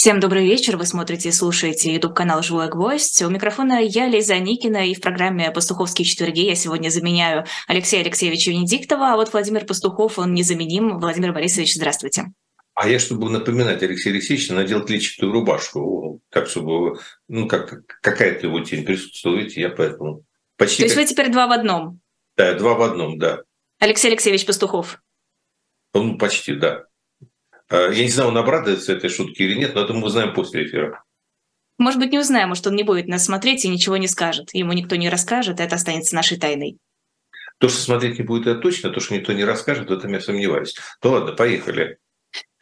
Всем 0.00 0.18
добрый 0.18 0.46
вечер. 0.46 0.78
Вы 0.78 0.86
смотрите 0.86 1.28
и 1.28 1.32
слушаете 1.32 1.92
YouTube-канал 1.92 2.42
«Живой 2.42 2.70
гвоздь». 2.70 3.20
У 3.20 3.28
микрофона 3.28 3.82
я, 3.82 4.06
Лиза 4.06 4.38
Никина, 4.38 4.86
и 4.86 4.94
в 4.94 5.00
программе 5.02 5.50
«Пастуховские 5.50 6.06
четверги» 6.06 6.40
я 6.40 6.54
сегодня 6.54 6.88
заменяю 6.88 7.44
Алексея 7.68 8.00
Алексеевича 8.00 8.50
Венедиктова, 8.50 9.12
а 9.12 9.16
вот 9.16 9.30
Владимир 9.34 9.66
Пастухов, 9.66 10.18
он 10.18 10.32
незаменим. 10.32 10.98
Владимир 10.98 11.34
Борисович, 11.34 11.74
здравствуйте. 11.74 12.32
А 12.72 12.88
я, 12.88 12.98
чтобы 12.98 13.28
напоминать 13.28 13.82
Алексею 13.82 14.14
Алексеевичу, 14.14 14.54
надел 14.54 14.82
клетчатую 14.86 15.32
рубашку, 15.32 16.22
так, 16.30 16.46
чтобы, 16.46 16.98
ну, 17.28 17.46
как 17.46 17.84
какая-то 18.00 18.46
его 18.46 18.60
тень 18.60 18.86
присутствовала, 18.86 19.36
видите, 19.36 19.60
я 19.60 19.68
поэтому 19.68 20.24
почти... 20.56 20.78
То 20.78 20.84
есть 20.84 20.94
как... 20.94 21.04
вы 21.04 21.10
теперь 21.10 21.30
два 21.30 21.46
в 21.46 21.52
одном? 21.52 22.00
Да, 22.38 22.54
два 22.54 22.72
в 22.72 22.80
одном, 22.80 23.18
да. 23.18 23.42
Алексей 23.78 24.08
Алексеевич 24.08 24.46
Пастухов. 24.46 25.02
Ну, 25.92 26.16
почти, 26.16 26.54
да. 26.54 26.84
Э, 27.70 27.90
я 27.92 28.02
не 28.02 28.10
знаю, 28.10 28.30
он 28.30 28.36
обрадуется 28.36 28.92
этой 28.92 29.08
шутке 29.08 29.44
или 29.44 29.54
нет, 29.54 29.74
но 29.74 29.82
это 29.82 29.94
мы 29.94 30.06
узнаем 30.06 30.34
после 30.34 30.66
эфира. 30.66 31.02
Может 31.78 31.98
быть, 31.98 32.12
не 32.12 32.18
узнаем, 32.18 32.48
может, 32.48 32.66
он 32.66 32.74
не 32.74 32.82
будет 32.82 33.06
нас 33.06 33.24
смотреть 33.24 33.64
и 33.64 33.68
ничего 33.68 33.96
не 33.96 34.08
скажет. 34.08 34.50
Ему 34.52 34.72
никто 34.72 34.96
не 34.96 35.08
расскажет, 35.08 35.60
это 35.60 35.76
останется 35.76 36.14
нашей 36.14 36.38
тайной. 36.38 36.76
То, 37.58 37.68
что 37.68 37.80
смотреть 37.80 38.18
не 38.18 38.24
будет, 38.24 38.46
это 38.46 38.60
точно. 38.60 38.90
То, 38.90 39.00
что 39.00 39.14
никто 39.14 39.32
не 39.32 39.44
расскажет, 39.44 39.88
в 39.88 39.92
этом 39.92 40.12
я 40.12 40.20
сомневаюсь. 40.20 40.74
Ну 41.02 41.10
ладно, 41.10 41.32
поехали. 41.32 41.98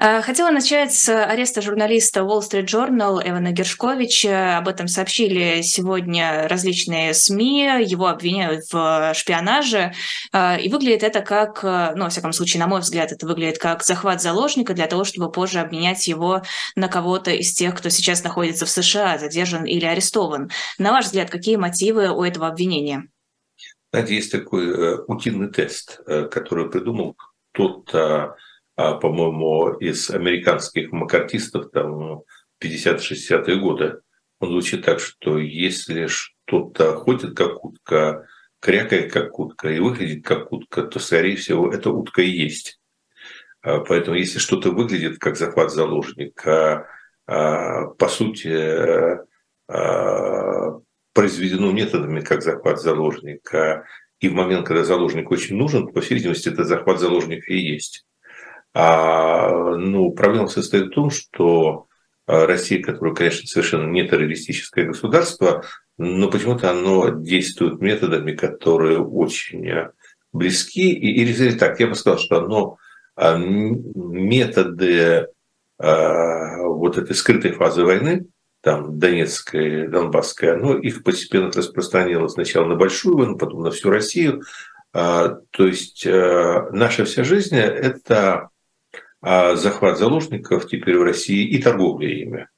Э, 0.01 0.23
хотела 0.23 0.51
начать 0.51 0.95
с 0.95 1.09
ареста 1.09 1.61
журналиста 1.61 2.21
Wall 2.21 2.41
Street 2.41 2.67
Journal 2.67 3.21
Эвана 3.25 3.51
Гершковича. 3.51 4.57
Об 4.57 4.69
этом 4.69 4.87
сообщили 4.87 5.61
сегодня 5.63 6.47
различные 6.47 7.15
СМИ. 7.15 7.83
Его 7.85 8.07
обвиняют 8.07 8.65
в 8.73 9.13
шпионаже. 9.15 9.93
Э, 10.33 10.61
и 10.61 10.69
выглядит 10.69 11.03
это 11.03 11.21
как, 11.21 11.65
ну, 11.97 12.05
во 12.05 12.09
всяком 12.11 12.33
случае, 12.33 12.61
на 12.61 12.69
мой 12.69 12.81
взгляд, 12.81 13.11
это 13.11 13.27
выглядит 13.27 13.59
как 13.59 13.83
захват 13.83 14.23
заложника 14.23 14.73
для 14.73 14.87
того, 14.87 15.03
чтобы 15.03 15.33
позже 15.33 15.59
обменять 15.59 16.07
его 16.07 16.43
на 16.77 16.87
кого-то 16.87 17.33
из 17.33 17.53
тех, 17.53 17.75
кто 17.75 17.89
сейчас 17.89 18.23
находится 18.23 18.67
в 18.67 18.71
США, 18.71 19.19
задержан 19.19 19.65
или 19.65 19.85
арестован. 19.85 20.51
На 20.79 20.93
ваш 20.93 21.07
взгляд, 21.07 21.29
какие 21.29 21.57
мотивы 21.57 22.11
у 22.11 22.23
этого 22.23 22.47
обвинения? 22.47 23.09
Знаете, 23.93 24.15
есть 24.15 24.31
такой 24.31 24.69
э, 24.69 24.99
утиный 25.09 25.49
тест, 25.49 26.01
который 26.31 26.71
придумал 26.71 27.17
кто-то 27.53 27.99
а, 27.99 28.37
по-моему, 28.79 29.71
из 29.81 30.09
американских 30.09 30.93
макартистов 30.93 31.71
там 31.73 32.23
50-60-е 32.63 33.57
годы. 33.57 34.01
Он 34.39 34.51
звучит 34.51 34.85
так, 34.85 35.01
что 35.01 35.37
если 35.39 36.07
что-то 36.07 36.95
ходит 36.95 37.37
как 37.37 37.65
утка, 37.65 38.27
крякает 38.61 39.13
как 39.13 39.37
утка 39.37 39.69
и 39.69 39.81
выглядит 39.81 40.25
как 40.25 40.53
утка, 40.53 40.83
то, 40.83 41.01
скорее 41.01 41.35
всего, 41.35 41.73
это 41.73 41.91
утка 41.91 42.23
и 42.23 42.31
есть. 42.31 42.81
А, 43.63 43.81
поэтому 43.81 44.17
если 44.17 44.39
что-то 44.39 44.71
выглядит 44.71 45.19
как 45.19 45.37
захват 45.37 45.73
заложника, 45.73 46.87
а, 47.27 47.87
по 47.87 48.09
сути, 48.09 49.19
произведено 51.13 51.73
методами 51.73 52.21
как 52.21 52.43
захват 52.43 52.81
заложника, 52.81 53.85
и 54.21 54.29
в 54.29 54.35
момент, 54.35 54.67
когда 54.67 54.85
заложник 54.85 55.31
очень 55.31 55.57
нужен, 55.57 55.89
по 55.89 56.01
всей 56.01 56.15
видимости, 56.15 56.49
это 56.49 56.65
захват 56.65 57.01
заложника 57.01 57.53
и 57.53 57.59
есть. 57.59 58.07
А, 58.81 59.75
ну, 59.75 60.13
проблема 60.13 60.47
состоит 60.47 60.87
в 60.87 60.91
том, 60.91 61.11
что 61.11 61.89
а, 62.29 62.47
Россия, 62.47 62.81
которая, 62.81 63.13
конечно, 63.13 63.49
совершенно 63.49 63.91
не 63.91 64.07
террористическое 64.07 64.87
государство, 64.87 65.65
но 65.97 66.31
почему-то 66.31 66.71
оно 66.71 67.09
действует 67.09 67.81
методами, 67.81 68.37
которые 68.37 69.01
очень 69.01 69.69
близки. 70.33 70.93
И, 70.93 71.23
или 71.23 71.59
так, 71.59 71.81
я 71.81 71.89
бы 71.89 71.97
сказал, 71.97 72.21
что 72.21 72.39
оно 72.39 72.77
а, 73.17 73.37
методы 73.37 75.27
вот 75.81 76.99
этой 76.99 77.15
скрытой 77.15 77.53
фазы 77.53 77.85
войны, 77.85 78.27
там 78.63 78.99
Донецкая, 78.99 79.89
Донбасская, 79.89 80.55
оно 80.55 80.77
их 80.77 81.05
постепенно 81.05 81.51
распространило 81.53 82.27
сначала 82.27 82.67
на 82.67 82.75
большую 82.75 83.17
войну, 83.17 83.39
потом 83.39 83.63
на 83.63 83.71
всю 83.71 83.91
Россию. 83.91 84.43
То 84.93 85.41
есть 85.57 86.05
наша 86.05 87.05
вся 87.05 87.23
жизнь– 87.23 87.55
это 87.57 88.51
а 89.21 89.57
захват 89.57 89.99
заложников 89.99 90.69
теперь 90.69 90.97
в 90.97 91.03
России 91.03 91.47
и 91.47 91.61
торговля 91.61 92.09
ими. 92.09 92.49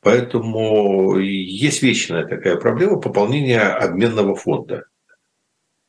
Поэтому 0.00 1.18
есть 1.18 1.82
вечная 1.82 2.26
такая 2.26 2.56
проблема 2.56 3.00
пополнения 3.00 3.60
обменного 3.60 4.34
фонда. 4.34 4.86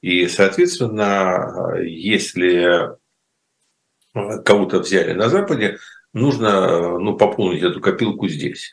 И, 0.02 0.28
соответственно, 0.28 1.78
если 1.81 2.90
кого-то 4.14 4.80
взяли 4.80 5.14
на 5.14 5.30
Западе, 5.30 5.80
нужно 6.14 7.00
ну, 7.00 7.18
пополнить 7.18 7.64
эту 7.64 7.81
копилку 7.81 8.28
здесь. 8.28 8.72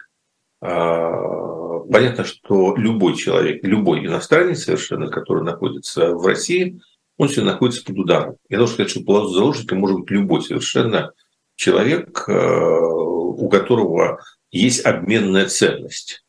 А, 0.61 1.79
понятно, 1.91 2.25
что 2.25 2.77
любой 2.77 3.17
человек, 3.17 3.65
любой 3.65 4.05
иностранец 4.05 4.65
совершенно, 4.65 5.09
который 5.09 5.43
находится 5.43 6.15
в 6.15 6.27
России, 6.27 6.81
он 7.17 7.29
все 7.29 7.43
находится 7.43 7.85
под 7.85 7.99
ударом. 7.99 8.37
Я 8.49 8.59
должен 8.59 8.75
сказать, 8.75 8.91
что 8.91 9.05
полосу 9.05 9.35
заложника 9.35 9.75
может 9.75 10.01
быть 10.01 10.11
любой 10.11 10.43
совершенно 10.43 11.13
человек, 11.61 12.25
э, 12.27 12.33
у 12.33 13.49
которого 13.51 14.21
есть 14.51 14.85
обменная 14.87 15.45
ценность. 15.45 16.25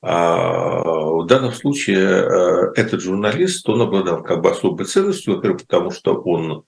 А 0.00 0.80
в 0.80 1.26
данном 1.26 1.52
случае 1.52 2.06
э, 2.06 2.72
этот 2.76 3.00
журналист, 3.00 3.68
он 3.68 3.82
обладал 3.82 4.22
как 4.22 4.40
бы 4.40 4.50
особой 4.50 4.86
ценностью, 4.86 5.34
во-первых, 5.34 5.62
потому 5.62 5.90
что 5.90 6.14
он, 6.14 6.62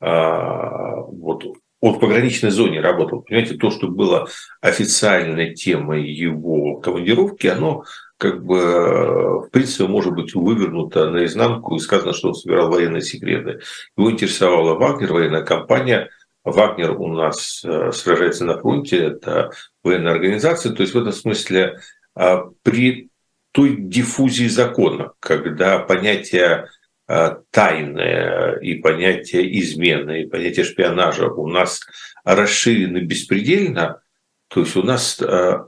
а, 0.00 0.96
вот, 0.98 1.44
он 1.80 1.94
в 1.94 1.98
пограничной 1.98 2.50
зоне 2.50 2.82
работал. 2.82 3.22
Понимаете, 3.22 3.56
то, 3.56 3.70
что 3.70 3.88
было 3.88 4.28
официальной 4.60 5.54
темой 5.54 6.06
его 6.06 6.76
командировки, 6.76 7.46
оно 7.46 7.84
как 8.18 8.44
бы, 8.44 9.46
в 9.46 9.48
принципе, 9.50 9.86
может 9.86 10.12
быть 10.12 10.34
вывернуто 10.34 11.08
наизнанку 11.08 11.76
и 11.76 11.78
сказано, 11.78 12.12
что 12.12 12.28
он 12.28 12.34
собирал 12.34 12.70
военные 12.70 13.02
секреты. 13.02 13.60
Его 13.96 14.10
интересовала 14.10 14.74
Вагнер, 14.74 15.10
военная 15.10 15.42
компания– 15.42 16.10
Вагнер 16.44 16.92
у 17.00 17.08
нас 17.08 17.64
э, 17.64 17.90
сражается 17.92 18.44
на 18.44 18.58
фронте, 18.58 18.98
это 18.98 19.50
военная 19.82 20.12
организация. 20.12 20.72
То 20.72 20.82
есть 20.82 20.94
в 20.94 20.98
этом 20.98 21.12
смысле 21.12 21.80
а, 22.14 22.50
при 22.62 23.10
той 23.52 23.76
диффузии 23.76 24.48
закона, 24.48 25.12
когда 25.20 25.78
понятие 25.78 26.68
а, 27.06 27.40
тайны 27.50 28.58
и 28.60 28.74
понятие 28.74 29.60
измены, 29.60 30.22
и 30.22 30.26
понятие 30.26 30.64
шпионажа 30.64 31.28
у 31.28 31.46
нас 31.48 31.80
расширены 32.24 32.98
беспредельно, 32.98 34.02
то 34.48 34.60
есть 34.60 34.76
у 34.76 34.82
нас, 34.82 35.20
а, 35.20 35.66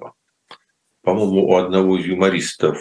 по-моему, 1.02 1.48
у 1.48 1.56
одного 1.56 1.98
из 1.98 2.06
юмористов 2.06 2.78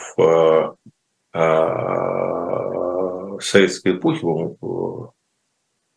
советской 3.41 3.97
эпохи, 3.97 4.21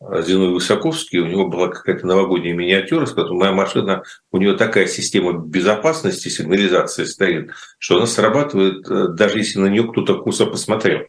Зиной 0.01 0.51
Высоковский, 0.51 1.19
у 1.19 1.27
него 1.27 1.49
была 1.49 1.69
какая-то 1.69 2.07
новогодняя 2.07 2.55
миниатюра, 2.55 3.05
с 3.05 3.17
моя 3.17 3.51
машина, 3.51 4.05
у 4.31 4.39
нее 4.39 4.55
такая 4.57 4.87
система 4.87 5.33
безопасности, 5.33 6.29
сигнализации 6.29 7.05
стоит, 7.05 7.51
что 7.79 7.97
она 7.97 8.07
срабатывает, 8.07 8.89
э, 8.89 9.09
даже 9.09 9.39
если 9.39 9.59
на 9.59 9.67
нее 9.67 9.91
кто-то 9.91 10.19
косо 10.19 10.47
посмотрел. 10.47 11.07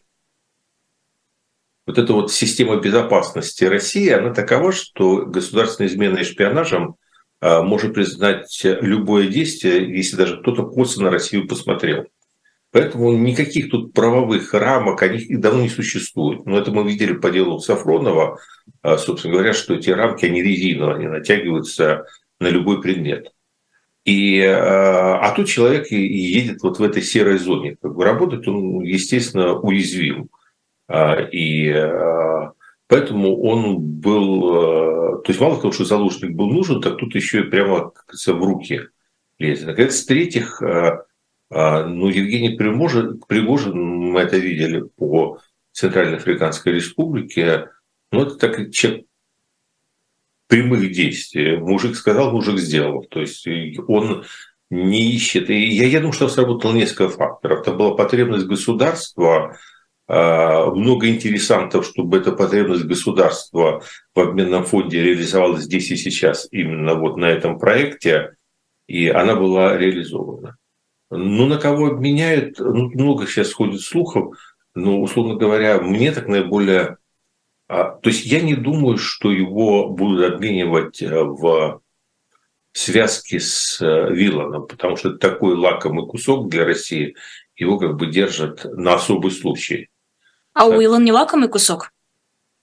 Вот 1.86 1.98
эта 1.98 2.12
вот 2.12 2.32
система 2.32 2.76
безопасности 2.80 3.64
России, 3.64 4.08
она 4.08 4.34
такова, 4.34 4.72
что 4.72 5.24
государственная 5.24 5.88
измена 5.88 6.18
и 6.18 6.24
шпионажем 6.24 6.96
э, 7.40 7.62
может 7.62 7.94
признать 7.94 8.60
любое 8.64 9.28
действие, 9.28 9.96
если 9.96 10.16
даже 10.16 10.40
кто-то 10.40 10.64
косо 10.64 11.00
на 11.00 11.10
Россию 11.10 11.46
посмотрел. 11.46 12.06
Поэтому 12.72 13.12
никаких 13.12 13.70
тут 13.70 13.92
правовых 13.92 14.54
рамок, 14.54 15.02
они 15.02 15.36
давно 15.36 15.62
не 15.62 15.68
существует. 15.68 16.46
Но 16.46 16.56
это 16.56 16.70
мы 16.70 16.88
видели 16.88 17.14
по 17.14 17.30
делу 17.30 17.58
Сафронова, 17.58 18.38
а, 18.82 18.96
собственно 18.96 19.34
говоря, 19.34 19.52
что 19.52 19.74
эти 19.74 19.90
рамки, 19.90 20.24
они 20.24 20.42
резиновые, 20.42 20.96
они 20.96 21.06
натягиваются 21.08 22.04
на 22.38 22.48
любой 22.48 22.80
предмет. 22.80 23.32
И, 24.04 24.40
а, 24.40 25.18
а 25.18 25.34
тут 25.34 25.48
человек 25.48 25.90
едет 25.90 26.62
вот 26.62 26.78
в 26.78 26.82
этой 26.82 27.02
серой 27.02 27.38
зоне. 27.38 27.76
Как 27.82 27.94
бы 27.94 28.04
работать 28.04 28.46
он, 28.46 28.82
естественно, 28.82 29.58
уязвим. 29.58 30.28
А, 30.88 31.16
и 31.20 31.74
поэтому 32.86 33.40
он 33.42 33.78
был... 33.80 35.20
То 35.22 35.24
есть 35.28 35.40
мало 35.40 35.60
того, 35.60 35.72
что 35.72 35.84
заложник 35.84 36.32
был 36.32 36.46
нужен, 36.46 36.80
так 36.80 36.96
тут 36.96 37.14
еще 37.16 37.40
и 37.40 37.50
прямо, 37.50 37.92
в 38.08 38.44
руки 38.44 38.82
лезет. 39.38 39.66
Наконец, 39.66 40.02
в-третьих, 40.02 40.62
ну, 41.50 42.08
Евгений 42.08 42.56
Пригожин, 42.56 43.20
Пригожин, 43.26 43.76
мы 43.76 44.20
это 44.20 44.36
видели 44.36 44.82
по 44.96 45.40
Центральноафриканской 45.72 46.74
Республике, 46.74 47.70
ну, 48.12 48.22
это 48.22 48.36
так 48.36 48.70
человек 48.72 49.06
прямых 50.50 50.90
действий. 50.92 51.56
Мужик 51.56 51.96
сказал, 51.96 52.32
мужик 52.32 52.58
сделал. 52.58 53.04
То 53.04 53.20
есть 53.20 53.46
он 53.86 54.24
не 54.68 55.12
ищет. 55.12 55.48
И 55.48 55.68
я, 55.68 55.86
я 55.86 56.00
думаю, 56.00 56.12
что 56.12 56.28
сработало 56.28 56.72
несколько 56.72 57.08
факторов. 57.08 57.60
Это 57.60 57.72
была 57.72 57.94
потребность 57.94 58.46
государства, 58.46 59.56
а, 60.08 60.70
много 60.72 61.08
интересантов, 61.08 61.86
чтобы 61.86 62.18
эта 62.18 62.32
потребность 62.32 62.84
государства 62.84 63.82
в 64.14 64.20
обменном 64.20 64.64
фонде 64.64 65.02
реализовалась 65.02 65.64
здесь 65.64 65.90
и 65.92 65.96
сейчас, 65.96 66.48
именно 66.50 66.94
вот 66.94 67.16
на 67.16 67.26
этом 67.26 67.58
проекте. 67.58 68.34
и 68.88 69.06
она 69.06 69.36
была 69.36 69.78
реализована. 69.78 70.56
Ну, 71.10 71.46
на 71.46 71.58
кого 71.58 71.88
обменяют, 71.88 72.60
ну, 72.60 72.88
много 72.90 73.26
сейчас 73.26 73.52
ходит 73.52 73.80
слухов, 73.80 74.36
но, 74.74 75.00
условно 75.00 75.34
говоря, 75.34 75.80
мне 75.80 76.12
так 76.12 76.28
наиболее... 76.28 76.98
А, 77.66 77.84
то 77.84 78.10
есть 78.10 78.24
я 78.26 78.40
не 78.40 78.54
думаю, 78.54 78.96
что 78.96 79.32
его 79.32 79.88
будут 79.88 80.32
обменивать 80.32 81.02
э, 81.02 81.22
в 81.22 81.82
связке 82.72 83.40
с 83.40 83.80
э, 83.80 84.12
Вилланом, 84.12 84.66
потому 84.66 84.96
что 84.96 85.10
это 85.10 85.18
такой 85.18 85.56
лакомый 85.56 86.06
кусок 86.06 86.48
для 86.48 86.64
России, 86.64 87.16
его 87.56 87.78
как 87.78 87.96
бы 87.96 88.06
держат 88.06 88.64
на 88.64 88.94
особый 88.94 89.32
случай. 89.32 89.88
А 90.52 90.66
Уиллан 90.66 91.04
не 91.04 91.12
лакомый 91.12 91.48
кусок? 91.48 91.92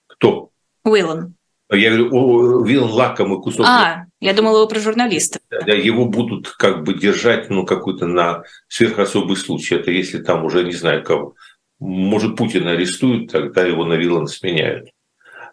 Кто? 0.07 0.51
Уиллан. 0.83 1.35
Я 1.69 1.89
говорю, 1.95 2.63
Виллан 2.63 2.91
лакомый 2.91 3.41
кусок. 3.41 3.65
А, 3.65 4.06
я 4.19 4.33
думала, 4.33 4.61
вы 4.61 4.67
про 4.67 4.79
журналиста. 4.79 5.39
Да, 5.49 5.73
его 5.73 6.05
будут 6.05 6.49
как 6.49 6.83
бы 6.83 6.93
держать, 6.95 7.49
ну, 7.49 7.65
какой-то 7.65 8.07
на 8.07 8.43
сверхособый 8.67 9.35
случай. 9.35 9.75
Это 9.75 9.91
если 9.91 10.21
там 10.21 10.43
уже, 10.43 10.63
не 10.63 10.73
знаю, 10.73 11.03
кого. 11.03 11.35
Может, 11.79 12.35
Путина 12.35 12.71
арестуют, 12.71 13.31
тогда 13.31 13.63
его 13.63 13.85
на 13.85 13.93
Виллан 13.93 14.25
сменяют. 14.27 14.89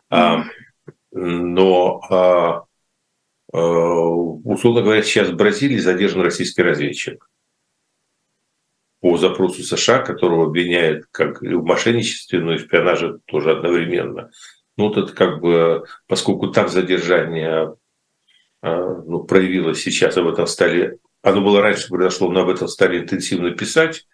А, 0.08 0.44
но, 1.12 2.00
а, 2.08 2.64
а, 3.52 3.58
условно 3.58 4.80
говоря, 4.80 5.02
сейчас 5.02 5.28
в 5.28 5.36
Бразилии 5.36 5.76
задержан 5.76 6.22
российский 6.22 6.62
разведчик 6.62 7.28
по 9.00 9.18
запросу 9.18 9.62
США, 9.62 9.98
которого 9.98 10.46
обвиняют 10.46 11.04
как 11.10 11.42
и 11.42 11.52
в 11.52 11.62
мошенничестве, 11.62 12.40
но 12.40 12.54
и 12.54 12.56
в 12.56 12.62
шпионаже 12.62 13.18
тоже 13.26 13.52
одновременно. 13.52 14.30
Ну, 14.78 14.88
вот 14.88 14.96
это 14.96 15.12
как 15.12 15.42
бы, 15.42 15.84
поскольку 16.06 16.48
там 16.48 16.70
задержание 16.70 17.74
ну, 18.64 19.24
проявилось 19.24 19.82
сейчас, 19.82 20.16
об 20.16 20.28
этом 20.28 20.46
стали, 20.46 20.98
оно 21.22 21.42
было 21.42 21.60
раньше 21.60 21.88
произошло, 21.88 22.30
но 22.30 22.40
об 22.40 22.48
этом 22.48 22.66
стали 22.68 22.98
интенсивно 22.98 23.50
писать, 23.50 24.06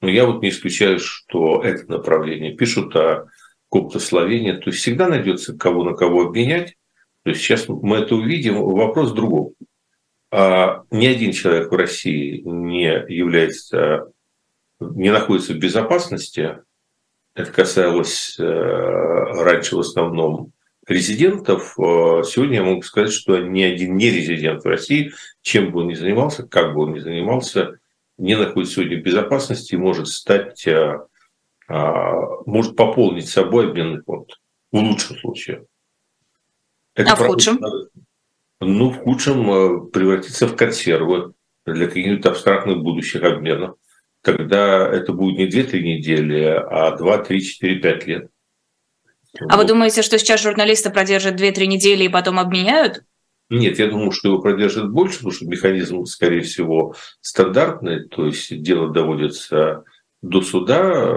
но 0.00 0.08
я 0.08 0.26
вот 0.26 0.42
не 0.42 0.48
исключаю, 0.48 0.98
что 0.98 1.62
это 1.62 1.90
направление 1.90 2.56
пишут 2.56 2.96
о 2.96 3.28
коптословении, 3.70 4.52
то 4.52 4.70
есть 4.70 4.78
всегда 4.78 5.08
найдется 5.08 5.56
кого 5.56 5.84
на 5.84 5.94
кого 5.94 6.26
обменять, 6.26 6.76
то 7.22 7.30
есть 7.30 7.42
сейчас 7.42 7.68
мы 7.68 7.98
это 7.98 8.16
увидим, 8.16 8.56
вопрос 8.56 9.12
в 9.12 9.14
другом. 9.14 9.54
А 10.32 10.82
ни 10.90 11.06
один 11.06 11.32
человек 11.32 11.70
в 11.70 11.76
России 11.76 12.40
не 12.44 13.04
является, 13.08 14.10
не 14.80 15.12
находится 15.12 15.52
в 15.52 15.58
безопасности, 15.58 16.58
это 17.34 17.52
касалось 17.52 18.36
э, 18.38 18.42
раньше 18.42 19.76
в 19.76 19.80
основном 19.80 20.52
резидентов. 20.86 21.78
Э, 21.78 22.22
сегодня 22.24 22.56
я 22.56 22.64
могу 22.64 22.82
сказать, 22.82 23.12
что 23.12 23.38
ни 23.38 23.62
один 23.62 23.96
не 23.96 24.10
резидент 24.10 24.64
в 24.64 24.68
России, 24.68 25.12
чем 25.42 25.70
бы 25.70 25.80
он 25.80 25.88
ни 25.88 25.94
занимался, 25.94 26.46
как 26.46 26.74
бы 26.74 26.82
он 26.82 26.94
ни 26.94 26.98
занимался, 26.98 27.78
не 28.18 28.36
находится 28.36 28.76
сегодня 28.76 28.98
в 28.98 29.02
безопасности 29.02 29.74
и 29.74 29.78
может 29.78 30.08
стать, 30.08 30.66
э, 30.66 30.98
может 32.46 32.76
пополнить 32.76 33.28
собой 33.28 33.70
обменный 33.70 34.02
фонд 34.02 34.40
в 34.70 34.76
лучшем 34.76 35.16
случае. 35.18 35.64
Это 36.94 37.12
а 37.12 37.16
в 37.16 37.26
худшем? 37.26 37.60
Ну, 38.60 38.90
в 38.90 38.98
худшем 38.98 39.90
превратиться 39.90 40.46
в 40.46 40.56
консервы 40.56 41.32
для 41.64 41.86
каких-нибудь 41.86 42.26
абстрактных 42.26 42.78
будущих 42.78 43.22
обменов 43.22 43.76
когда 44.22 44.88
это 44.88 45.12
будет 45.12 45.36
не 45.36 45.48
2-3 45.48 45.82
недели, 45.82 46.44
а 46.44 46.96
2, 46.96 47.18
3, 47.18 47.42
4, 47.42 47.74
5 47.80 48.06
лет. 48.06 48.30
А 49.38 49.56
вот. 49.56 49.62
вы 49.62 49.68
думаете, 49.68 50.02
что 50.02 50.18
сейчас 50.18 50.42
журналисты 50.42 50.90
продержат 50.90 51.40
2-3 51.40 51.66
недели 51.66 52.04
и 52.04 52.08
потом 52.08 52.38
обменяют? 52.38 53.04
Нет, 53.48 53.78
я 53.78 53.88
думаю, 53.88 54.12
что 54.12 54.28
его 54.28 54.40
продержат 54.40 54.90
больше, 54.90 55.18
потому 55.18 55.32
что 55.32 55.46
механизм, 55.46 56.04
скорее 56.06 56.40
всего, 56.40 56.94
стандартный, 57.20 58.08
то 58.08 58.26
есть 58.26 58.62
дело 58.62 58.90
доводится 58.90 59.84
до 60.22 60.40
суда, 60.40 61.14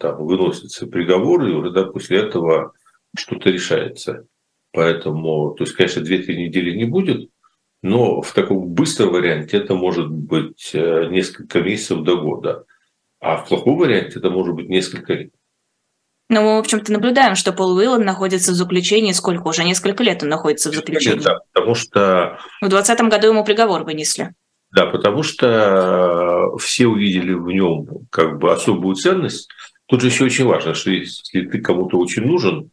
там 0.00 0.24
выносится 0.24 0.86
приговор, 0.86 1.44
и 1.46 1.52
уже 1.52 1.70
да, 1.70 1.84
после 1.84 2.20
этого 2.20 2.72
что-то 3.16 3.50
решается. 3.50 4.26
Поэтому, 4.72 5.54
то 5.54 5.64
есть, 5.64 5.76
конечно, 5.76 6.00
2-3 6.00 6.34
недели 6.34 6.74
не 6.74 6.84
будет, 6.84 7.30
но 7.82 8.22
в 8.22 8.32
таком 8.32 8.68
быстром 8.68 9.10
варианте 9.10 9.58
это 9.58 9.74
может 9.74 10.10
быть 10.10 10.70
э, 10.72 11.08
несколько 11.10 11.60
месяцев 11.60 12.02
до 12.02 12.16
года, 12.16 12.64
а 13.20 13.36
в 13.36 13.48
плохом 13.48 13.76
варианте 13.76 14.18
это 14.20 14.30
может 14.30 14.54
быть 14.54 14.68
несколько 14.68 15.12
лет. 15.12 15.32
Но 16.30 16.42
мы, 16.42 16.56
в 16.56 16.60
общем-то, 16.60 16.90
наблюдаем, 16.92 17.34
что 17.34 17.52
Пол 17.52 17.76
Уиллан 17.76 18.02
находится 18.02 18.52
в 18.52 18.54
заключении. 18.54 19.12
Сколько 19.12 19.48
уже? 19.48 19.62
Несколько 19.62 20.02
лет 20.02 20.22
он 20.22 20.30
находится 20.30 20.70
в 20.70 20.74
заключении. 20.74 21.20
Да, 21.20 21.40
потому 21.52 21.74
что... 21.74 22.38
В 22.62 22.68
2020 22.68 23.00
году 23.10 23.28
ему 23.28 23.44
приговор 23.44 23.84
вынесли. 23.84 24.34
Да, 24.72 24.86
потому 24.86 25.22
что 25.22 26.56
все 26.58 26.86
увидели 26.86 27.34
в 27.34 27.46
нем 27.48 27.86
как 28.10 28.38
бы 28.38 28.52
особую 28.52 28.96
ценность. 28.96 29.48
Тут 29.86 30.00
же 30.00 30.08
еще 30.08 30.24
очень 30.24 30.46
важно, 30.46 30.74
что 30.74 30.90
если 30.90 31.42
ты 31.42 31.60
кому-то 31.60 31.98
очень 31.98 32.22
нужен, 32.22 32.70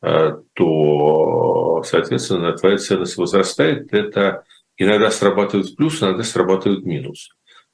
э, 0.00 0.38
то 0.54 1.82
соответственно, 1.84 2.52
твоя 2.52 2.78
ценность 2.78 3.16
возрастает. 3.16 3.92
Это 3.92 4.44
иногда 4.76 5.10
срабатывает 5.10 5.76
плюс, 5.76 6.00
иногда 6.00 6.22
срабатывает 6.22 6.86
минус. 6.86 7.30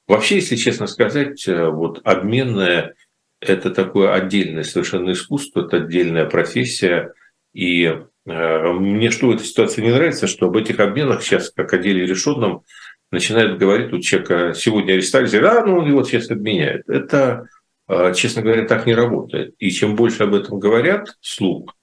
Вообще, 0.07 0.35
если 0.35 0.55
честно 0.55 0.87
сказать, 0.87 1.47
э, 1.47 1.69
вот 1.69 2.01
обменное– 2.03 2.95
это 3.49 3.71
такое 3.71 4.13
отдельное 4.13 4.63
совершенно 4.63 5.11
искусство, 5.11 5.65
это 5.65 5.77
отдельная 5.77 6.25
профессия. 6.25 7.13
И 7.53 7.83
э, 8.25 8.71
мне 8.73 9.11
что 9.11 9.27
в 9.27 9.31
этой 9.31 9.45
ситуации 9.45 9.81
не 9.81 9.91
нравится, 9.91 10.27
что 10.27 10.47
об 10.47 10.57
этих 10.57 10.79
обменах 10.79 11.23
сейчас, 11.23 11.51
как 11.51 11.73
о 11.73 11.77
деле 11.77 12.05
решенном, 12.05 12.63
начинают 13.11 13.57
говорить, 13.57 13.93
у 13.93 13.99
человека 13.99 14.53
сегодня 14.55 14.93
арестовали, 14.93 15.37
а, 15.37 15.65
ну, 15.65 15.85
его 15.85 16.03
сейчас 16.03 16.29
обменяют. 16.29 16.87
Это, 16.89 17.47
э, 17.87 18.13
честно 18.15 18.41
говоря, 18.41 18.65
так 18.65 18.85
не 18.85 18.93
работает. 18.93 19.55
И 19.59 19.71
чем 19.71 19.95
больше 19.95 20.23
об 20.23 20.33
этом 20.33 20.59
говорят 20.59 21.15
вслух, 21.21 21.75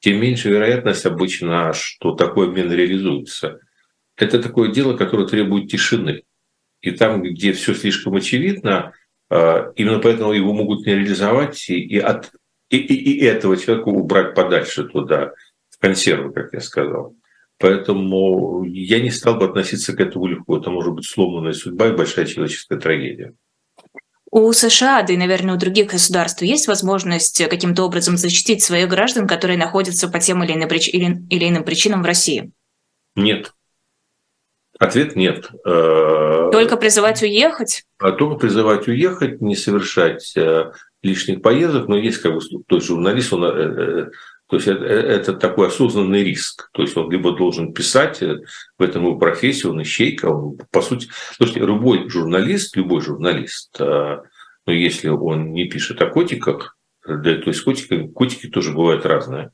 тем 0.00 0.20
меньше 0.20 0.48
вероятность 0.48 1.06
обычно, 1.06 1.72
что 1.74 2.12
такой 2.12 2.48
обмен 2.48 2.72
реализуется. 2.72 3.60
Это 4.16 4.42
такое 4.42 4.70
дело, 4.72 4.96
которое 4.96 5.26
требует 5.26 5.70
тишины. 5.70 6.22
И 6.80 6.90
там, 6.92 7.22
где 7.22 7.52
все 7.52 7.74
слишком 7.74 8.16
очевидно, 8.16 8.94
именно 9.30 10.00
поэтому 10.00 10.32
его 10.32 10.52
могут 10.52 10.86
не 10.86 10.94
реализовать 10.94 11.68
и, 11.70 11.80
и, 11.80 11.98
от, 11.98 12.32
и, 12.68 12.76
и, 12.78 13.18
и 13.20 13.24
этого 13.24 13.56
человека 13.56 13.88
убрать 13.88 14.34
подальше 14.34 14.84
туда, 14.84 15.32
в 15.70 15.78
консервы, 15.78 16.32
как 16.32 16.52
я 16.52 16.60
сказал. 16.60 17.14
Поэтому 17.58 18.64
я 18.64 19.00
не 19.00 19.10
стал 19.10 19.36
бы 19.36 19.44
относиться 19.44 19.94
к 19.94 20.00
этому 20.00 20.26
легко. 20.26 20.56
Это 20.56 20.70
может 20.70 20.94
быть 20.94 21.06
сломанная 21.06 21.52
судьба 21.52 21.88
и 21.88 21.96
большая 21.96 22.24
человеческая 22.24 22.78
трагедия. 22.78 23.34
У 24.32 24.50
США, 24.52 25.02
да 25.02 25.12
и, 25.12 25.16
наверное, 25.16 25.54
у 25.54 25.58
других 25.58 25.90
государств 25.90 26.40
есть 26.42 26.68
возможность 26.68 27.44
каким-то 27.48 27.82
образом 27.82 28.16
защитить 28.16 28.62
своих 28.62 28.88
граждан, 28.88 29.26
которые 29.26 29.58
находятся 29.58 30.08
по 30.08 30.20
тем 30.20 30.42
или 30.42 30.52
иным, 30.52 30.68
прич... 30.68 30.88
или, 30.88 31.20
или 31.28 31.48
иным 31.48 31.64
причинам 31.64 32.02
в 32.02 32.06
России? 32.06 32.52
Нет. 33.16 33.52
Ответ 34.80 35.14
нет. 35.14 35.50
Э, 35.66 36.48
только 36.50 36.78
призывать 36.78 37.22
уехать? 37.22 37.84
А 37.98 38.12
только 38.12 38.36
призывать 38.40 38.88
уехать, 38.88 39.42
не 39.42 39.54
совершать 39.54 40.34
э, 40.38 40.72
лишних 41.02 41.42
поездок, 41.42 41.86
но 41.86 41.98
есть 41.98 42.16
как 42.22 42.32
бы, 42.32 42.40
то 42.66 42.76
есть 42.76 42.86
журналист, 42.86 43.30
он, 43.34 43.44
э, 43.44 44.10
то 44.46 44.56
есть 44.56 44.66
это, 44.66 44.82
это 44.86 45.34
такой 45.34 45.68
осознанный 45.68 46.24
риск. 46.24 46.70
То 46.72 46.80
есть 46.80 46.96
он 46.96 47.10
либо 47.10 47.36
должен 47.36 47.74
писать, 47.74 48.22
в 48.22 48.82
этом 48.82 49.04
его 49.04 49.18
профессии, 49.18 49.66
он 49.66 49.82
ищейка, 49.82 50.30
он, 50.30 50.56
по 50.70 50.80
сути, 50.80 51.08
слушайте, 51.36 51.60
любой 51.60 52.08
журналист, 52.08 52.74
любой 52.74 53.02
журналист, 53.02 53.78
но 53.78 54.22
если 54.66 55.08
он 55.08 55.52
не 55.52 55.68
пишет 55.68 56.00
о 56.00 56.06
котиках, 56.06 56.78
да, 57.06 57.34
то 57.34 57.50
есть 57.50 57.60
котики, 57.64 58.08
котики 58.08 58.46
тоже 58.46 58.72
бывают 58.72 59.04
разные, 59.04 59.50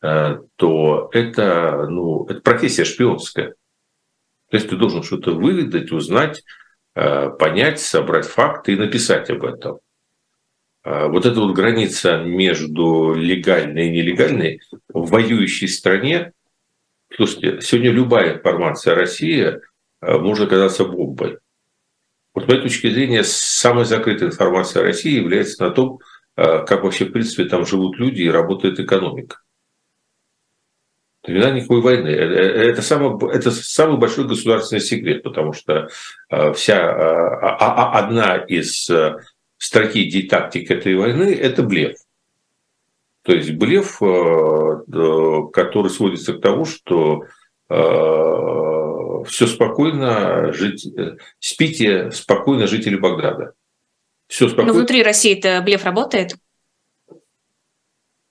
то 0.00 1.08
это, 1.12 1.86
ну, 1.88 2.26
это 2.28 2.42
профессия 2.42 2.84
шпионская. 2.84 3.54
То 4.50 4.56
есть 4.56 4.68
ты 4.68 4.76
должен 4.76 5.02
что-то 5.02 5.32
выведать, 5.32 5.90
узнать, 5.92 6.44
понять, 6.94 7.80
собрать 7.80 8.26
факты 8.26 8.72
и 8.72 8.76
написать 8.76 9.28
об 9.30 9.44
этом. 9.44 9.80
А, 10.86 11.08
вот 11.08 11.26
эта 11.26 11.40
вот 11.40 11.52
граница 11.52 12.18
между 12.18 13.12
легальной 13.12 13.88
и 13.88 13.90
нелегальной 13.90 14.60
в 14.88 15.10
воюющей 15.10 15.66
стране, 15.66 16.32
слушайте, 17.12 17.60
сегодня 17.60 17.90
любая 17.90 18.36
информация 18.36 18.92
о 18.92 18.96
России 18.96 19.60
а, 20.00 20.18
может 20.18 20.46
оказаться 20.46 20.84
бомбой. 20.84 21.38
Вот 22.34 22.44
с 22.44 22.46
моей 22.46 22.62
точки 22.62 22.88
зрения, 22.88 23.24
самая 23.24 23.84
закрытая 23.84 24.28
информация 24.28 24.82
о 24.82 24.84
России 24.84 25.16
является 25.16 25.64
на 25.64 25.70
том, 25.70 25.98
как 26.36 26.84
вообще, 26.84 27.06
в 27.06 27.12
принципе, 27.12 27.46
там 27.46 27.64
живут 27.64 27.98
люди 27.98 28.20
и 28.20 28.28
работает 28.28 28.78
экономика. 28.78 29.38
Вина 31.26 31.50
никакой 31.50 31.80
войны. 31.80 32.08
Э, 32.08 32.12
э, 32.12 32.70
это 32.70 32.82
самый, 32.82 33.18
это 33.34 33.50
самый 33.50 33.98
большой 33.98 34.26
государственный 34.26 34.80
секрет, 34.80 35.22
потому 35.22 35.52
что 35.52 35.88
вся 36.54 36.90
одна 37.98 38.36
из 38.36 38.90
стратегии 39.58 40.20
и 40.20 40.28
тактик 40.28 40.70
этой 40.70 40.94
войны– 40.94 41.34
это 41.40 41.62
блеф. 41.62 41.96
То 43.26 43.32
есть 43.32 43.50
блеф, 43.52 44.00
э, 44.00 45.42
который 45.52 45.90
сводится 45.90 46.34
к 46.34 46.40
тому, 46.40 46.64
что 46.64 47.24
э, 47.68 49.24
все 49.26 49.46
спокойно, 49.48 50.52
жить, 50.52 50.86
спите 51.40 52.12
спокойно 52.12 52.68
жители 52.68 52.96
Багдада. 52.96 53.54
Все 54.28 54.46
спокойно. 54.46 54.72
Но 54.72 54.78
внутри 54.78 55.02
России-то 55.02 55.60
блеф 55.64 55.84
работает? 55.84 56.36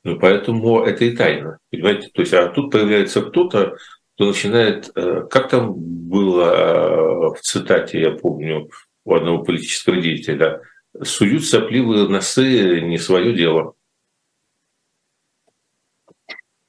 Ну, 0.06 0.20
поэтому 0.20 0.84
это 0.84 1.04
и 1.04 1.16
тайна, 1.16 1.58
понимаете? 1.72 2.10
То 2.14 2.22
есть, 2.22 2.34
а 2.34 2.48
тут 2.48 2.72
появляется 2.72 3.24
кто-то, 3.24 3.76
кто 4.14 4.28
начинает, 4.28 4.92
как 4.94 5.50
там 5.50 5.74
было 5.76 7.34
в 7.34 7.42
цитате, 7.42 8.02
я 8.02 8.12
помню, 8.12 8.70
у 9.04 9.14
одного 9.16 9.44
политического 9.44 9.98
деятеля, 10.00 10.62
суют 11.02 11.44
сопливые 11.44 12.08
носы 12.08 12.82
не 12.82 13.00
свое 13.00 13.34
дело. 13.34 13.74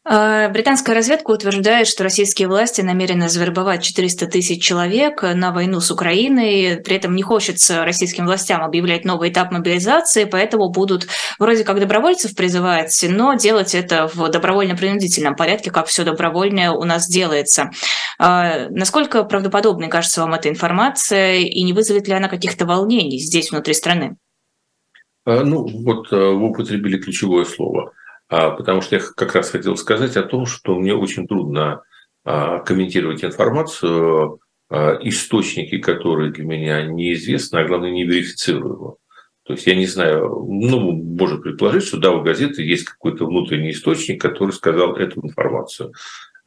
А, 0.09 0.49
британская 0.51 0.95
разведка 0.95 1.33
утверждает, 1.33 1.89
что 1.89 2.05
российские 2.05 2.47
власти 2.47 2.81
намерены 2.81 3.29
завербовать 3.29 3.83
400 3.83 4.29
тысяч 4.29 4.63
человек 4.63 5.23
на 5.23 5.51
войну 5.51 5.81
с 5.81 5.91
Украиной. 5.91 6.77
При 6.77 6.95
этом 6.95 7.17
не 7.17 7.23
хочется 7.23 7.85
российским 7.85 8.25
властям 8.25 8.63
объявлять 8.63 9.05
новый 9.05 9.31
этап 9.31 9.51
мобилизации, 9.51 10.25
поэтому 10.25 10.71
будут 10.71 11.09
вроде 11.41 11.65
как 11.65 11.81
добровольцев 11.81 12.37
призывать, 12.37 13.05
но 13.09 13.35
делать 13.35 13.75
это 13.75 14.09
в 14.15 14.29
добровольно-принудительном 14.29 15.35
порядке, 15.35 15.73
как 15.73 15.89
все 15.89 16.05
добровольное 16.05 16.71
у 16.71 16.85
нас 16.85 17.09
делается. 17.09 17.71
А, 18.21 18.69
насколько 18.71 19.25
правдоподобной 19.25 19.89
кажется 19.89 20.21
вам 20.21 20.35
эта 20.35 20.49
информация 20.49 21.39
и 21.39 21.65
не 21.65 21.73
вызовет 21.73 22.07
ли 22.07 22.15
она 22.15 22.29
каких-то 22.29 22.65
волнений 22.65 23.19
здесь, 23.19 23.51
внутри 23.51 23.75
страны? 23.75 24.17
А, 25.25 25.43
ну, 25.43 25.67
вот 25.67 26.13
вы 26.13 26.51
употребили 26.51 26.97
ключевое 26.99 27.45
слово– 27.45 27.93
потому 28.29 28.81
что 28.81 28.97
я 28.97 29.03
как 29.17 29.35
раз 29.35 29.51
хотел 29.51 29.77
сказать 29.77 30.17
о 30.17 30.23
том, 30.23 30.47
что 30.47 30.75
мне 30.79 30.95
очень 30.95 31.27
трудно 31.27 31.83
а, 32.25 32.59
комментировать 32.59 33.25
информацию, 33.25 34.41
а, 34.69 34.99
источники, 35.03 35.79
которые 35.79 36.33
для 36.33 36.45
меня 36.45 36.83
неизвестны, 36.85 37.59
а 37.59 37.65
главное 37.65 37.93
не 37.93 38.05
верифицируемы. 38.05 38.97
То 39.45 39.53
есть 39.53 39.67
я 39.69 39.77
не 39.77 39.87
знаю, 39.87 40.45
ну, 40.49 40.91
можно 40.91 41.39
предположить, 41.39 41.85
что 41.85 41.99
да, 41.99 42.11
у 42.11 42.23
газеты 42.23 42.65
есть 42.65 42.85
какой-то 42.85 43.27
внутренний 43.27 43.71
источник, 43.71 44.21
который 44.21 44.51
сказал 44.51 44.97
эту 44.97 45.25
информацию. 45.25 45.93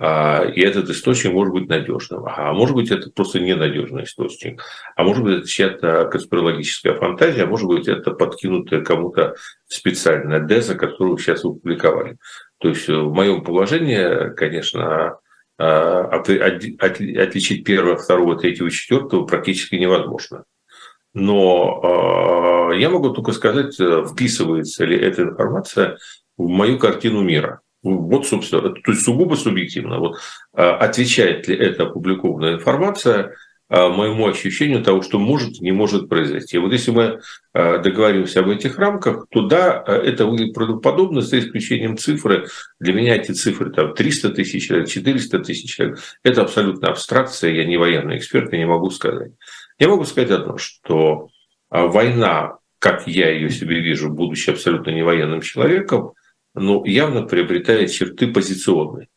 А, 0.02 0.46
и 0.46 0.62
этот 0.62 0.90
источник 0.90 1.34
может 1.34 1.54
быть 1.54 1.68
надежным. 1.68 2.24
А 2.26 2.54
может 2.54 2.74
быть, 2.74 2.90
это 2.90 3.12
просто 3.12 3.42
ненадежный 3.42 4.06
источник. 4.06 4.64
А 4.96 5.04
может 5.04 5.24
быть, 5.24 5.40
это 5.40 5.48
чья-то 5.48 6.06
конспирологическая 6.06 6.96
фантазия, 6.96 7.44
а 7.44 7.48
может 7.48 7.68
быть, 7.68 7.88
это 7.90 8.12
подкинутая 8.12 8.82
кому-то 8.82 9.36
специальная 9.68 10.40
деза, 10.40 10.76
которую 10.76 11.18
сейчас 11.18 11.44
опубликовали. 11.44 12.18
То 12.60 12.70
есть 12.70 12.88
в 12.88 13.12
моем 13.12 13.44
положении, 13.44 14.34
конечно, 14.36 15.18
а, 15.58 16.04
отличить 16.06 17.66
первого, 17.66 17.98
второго, 17.98 18.38
третьего, 18.38 18.72
четвертого 18.72 19.26
практически 19.26 19.76
невозможно. 19.76 20.46
Но 21.14 22.72
я 22.74 22.90
могу 22.90 23.10
только 23.10 23.34
сказать, 23.34 23.74
вписывается 23.74 24.86
ли 24.86 24.96
эта 24.96 25.24
информация 25.24 25.98
в 26.38 26.48
мою 26.48 26.80
картину 26.80 27.22
мира– 27.22 27.60
вот, 27.82 28.28
собственно, 28.28 28.74
то 28.74 28.92
есть 28.92 29.04
сугубо 29.04 29.36
субъективно. 29.36 30.00
Вот, 30.00 30.18
а, 30.54 30.76
отвечает 30.76 31.48
ли 31.48 31.56
эта 31.56 31.84
опубликованная 31.84 32.56
информация 32.56 33.36
а, 33.70 33.88
моему 33.90 34.28
ощущению 34.28 34.84
того, 34.84 35.02
что 35.02 35.18
может, 35.18 35.62
не 35.62 35.72
может 35.72 36.10
произойти. 36.10 36.58
Вот 36.58 36.74
если 36.74 36.92
мы 36.92 37.22
а, 37.54 37.78
договоримся 37.78 38.42
об 38.42 38.50
этих 38.50 38.78
рамках, 38.78 39.28
то 39.30 39.48
да, 39.48 39.82
это 39.88 40.26
выглядит 40.26 40.56
правдоподобно, 40.56 41.22
за 41.22 41.40
исключением 41.40 41.96
цифры. 41.98 42.48
Для 42.80 42.94
меня 42.94 43.16
эти 43.16 43.32
цифры 43.32 43.72
там 43.72 43.94
300 43.94 44.30
тысяч 44.32 44.68
человек, 44.68 44.90
400 44.90 45.40
тысяч 45.40 45.74
человек, 45.74 46.00
это 46.24 46.42
абсолютно 46.42 46.90
абстракция, 46.90 47.54
я 47.54 47.66
не 47.66 47.78
военный 47.78 48.18
эксперт, 48.18 48.52
я 48.52 48.60
не 48.60 48.66
могу 48.66 48.90
сказать. 48.90 49.32
Я 49.78 49.88
могу 49.88 50.04
сказать 50.04 50.32
одно, 50.32 50.58
что 50.58 51.30
война, 51.70 52.58
как 52.80 53.08
я 53.08 53.30
ее 53.30 53.50
себе 53.50 53.80
вижу, 53.80 54.10
будучи 54.10 54.50
абсолютно 54.50 54.90
не 54.90 55.04
военным 55.04 55.40
человеком, 55.40 56.14
но 56.60 56.84
явно 56.86 57.24
приобретает 57.24 57.92
черты 57.92 58.28
позиционные. 58.28 59.08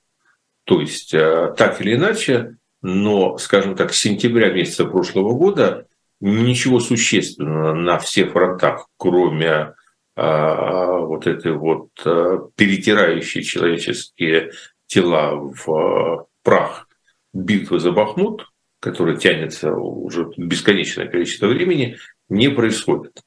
То 0.65 0.81
есть, 0.81 1.13
э, 1.13 1.55
так 1.57 1.81
или 1.81 1.95
иначе, 1.95 2.57
но, 2.83 3.37
скажем 3.39 3.77
так, 3.77 3.93
с 3.93 3.99
сентября 3.99 4.53
месяца 4.53 4.85
прошлого 4.85 5.35
года 5.35 5.87
ничего 6.21 6.79
существенного 6.81 7.75
на 7.75 7.99
всех 7.99 8.33
фронтах, 8.33 8.89
кроме 8.97 9.75
а, 10.15 10.99
вот 10.99 11.27
этой 11.27 11.53
вот 11.53 11.89
а, 12.05 12.49
перетирающей 12.55 13.43
человеческие 13.43 14.53
тела 14.87 15.35
в 15.35 16.27
прах 16.43 16.89
битвы 17.33 17.81
за 17.81 17.93
Бахмут, 17.93 18.47
которая 18.79 19.17
тянется 19.17 19.73
уже 19.75 20.31
бесконечное 20.37 21.09
количество 21.09 21.47
времени, 21.47 21.97
не 22.29 22.49
происходит 22.49 23.23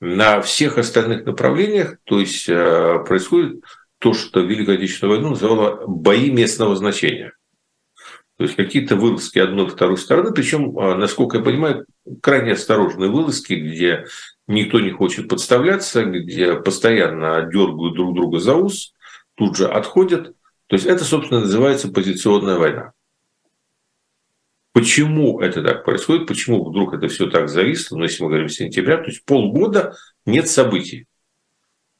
на 0.00 0.40
всех 0.40 0.78
остальных 0.78 1.26
направлениях, 1.26 1.96
то 2.04 2.20
есть 2.20 2.48
э, 2.48 3.04
происходит 3.06 3.64
то, 3.98 4.14
что 4.14 4.40
Великую 4.40 4.76
Отечественную 4.76 5.16
войну 5.16 5.30
называла 5.30 5.86
бои 5.86 6.30
местного 6.30 6.76
значения. 6.76 7.32
То 8.36 8.44
есть 8.44 8.54
какие-то 8.54 8.94
вылазки 8.94 9.40
одной 9.40 9.66
и 9.66 9.70
второй 9.70 9.98
стороны, 9.98 10.32
причем, 10.32 10.78
э, 10.78 10.94
насколько 10.94 11.38
я 11.38 11.42
понимаю, 11.42 11.86
крайне 12.22 12.52
осторожные 12.52 13.10
вылазки, 13.10 13.54
где 13.54 14.06
никто 14.46 14.78
не 14.78 14.90
хочет 14.90 15.28
подставляться, 15.28 16.04
где 16.04 16.54
постоянно 16.54 17.42
дергают 17.42 17.94
друг 17.94 18.14
друга 18.14 18.38
за 18.38 18.54
ус, 18.54 18.94
тут 19.34 19.56
же 19.56 19.66
отходят. 19.66 20.34
То 20.68 20.76
есть 20.76 20.86
это, 20.86 21.04
собственно, 21.04 21.40
называется 21.40 21.88
позиционная 21.88 22.58
война. 22.58 22.92
Почему 24.72 25.40
это 25.40 25.62
так 25.62 25.84
происходит? 25.84 26.26
Почему 26.26 26.64
вдруг 26.64 26.94
это 26.94 27.08
все 27.08 27.28
так 27.28 27.48
зависло? 27.48 27.96
Ну, 27.96 28.04
если 28.04 28.22
мы 28.22 28.28
говорим 28.28 28.48
сентября, 28.48 28.98
то 28.98 29.06
есть 29.06 29.24
полгода 29.24 29.96
нет 30.24 30.48
событий. 30.48 31.06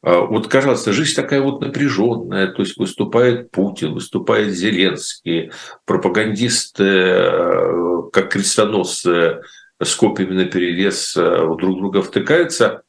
А, 0.01 0.21
вот, 0.21 0.47
кажется, 0.49 0.93
жизнь 0.93 1.17
такая 1.17 1.41
вот 1.41 1.61
напряженная, 1.61 2.49
то 2.49 2.63
есть 2.63 2.77
выступает 2.77 3.51
Путин, 3.51 3.95
выступает 3.95 4.55
Зеленский, 4.55 5.51
пропагандисты, 5.87 6.85
э, 6.85 8.03
как 8.13 8.31
крестоносцы 8.33 9.43
с 9.83 9.95
копьями 9.97 10.35
на 10.35 10.45
перевес 10.45 11.17
э, 11.17 11.21
друг 11.59 11.79
друга 11.79 12.03
втыкаются, 12.03 12.83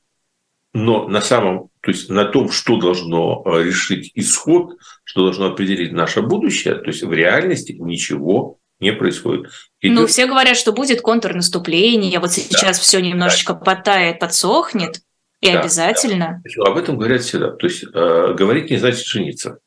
но 0.74 1.07
на 1.07 1.21
самом, 1.21 1.69
то 1.81 1.89
есть 1.89 2.09
на 2.09 2.25
том, 2.25 2.51
что 2.51 2.77
должно 2.77 3.43
э, 3.43 3.63
решить 3.63 4.12
исход, 4.13 4.77
что 5.03 5.24
должно 5.24 5.48
определить 5.48 5.91
наше 5.91 6.21
будущее, 6.21 6.75
то 6.75 6.88
есть 6.88 7.01
в 7.01 7.12
реальности 7.12 7.71
ничего 7.71 8.58
не 8.79 8.93
происходит. 8.93 9.51
Идет... 9.81 9.95
Ну, 9.95 10.07
все 10.07 10.25
говорят, 10.25 10.57
что 10.57 10.71
будет 10.71 11.01
контрнаступление, 11.01 12.19
вот 12.19 12.31
сейчас 12.31 12.77
да. 12.77 12.83
все 12.83 13.00
немножечко 13.00 13.53
да. 13.53 13.59
подтает, 13.59 14.19
подсохнет, 14.19 15.01
и 15.41 15.51
да, 15.51 15.62
обязательно. 15.62 16.41
Да. 16.43 16.71
Об 16.71 16.77
этом 16.77 16.98
говорят 16.98 17.21
всегда. 17.21 17.51
То 17.51 17.67
есть 17.67 17.83
э, 17.83 18.33
говорить 18.33 18.69
не 18.69 18.77
значит 18.77 19.05
жениться. 19.05 19.59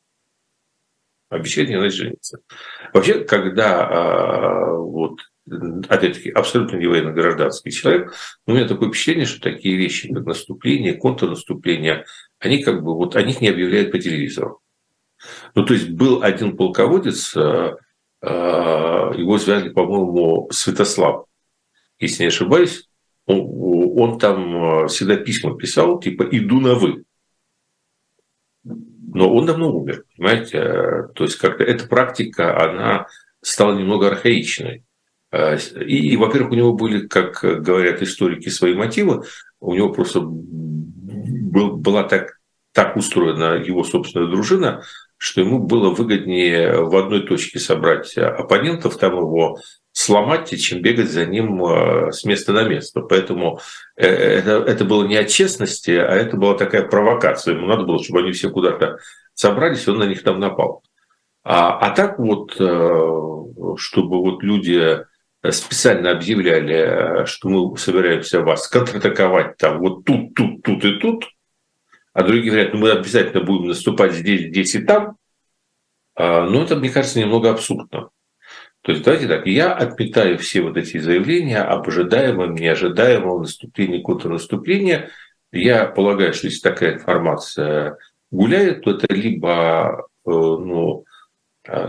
Обещать 1.30 1.68
не 1.68 1.78
значит 1.78 1.98
жениться. 1.98 2.38
Вообще, 2.92 3.24
когда 3.24 3.88
э, 3.88 4.76
вот 4.76 5.18
опять-таки, 5.88 6.30
абсолютно 6.30 6.76
не 6.76 6.86
военно-гражданский 6.86 7.72
человек, 7.72 8.14
у 8.46 8.52
меня 8.52 8.68
такое 8.68 8.90
впечатление, 8.90 9.26
что 9.26 9.40
такие 9.40 9.76
вещи, 9.76 10.12
как 10.12 10.24
наступление, 10.24 10.94
контрнаступление, 10.94 12.04
они 12.38 12.62
как 12.62 12.82
бы 12.82 12.94
вот 12.94 13.16
о 13.16 13.22
них 13.22 13.40
не 13.40 13.48
объявляют 13.48 13.90
по 13.90 13.98
телевизору. 13.98 14.60
Ну, 15.54 15.64
то 15.64 15.74
есть 15.74 15.90
был 15.90 16.22
один 16.22 16.56
полководец, 16.56 17.34
Э, 17.36 17.76
его 18.22 19.38
звали, 19.38 19.70
по-моему, 19.70 20.48
Святослав, 20.52 21.26
если 21.98 22.24
не 22.24 22.28
ошибаюсь. 22.28 22.88
Он, 23.26 23.40
он 23.98 24.18
там 24.18 24.84
э, 24.84 24.88
всегда 24.88 25.16
письма 25.16 25.56
писал, 25.56 26.00
типа 26.00 26.24
«иду 26.30 26.60
на 26.60 26.74
вы». 26.74 27.04
Но 28.64 29.32
он 29.32 29.46
давно 29.46 29.72
умер, 29.72 30.04
понимаете? 30.16 30.58
Э, 30.58 31.08
то 31.14 31.24
есть 31.24 31.36
как-то 31.36 31.62
эта 31.62 31.86
практика, 31.86 32.60
она 32.60 33.06
стала 33.40 33.78
немного 33.78 34.08
архаичной. 34.08 34.84
И, 35.32 36.12
и 36.12 36.16
во-первых, 36.16 36.52
у 36.52 36.56
него 36.56 36.72
были, 36.74 37.06
как 37.06 37.40
говорят 37.40 38.02
историки, 38.02 38.50
свои 38.50 38.74
мотивы. 38.74 39.24
У 39.60 39.74
него 39.74 39.90
просто 39.90 40.20
был, 40.20 41.76
была 41.76 42.04
так, 42.04 42.38
так 42.72 42.96
устроена 42.96 43.54
его 43.54 43.82
собственная 43.82 44.28
дружина, 44.28 44.82
что 45.22 45.40
ему 45.40 45.60
было 45.60 45.90
выгоднее 45.90 46.82
в 46.82 46.96
одной 46.96 47.24
точке 47.24 47.60
собрать 47.60 48.18
оппонентов, 48.18 48.96
там 48.96 49.16
его 49.18 49.56
сломать, 49.92 50.60
чем 50.60 50.82
бегать 50.82 51.12
за 51.12 51.26
ним 51.26 51.64
э, 51.64 52.10
с 52.10 52.24
места 52.24 52.52
на 52.52 52.64
место. 52.64 53.02
Поэтому 53.02 53.60
э, 53.94 54.04
это, 54.04 54.64
это 54.66 54.84
было 54.84 55.06
не 55.06 55.14
от 55.14 55.28
честности, 55.28 55.92
а 55.92 56.12
это 56.12 56.36
была 56.36 56.54
такая 56.54 56.88
провокация. 56.88 57.54
Ему 57.54 57.68
надо 57.68 57.84
было, 57.84 58.02
чтобы 58.02 58.18
они 58.18 58.32
все 58.32 58.50
куда-то 58.50 58.98
собрались, 59.34 59.86
он 59.86 59.98
на 59.98 60.06
них 60.06 60.24
там 60.24 60.40
напал. 60.40 60.82
А, 61.44 61.78
а 61.78 61.90
так 61.94 62.18
вот, 62.18 62.56
э, 62.58 63.10
чтобы 63.76 64.22
вот 64.22 64.42
люди 64.42 65.04
специально 65.50 66.10
объявляли, 66.10 67.26
что 67.26 67.48
мы 67.48 67.76
собираемся 67.76 68.40
вас 68.40 68.66
контратаковать 68.66 69.56
там 69.56 69.78
вот 69.78 70.04
тут, 70.04 70.34
тут, 70.34 70.64
тут 70.64 70.84
и 70.84 70.98
тут, 70.98 71.26
а 72.12 72.22
другие 72.22 72.52
говорят, 72.52 72.74
ну 72.74 72.80
мы 72.80 72.90
обязательно 72.90 73.44
будем 73.44 73.68
наступать 73.68 74.12
здесь, 74.12 74.48
здесь 74.48 74.74
и 74.74 74.82
там, 74.82 75.16
а, 76.14 76.46
ну 76.46 76.62
это, 76.62 76.76
мне 76.76 76.90
кажется, 76.90 77.20
немного 77.20 77.50
абсурдно. 77.50 78.10
То 78.82 78.92
есть 78.92 79.04
давайте 79.04 79.28
так, 79.28 79.46
я 79.46 79.72
отметаю 79.72 80.38
все 80.38 80.60
вот 80.60 80.76
эти 80.76 80.98
заявления 80.98 81.60
об 81.60 81.86
ожидаемом, 81.86 82.54
неожидаемом 82.54 83.42
наступлении, 83.42 84.02
контрнаступления. 84.02 85.10
Я 85.52 85.86
полагаю, 85.86 86.34
что 86.34 86.48
если 86.48 86.60
такая 86.60 86.94
информация 86.94 87.96
гуляет, 88.32 88.82
то 88.82 88.90
это 88.90 89.14
либо, 89.14 90.08
э, 90.26 90.30
ну, 90.30 91.04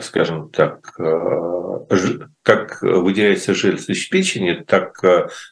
скажем 0.02 0.50
так, 0.50 0.94
э, 1.00 2.28
как 2.44 2.82
выделяется 2.82 3.54
желез 3.54 3.90
из 3.90 4.06
печени, 4.08 4.64
так 4.68 5.02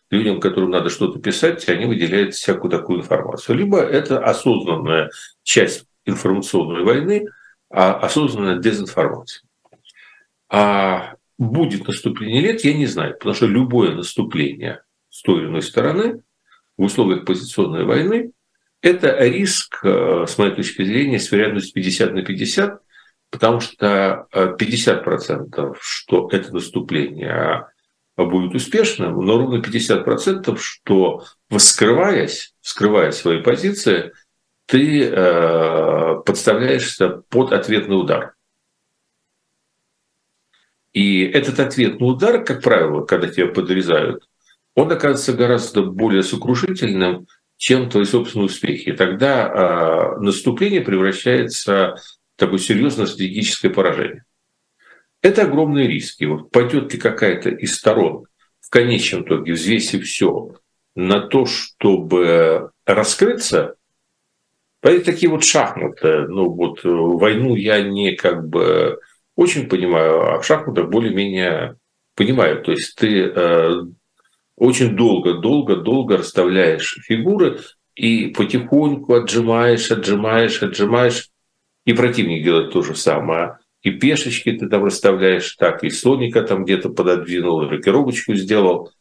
людям, 0.09 0.39
которым 0.39 0.71
надо 0.71 0.89
что-то 0.89 1.19
писать, 1.19 1.67
они 1.69 1.85
выделяют 1.85 2.35
всякую 2.35 2.69
такую 2.69 2.99
информацию. 2.99 3.57
Либо 3.57 3.79
это 3.79 4.23
осознанная 4.23 5.09
часть 5.43 5.85
информационной 6.05 6.83
войны, 6.83 7.27
а 7.69 7.93
осознанная 7.93 8.59
дезинформация. 8.59 9.43
А 10.49 11.15
будет 11.37 11.87
наступление 11.87 12.41
лет, 12.41 12.63
я 12.63 12.73
не 12.73 12.85
знаю, 12.85 13.13
потому 13.13 13.33
что 13.33 13.47
любое 13.47 13.95
наступление 13.95 14.83
с 15.09 15.21
той 15.21 15.39
или 15.39 15.47
иной 15.47 15.61
стороны 15.61 16.21
в 16.77 16.83
условиях 16.83 17.25
позиционной 17.25 17.85
войны– 17.85 18.31
это 18.81 19.17
риск, 19.19 19.79
э, 19.83 20.25
с 20.27 20.37
моей 20.37 20.53
точки 20.53 20.83
зрения, 20.83 21.19
с 21.19 21.31
вероятностью 21.31 21.73
50 21.73 22.13
на 22.13 22.23
50, 22.23 22.81
потому 23.31 23.59
что 23.61 24.27
50%, 24.33 25.71
э, 25.71 25.73
что 25.79 26.29
это 26.31 26.53
наступление 26.53 27.67
будет 28.17 28.53
успешным, 28.53 29.25
но 29.25 29.37
ровно 29.37 29.61
50%, 29.61 30.57
что 30.59 31.23
вскрываясь, 31.49 32.53
вскрывая 32.61 33.11
свои 33.11 33.41
позиции, 33.41 34.11
ты 34.67 35.05
э, 35.05 36.15
подставляешься 36.25 37.23
под 37.29 37.51
ответный 37.51 37.99
удар. 37.99 38.35
И 40.93 41.23
этот 41.23 41.59
ответный 41.59 42.05
удар, 42.09 42.43
как 42.43 42.61
правило, 42.61 43.05
когда 43.05 43.27
тебя 43.27 43.47
подрезают, 43.47 44.27
он 44.75 44.91
оказывается 44.91 45.33
гораздо 45.33 45.83
более 45.83 46.23
сокрушительным, 46.23 47.27
чем 47.57 47.89
твои 47.89 48.05
собственные 48.05 48.45
успехи. 48.45 48.89
И 48.89 48.91
тогда 48.93 49.47
э, 49.47 50.19
наступление 50.19 50.81
превращается 50.81 51.95
такое 52.41 52.59
серьезное 52.59 53.05
стратегическое 53.05 53.69
поражение. 53.69 54.25
Это 55.21 55.43
огромные 55.43 55.87
риски. 55.87 56.25
Вот 56.25 56.51
пойдет 56.51 56.93
ли 56.93 56.99
какая-то 56.99 57.49
из 57.49 57.75
сторон 57.75 58.25
в 58.59 58.69
конечном 58.69 59.23
итоге, 59.23 59.53
взвесив 59.53 60.05
все, 60.05 60.55
на 60.95 61.21
то, 61.21 61.45
чтобы 61.45 62.71
раскрыться, 62.85 63.75
Поэтому 64.81 65.05
такие 65.05 65.29
вот 65.29 65.43
шахматы, 65.43 66.27
ну 66.27 66.49
вот 66.49 66.79
войну 66.83 67.55
я 67.55 67.83
не 67.83 68.15
как 68.15 68.49
бы 68.49 68.99
очень 69.35 69.69
понимаю, 69.69 70.21
а 70.21 70.39
в 70.39 70.45
шахматах 70.45 70.89
более-менее 70.89 71.77
понимаю. 72.15 72.63
То 72.63 72.71
есть 72.71 72.95
ты 72.95 73.25
э, 73.25 73.71
очень 74.55 74.95
долго, 74.95 75.35
долго, 75.35 75.75
долго 75.75 76.17
расставляешь 76.17 76.99
фигуры 77.03 77.59
и 77.95 78.27
потихоньку 78.27 79.13
отжимаешь, 79.13 79.91
отжимаешь, 79.91 80.63
отжимаешь. 80.63 81.30
И 81.85 81.93
противник 81.93 82.43
делает 82.43 82.71
то 82.71 82.81
же 82.81 82.95
самое. 82.95 83.59
И 83.81 83.91
пешечки 83.91 84.51
ты 84.51 84.67
там 84.69 84.83
расставляешь 84.83 85.55
так, 85.55 85.83
и 85.83 85.89
слоника 85.89 86.43
там 86.43 86.65
где-то 86.65 86.89
пододвинул, 86.89 87.63
и 87.63 87.67
рокировочку 87.67 88.35
сделал. 88.35 88.91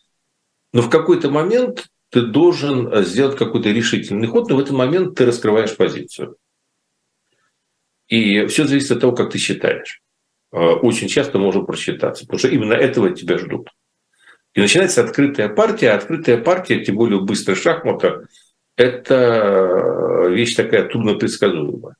Но 0.72 0.82
в 0.82 0.88
какой-то 0.88 1.30
момент 1.30 1.88
ты 2.10 2.22
должен 2.22 3.04
сделать 3.04 3.36
какой-то 3.36 3.70
решительный 3.70 4.26
ход, 4.26 4.48
но 4.48 4.56
в 4.56 4.60
этот 4.60 4.72
момент 4.72 5.16
ты 5.16 5.26
раскрываешь 5.26 5.76
позицию. 5.76 6.36
И 8.08 8.46
все 8.46 8.66
зависит 8.66 8.90
от 8.92 9.00
того, 9.00 9.12
как 9.12 9.30
ты 9.30 9.38
считаешь. 9.38 10.02
Э, 10.52 10.56
очень 10.56 11.08
часто 11.08 11.38
может 11.38 11.66
просчитаться, 11.66 12.24
потому 12.24 12.38
что 12.38 12.48
именно 12.48 12.72
этого 12.72 13.10
тебя 13.10 13.38
ждут. 13.38 13.68
И 14.54 14.60
начинается 14.60 15.04
открытая 15.04 15.48
партия, 15.48 15.92
открытая 15.92 16.38
партия, 16.38 16.84
тем 16.84 16.96
более 16.96 17.20
быстрый 17.20 17.54
шахмата, 17.54 18.26
это 18.76 20.26
вещь 20.28 20.56
такая 20.56 20.88
трудно 20.88 21.14
предсказуемая. 21.14 21.94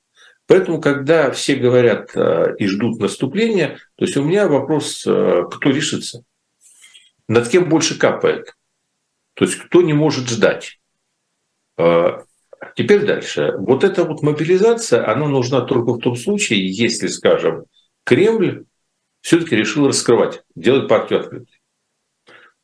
Поэтому, 0.50 0.80
когда 0.80 1.30
все 1.30 1.54
говорят 1.54 2.10
э, 2.16 2.56
и 2.58 2.66
ждут 2.66 2.98
наступления, 2.98 3.78
то 3.94 4.04
есть 4.04 4.16
у 4.16 4.24
меня 4.24 4.48
вопрос, 4.48 5.06
э, 5.06 5.44
кто 5.48 5.70
решится? 5.70 6.24
Над 7.28 7.48
кем 7.48 7.68
больше 7.68 7.96
капает? 7.96 8.56
То 9.34 9.44
есть 9.44 9.58
кто 9.58 9.80
не 9.80 9.92
может 9.92 10.28
ждать? 10.28 10.80
Теперь 12.74 13.06
дальше. 13.06 13.54
Вот 13.58 13.84
эта 13.84 14.02
вот 14.02 14.22
мобилизация, 14.22 15.08
она 15.08 15.28
нужна 15.28 15.60
только 15.60 15.92
в 15.92 16.00
том 16.00 16.16
случае, 16.16 16.68
если, 16.68 17.06
скажем, 17.06 17.66
Кремль 18.02 18.64
все-таки 19.20 19.54
решил 19.54 19.86
раскрывать, 19.86 20.42
делать 20.56 20.88
партию 20.88 21.20
открытой. 21.20 21.60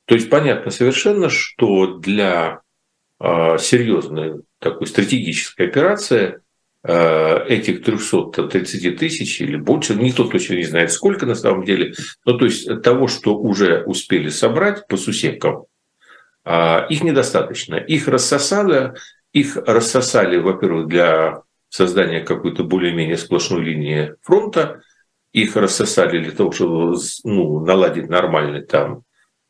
То 0.07 0.17
есть 0.17 0.29
понятно 0.29 0.73
совершенно, 0.73 1.29
что 1.29 1.99
для 1.99 2.63
э, 3.21 3.59
серьезной 3.59 4.43
такой 4.59 4.89
стратегической 4.89 5.69
операции 5.69 6.35
э, 6.35 6.39
этих 6.89 7.83
330 7.83 8.97
тысяч 8.97 9.41
или 9.41 9.57
больше, 9.57 9.95
никто 9.95 10.25
точно 10.25 10.55
не 10.55 10.65
знает 10.65 10.93
сколько 10.93 11.27
на 11.27 11.35
самом 11.35 11.65
деле, 11.65 11.95
но 12.25 12.39
то 12.39 12.45
есть 12.45 12.83
того, 12.83 13.09
что 13.09 13.37
уже 13.37 13.83
успели 13.85 14.29
собрать 14.29 14.87
по 14.87 14.97
сусекам, 14.97 15.65
э, 16.45 16.87
их 16.89 17.03
недостаточно. 17.03 17.75
Их 17.75 18.09
рассосали, 18.09 18.95
их 19.33 19.57
рассосали, 19.57 20.39
во-первых, 20.39 20.87
для 20.87 21.43
создания 21.69 22.21
какой-то 22.21 22.65
более-менее 22.65 23.17
сплошной 23.17 23.65
линии 23.65 24.15
фронта, 24.23 24.81
их 25.33 25.57
рассосали 25.57 26.23
для 26.23 26.33
того, 26.33 26.53
чтобы 26.53 26.97
ну, 27.25 27.61
наладить 27.61 28.09
нормальный 28.09 28.63
там 28.63 29.03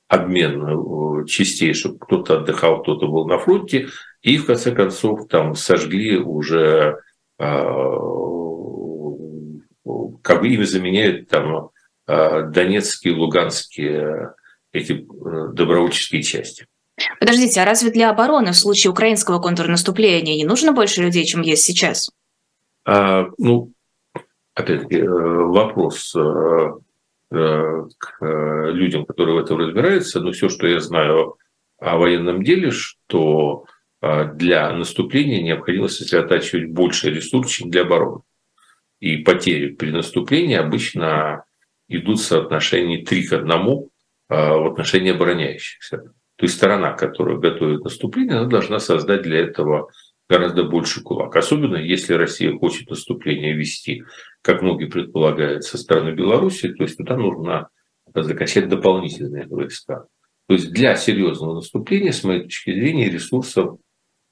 обмен 0.08 0.62
э, 0.62 1.26
частей, 1.26 1.74
чтобы 1.74 1.98
кто-то 1.98 2.38
отдыхал, 2.38 2.82
кто-то 2.82 3.06
был 3.06 3.26
на 3.26 3.38
фронте, 3.38 3.88
и 4.22 4.38
в 4.38 4.46
конце 4.46 4.72
концов 4.72 5.28
там 5.28 5.54
сожгли 5.54 6.18
уже, 6.18 6.60
а, 6.60 6.96
как 10.22 10.40
бы 10.40 10.48
ими 10.48 10.64
заменяют 10.64 11.28
там 11.28 11.70
а, 12.06 12.42
донецкие, 12.42 13.14
луганские 13.14 14.34
эти 14.72 14.92
э, 14.92 15.52
добровольческие 15.52 16.22
части. 16.22 16.66
Подождите, 17.20 17.60
а 17.60 17.64
разве 17.64 17.90
для 17.90 18.10
обороны 18.10 18.52
в 18.52 18.56
случае 18.56 18.90
украинского 18.90 19.38
контрнаступления 19.38 20.34
не 20.34 20.44
нужно 20.44 20.72
больше 20.72 21.02
людей, 21.02 21.24
чем 21.24 21.42
есть 21.42 21.64
сейчас? 21.64 22.10
А, 22.84 23.26
ну, 23.38 23.72
опять-таки, 24.54 24.96
э, 24.96 25.08
вопрос 25.08 26.14
э, 26.14 26.72
э, 27.32 27.82
к 27.98 28.70
людям, 28.72 29.04
которые 29.04 29.36
в 29.36 29.44
этом 29.44 29.58
разбираются, 29.58 30.20
но 30.20 30.32
все, 30.32 30.48
что 30.48 30.66
я 30.66 30.80
знаю 30.80 31.36
о 31.78 31.98
военном 31.98 32.42
деле, 32.42 32.70
что 32.70 33.64
для 34.00 34.72
наступления 34.72 35.42
необходимо 35.42 35.88
сосредотачивать 35.88 36.70
больше 36.70 37.10
ресурсов, 37.10 37.52
чем 37.52 37.70
для 37.70 37.82
обороны. 37.82 38.22
И 39.00 39.18
потери 39.18 39.68
при 39.68 39.90
наступлении 39.90 40.56
обычно 40.56 41.44
идут 41.88 42.18
в 42.18 42.24
соотношении 42.24 43.04
3 43.04 43.26
к 43.26 43.32
1 43.32 43.48
в 44.28 44.66
отношении 44.66 45.12
обороняющихся. 45.12 45.98
То 46.36 46.44
есть 46.44 46.56
сторона, 46.56 46.92
которая 46.92 47.38
готовит 47.38 47.84
наступление, 47.84 48.36
она 48.36 48.46
должна 48.46 48.78
создать 48.78 49.22
для 49.22 49.38
этого 49.38 49.90
гораздо 50.28 50.64
больше 50.64 51.02
кулак. 51.02 51.36
Особенно 51.36 51.76
если 51.76 52.12
Россия 52.14 52.52
хочет 52.58 52.90
наступление 52.90 53.54
вести, 53.54 54.02
как 54.42 54.60
многие 54.60 54.86
предполагают, 54.86 55.64
со 55.64 55.78
стороны 55.78 56.10
Беларуси, 56.10 56.68
то 56.68 56.82
есть 56.82 56.98
туда 56.98 57.16
нужно 57.16 57.68
закачать 58.14 58.68
дополнительные 58.68 59.46
войска. 59.46 60.06
То 60.48 60.54
есть 60.54 60.70
для 60.72 60.96
серьезного 60.96 61.54
наступления, 61.54 62.12
с 62.12 62.24
моей 62.24 62.42
точки 62.42 62.72
зрения, 62.72 63.08
ресурсов 63.08 63.78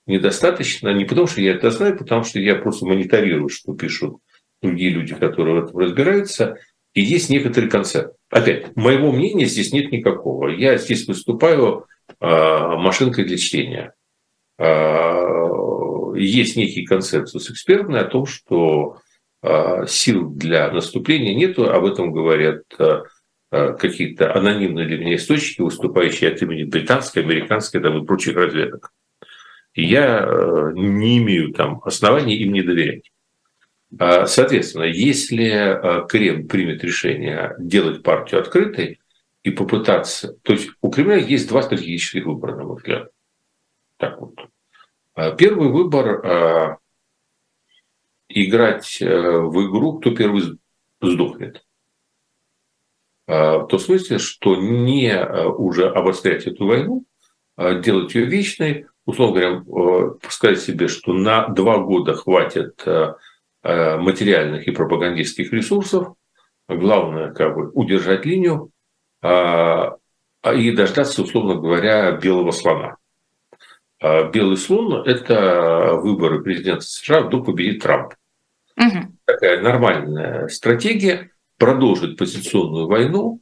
недостаточно. 0.06 0.92
Не 0.92 1.04
потому, 1.04 1.26
что 1.26 1.40
я 1.40 1.52
это 1.52 1.70
знаю, 1.70 1.96
потому 1.96 2.24
что 2.24 2.38
я 2.38 2.54
просто 2.54 2.86
мониторирую, 2.86 3.48
что 3.48 3.74
пишут 3.74 4.16
другие 4.62 4.90
люди, 4.90 5.14
которые 5.14 5.60
в 5.60 5.64
этом 5.64 5.78
разбираются. 5.78 6.56
И 6.94 7.02
есть 7.02 7.30
некоторый 7.30 7.68
концепт. 7.68 8.14
Опять, 8.30 8.76
моего 8.76 9.12
мнения 9.12 9.46
здесь 9.46 9.72
нет 9.72 9.90
никакого. 9.90 10.48
Я 10.48 10.76
здесь 10.76 11.06
выступаю 11.08 11.86
э, 12.20 12.26
машинкой 12.26 13.24
для 13.24 13.36
чтения. 13.36 13.94
Э, 14.58 15.04
есть 16.16 16.56
некий 16.56 16.84
консенсус 16.84 17.50
экспертный 17.50 18.00
о 18.00 18.04
том, 18.04 18.26
что 18.26 18.98
а, 19.46 19.86
сил 19.86 20.30
для 20.30 20.70
наступления 20.70 21.34
нету, 21.34 21.70
об 21.70 21.84
этом 21.84 22.12
говорят 22.12 22.62
а, 22.78 23.02
какие-то 23.50 24.34
анонимные 24.34 24.86
для 24.86 24.96
меня 24.96 25.16
источники, 25.16 25.60
выступающие 25.60 26.30
от 26.30 26.40
имени 26.40 26.64
британской, 26.64 27.22
американской 27.22 27.82
там, 27.82 28.02
и 28.02 28.06
прочих 28.06 28.36
разведок. 28.36 28.90
Я 29.74 30.72
не 30.74 31.18
имею 31.18 31.52
там 31.52 31.80
оснований 31.84 32.36
им 32.36 32.52
не 32.52 32.62
доверять. 32.62 33.10
Соответственно, 33.98 34.84
если 34.84 36.06
Кремль 36.08 36.46
примет 36.46 36.82
решение 36.84 37.54
делать 37.58 38.02
партию 38.02 38.40
открытой 38.40 39.00
и 39.42 39.50
попытаться... 39.50 40.34
То 40.42 40.52
есть 40.52 40.70
у 40.80 40.90
Кремля 40.90 41.16
есть 41.16 41.48
два 41.48 41.62
стратегических 41.62 42.24
выбора, 42.24 42.56
на 42.56 42.64
мой 42.64 42.76
взгляд. 42.76 43.08
Так 43.98 44.20
вот. 44.20 44.34
А 45.14 45.30
первый 45.32 45.68
выбор 45.68 46.26
а,– 46.26 46.78
играть 48.28 49.00
э, 49.00 49.06
в 49.06 49.66
игру, 49.66 49.98
кто 49.98 50.14
первый 50.14 50.58
сдохнет. 51.00 51.64
В 53.26 53.66
том 53.70 53.78
смысле, 53.78 54.18
что 54.18 54.56
не 54.56 55.18
уже 55.56 55.88
обострять 55.88 56.46
эту 56.46 56.66
войну, 56.66 57.06
а 57.56 57.74
делать 57.74 58.14
ее 58.14 58.26
вечной, 58.26 58.86
условно 59.06 59.40
говоря, 59.40 60.14
сказать 60.28 60.60
себе, 60.60 60.88
что 60.88 61.12
на 61.12 61.48
два 61.48 61.78
года 61.78 62.14
хватит 62.14 62.84
материальных 63.62 64.66
и 64.68 64.72
пропагандистских 64.72 65.52
ресурсов, 65.52 66.14
главное 66.68 67.32
как 67.32 67.54
бы 67.54 67.70
удержать 67.70 68.26
линию 68.26 68.70
и 69.22 70.70
дождаться, 70.72 71.22
условно 71.22 71.54
говоря, 71.54 72.12
белого 72.12 72.50
слона. 72.50 72.96
А 74.00 74.24
белый 74.24 74.58
слон– 74.58 75.02
это 75.08 75.94
выборы 75.94 76.42
президента 76.42 76.84
США, 76.84 77.22
вдруг 77.22 77.46
победит 77.46 77.82
Трамп. 77.82 78.12
Угу. 78.76 79.14
Такая 79.24 79.62
нормальная 79.62 80.48
стратегия 80.48 81.30
продолжить 81.58 82.18
позиционную 82.18 82.86
войну. 82.86 83.40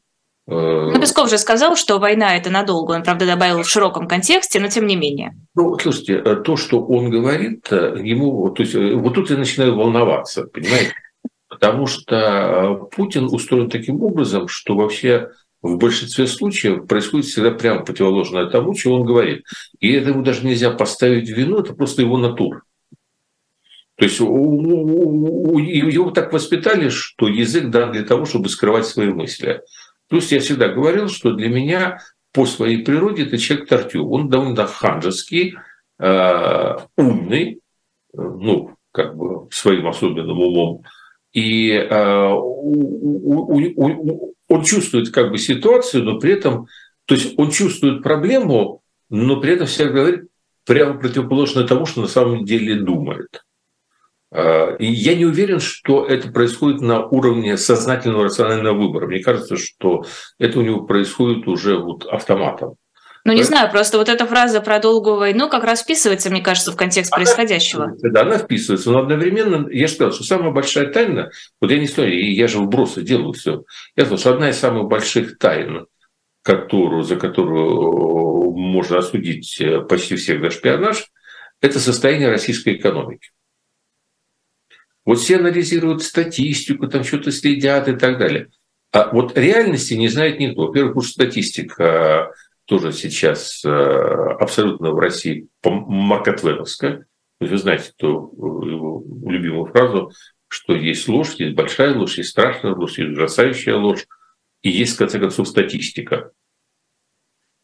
Э, 0.52 0.90
ну, 0.92 1.00
Песков 1.00 1.30
же 1.30 1.38
сказал, 1.38 1.76
что 1.76 1.98
война– 1.98 2.36
это 2.36 2.50
надолго. 2.50 2.92
Он, 2.92 3.02
правда, 3.02 3.26
добавил 3.26 3.62
в 3.62 3.68
широком 3.68 4.06
контексте, 4.06 4.60
но 4.60 4.68
тем 4.68 4.86
не 4.86 4.96
менее. 4.96 5.34
Ну, 5.54 5.78
слушайте, 5.78 6.14
э, 6.24 6.36
то, 6.36 6.56
что 6.56 6.84
он 6.84 7.10
говорит, 7.10 7.66
э, 7.70 7.96
ему, 8.02 8.50
то 8.50 8.62
есть, 8.62 8.74
вот 8.74 9.14
тут 9.14 9.30
я 9.30 9.36
начинаю 9.36 9.74
волноваться, 9.74 10.44
понимаете? 10.44 10.94
Потому 11.48 11.86
что 11.86 12.88
Путин 12.96 13.24
устроен 13.24 13.68
таким 13.68 14.02
образом, 14.02 14.48
что 14.48 14.74
вообще 14.74 15.28
в 15.60 15.76
большинстве 15.76 16.26
случаев 16.26 16.86
происходит 16.86 17.26
всегда 17.26 17.50
прямо 17.50 17.84
противоположное 17.84 18.46
тому, 18.46 18.74
чего 18.74 18.96
он 18.96 19.04
говорит. 19.04 19.44
И 19.78 19.92
это 19.92 20.10
ему 20.10 20.22
даже 20.22 20.44
нельзя 20.46 20.70
поставить 20.70 21.28
в 21.28 21.36
вину, 21.36 21.58
это 21.58 21.74
просто 21.74 22.02
его 22.02 22.16
натура. 22.16 22.62
То 23.96 24.06
есть 24.06 24.18
его 24.18 26.10
так 26.10 26.32
воспитали, 26.32 26.88
что 26.88 27.28
язык 27.28 27.68
дан 27.68 27.92
для 27.92 28.02
того, 28.02 28.24
чтобы 28.24 28.48
скрывать 28.48 28.86
свои 28.86 29.08
мысли. 29.08 29.60
Плюс 30.12 30.30
я 30.30 30.40
всегда 30.40 30.68
говорил, 30.68 31.08
что 31.08 31.32
для 31.32 31.48
меня 31.48 32.00
по 32.34 32.44
своей 32.44 32.84
природе 32.84 33.22
это 33.22 33.38
человек 33.38 33.66
Тартю. 33.66 34.06
Он 34.10 34.28
довольно 34.28 34.66
ханжеский, 34.66 35.54
э, 35.98 36.76
умный, 36.98 37.60
ну, 38.12 38.76
как 38.92 39.16
бы 39.16 39.48
своим 39.50 39.86
особенным 39.86 40.38
умом. 40.38 40.82
И 41.32 41.70
э, 41.70 42.28
он 44.48 44.64
чувствует 44.64 45.08
как 45.08 45.30
бы 45.30 45.38
ситуацию, 45.38 46.04
но 46.04 46.18
при 46.18 46.34
этом, 46.34 46.66
то 47.06 47.14
есть 47.14 47.32
он 47.38 47.50
чувствует 47.50 48.02
проблему, 48.02 48.82
но 49.08 49.40
при 49.40 49.54
этом 49.54 49.66
всегда 49.66 49.92
говорит 49.92 50.24
прямо 50.66 51.00
противоположное 51.00 51.66
тому, 51.66 51.86
что 51.86 52.02
на 52.02 52.06
самом 52.06 52.44
деле 52.44 52.74
думает. 52.74 53.42
А, 54.32 54.74
и 54.76 54.86
я 54.86 55.14
не 55.14 55.26
уверен, 55.26 55.60
что 55.60 56.06
это 56.06 56.28
происходит 56.32 56.80
на 56.80 57.06
уровне 57.06 57.56
сознательного 57.56 58.24
рационального 58.24 58.76
выбора. 58.76 59.06
Мне 59.06 59.22
кажется, 59.22 59.56
что 59.56 60.04
это 60.38 60.58
у 60.58 60.62
него 60.62 60.82
происходит 60.82 61.46
уже 61.46 61.76
вот 61.76 62.06
автоматом. 62.06 62.76
Ну, 63.24 63.32
не 63.34 63.44
знаю, 63.44 63.70
просто 63.70 63.98
вот 63.98 64.08
эта 64.08 64.26
фраза 64.26 64.60
про 64.60 64.80
долгую 64.80 65.16
войну 65.16 65.48
как 65.48 65.62
раз 65.62 65.82
вписывается, 65.82 66.28
мне 66.28 66.40
кажется, 66.40 66.72
в 66.72 66.76
контекст 66.76 67.12
она 67.12 67.22
происходящего. 67.22 67.92
Да, 68.02 68.22
она 68.22 68.36
вписывается, 68.38 68.90
но 68.90 68.98
одновременно, 68.98 69.68
я 69.70 69.86
же 69.86 69.94
сказал, 69.94 70.12
что 70.12 70.24
самая 70.24 70.50
большая 70.50 70.88
тайна, 70.88 71.30
вот 71.60 71.70
я 71.70 71.78
не 71.78 71.86
знаю, 71.86 72.34
я 72.34 72.48
же 72.48 72.58
вбросы 72.58 73.02
делаю 73.02 73.32
все, 73.32 73.62
я 73.94 74.06
сказал, 74.06 74.18
что 74.18 74.32
одна 74.32 74.50
из 74.50 74.58
самых 74.58 74.88
больших 74.88 75.38
тайн, 75.38 75.86
которую, 76.42 77.04
за 77.04 77.14
которую 77.14 78.50
можно 78.54 78.98
осудить 78.98 79.60
э, 79.60 79.82
почти 79.82 80.16
всех 80.16 80.40
за 80.40 80.50
шпионаж, 80.50 81.06
это 81.60 81.78
состояние 81.78 82.28
российской 82.28 82.74
экономики. 82.74 83.28
Вот 85.04 85.18
все 85.18 85.36
анализируют 85.36 86.02
статистику, 86.02 86.86
там 86.86 87.04
что-то 87.04 87.32
следят 87.32 87.88
и 87.88 87.96
так 87.96 88.18
далее. 88.18 88.50
А 88.92 89.10
вот 89.12 89.36
реальности 89.36 89.94
не 89.94 90.08
знает 90.08 90.38
никто. 90.38 90.66
Во-первых, 90.66 90.96
уж 90.96 91.08
статистика 91.08 92.32
тоже 92.66 92.92
сейчас 92.92 93.64
э, 93.64 93.68
абсолютно 93.68 94.92
в 94.92 94.98
России 94.98 95.48
маркетвеновская. 95.64 97.06
Вы 97.40 97.56
знаете 97.56 97.92
ту 97.96 98.32
его 98.64 99.04
любимую 99.28 99.66
фразу, 99.66 100.12
что 100.46 100.74
есть 100.74 101.08
ложь, 101.08 101.34
есть 101.38 101.56
большая 101.56 101.94
ложь, 101.94 102.18
есть 102.18 102.30
страшная 102.30 102.74
ложь, 102.74 102.98
есть 102.98 103.12
ужасающая 103.12 103.74
ложь, 103.74 104.06
и 104.62 104.70
есть, 104.70 104.94
в 104.94 104.98
конце 104.98 105.18
концов, 105.18 105.48
статистика. 105.48 106.30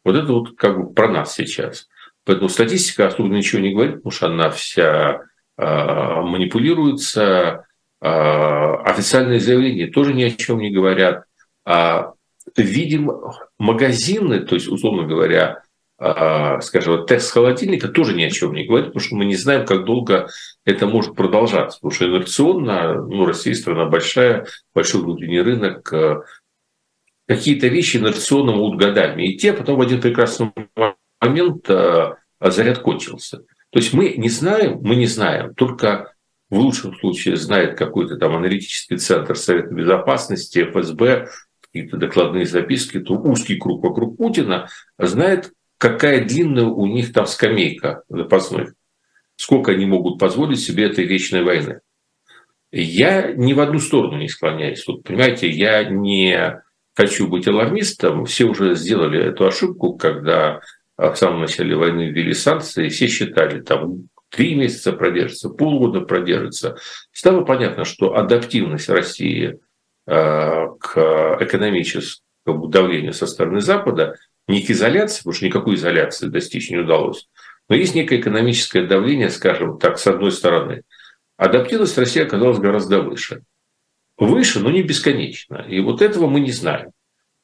Вот 0.05 0.17
это 0.17 0.33
вот 0.33 0.57
как 0.57 0.79
бы 0.79 0.93
про 0.93 1.09
нас 1.09 1.35
сейчас. 1.35 1.89
Поэтому 2.25 2.49
статистика 2.49 3.07
особо 3.07 3.29
ничего 3.29 3.61
не 3.61 3.73
говорит, 3.73 3.97
потому 3.97 4.11
что 4.11 4.27
она 4.27 4.51
вся 4.51 5.21
э, 5.59 6.21
манипулируется, 6.23 7.67
э, 8.01 8.07
официальные 8.07 9.41
заявления 9.41 9.89
тоже 9.89 10.15
ни 10.15 10.23
о 10.23 10.31
чем 10.31 10.61
не 10.61 10.71
говорят. 10.71 11.25
А 11.67 12.13
видим 12.57 13.11
магазины, 13.59 14.41
то 14.41 14.55
есть, 14.55 14.69
условно 14.69 15.07
говоря, 15.07 15.63
а, 16.01 16.61
скажем, 16.61 16.97
вот 16.97 17.09
тест 17.09 17.33
холодильника 17.33 17.89
тоже 17.89 18.15
ни 18.15 18.23
о 18.23 18.31
чем 18.31 18.55
не 18.55 18.65
говорит, 18.65 18.89
потому 18.89 19.05
что 19.05 19.17
мы 19.17 19.25
не 19.25 19.35
знаем, 19.35 19.67
как 19.67 19.85
долго 19.85 20.29
это 20.65 20.87
может 20.87 21.17
продолжаться. 21.17 21.79
Потому 21.79 21.91
что 21.91 22.07
инерционно, 22.07 23.03
ну, 23.03 23.27
Россия 23.27 23.55
страна 23.55 23.87
большая, 23.87 24.47
большой 24.75 25.03
внутренний 25.03 25.41
рынок, 25.41 25.93
какие-то 27.27 27.67
вещи 27.67 27.97
инерционно 27.97 28.53
могут 28.53 28.79
годами 28.79 29.35
идти, 29.35 29.49
а 29.49 29.55
потом 29.55 29.77
в 29.77 29.81
один 29.81 30.01
прекрасный 30.01 30.53
момент 31.21 31.69
заряд 32.41 32.79
кончился. 32.79 33.43
То 33.71 33.79
есть 33.79 33.93
мы 33.93 34.15
не 34.17 34.29
знаем, 34.29 34.81
мы 34.83 34.97
не 34.97 35.07
знаем, 35.07 35.55
только 35.55 36.15
в 36.51 36.59
лучшем 36.59 36.95
случае 36.99 37.37
знает 37.37 37.77
какой-то 37.77 38.17
там 38.17 38.35
аналитический 38.35 38.97
центр 38.97 39.37
Совета 39.37 39.75
Безопасности, 39.75 40.65
ФСБ, 40.65 41.29
какие-то 41.61 41.99
докладные 41.99 42.47
записки, 42.47 43.01
то 43.01 43.15
узкий 43.15 43.57
круг 43.57 43.83
вокруг 43.83 44.17
Путина 44.17 44.69
знает, 44.99 45.53
какая 45.77 46.25
длинная 46.25 46.65
у 46.65 46.87
них 46.87 47.13
там 47.13 47.27
скамейка 47.27 48.03
запасных, 48.09 48.73
сколько 49.37 49.73
они 49.73 49.85
могут 49.85 50.19
позволить 50.19 50.61
себе 50.61 50.85
этой 50.85 51.05
вечной 51.05 51.43
войны. 51.43 51.81
Я 52.71 53.33
ни 53.33 53.53
в 53.53 53.61
одну 53.61 53.79
сторону 53.79 54.19
не 54.19 54.29
склоняюсь. 54.29 54.87
Вот, 54.87 55.03
понимаете, 55.03 55.49
я 55.49 55.85
не 55.85 56.61
хочу 56.95 57.29
быть 57.29 57.47
алармистом. 57.47 58.25
Все 58.25 58.45
уже 58.45 58.75
сделали 58.75 59.23
эту 59.23 59.47
ошибку, 59.47 59.97
когда 59.97 60.61
в 60.99 61.15
самом 61.15 61.41
начале 61.41 61.75
войны 61.75 62.11
ввели 62.11 62.35
санкции, 62.35 62.89
все 62.89 63.07
считали, 63.07 63.61
там 63.61 64.09
три 64.29 64.55
месяца 64.55 64.93
продержится, 64.93 65.49
полгода 65.49 66.03
продержится. 66.03 66.77
Стало 67.13 67.45
понятно, 67.45 67.85
что 67.85 68.17
адаптивность 68.17 68.89
России 68.91 69.59
Э, 70.11 70.69
к 70.81 71.37
экономическому 71.39 72.69
давлению 72.69 73.13
со 73.13 73.27
стороны 73.27 73.61
Запада, 73.61 74.17
не 74.47 74.63
к 74.63 74.71
изоляции, 74.71 75.19
потому 75.19 75.35
что 75.35 75.45
никакой 75.45 75.75
изоляции 75.75 76.29
достичь 76.29 76.71
не 76.71 76.79
удалось, 76.79 77.29
но 77.69 77.77
есть 77.77 77.95
некое 77.95 78.19
экономическое 78.19 78.87
давление, 78.87 79.29
скажем 79.29 79.79
так, 79.79 79.99
с 79.99 80.07
одной 80.07 80.33
стороны. 80.33 80.85
Адаптивность 81.37 81.99
России 81.99 82.23
оказалась 82.23 82.59
гораздо 82.59 83.03
выше. 83.03 83.43
Выше, 84.17 84.61
но 84.61 84.71
не 84.71 84.83
бесконечно. 84.83 85.67
И 85.69 85.79
вот 85.81 86.01
этого 86.01 86.27
мы 86.27 86.41
не 86.41 86.53
знаем. 86.53 86.93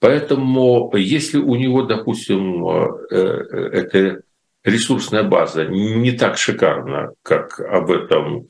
Поэтому 0.04 0.92
если 0.96 1.38
у 1.38 1.54
него, 1.54 1.84
допустим, 1.84 2.68
э, 2.68 3.06
э, 3.10 3.16
эта 3.72 4.22
ресурсная 4.62 5.22
база 5.22 5.64
не 5.64 6.12
так 6.12 6.36
шикарна, 6.36 7.14
как 7.22 7.58
об 7.58 7.90
этом 7.90 8.46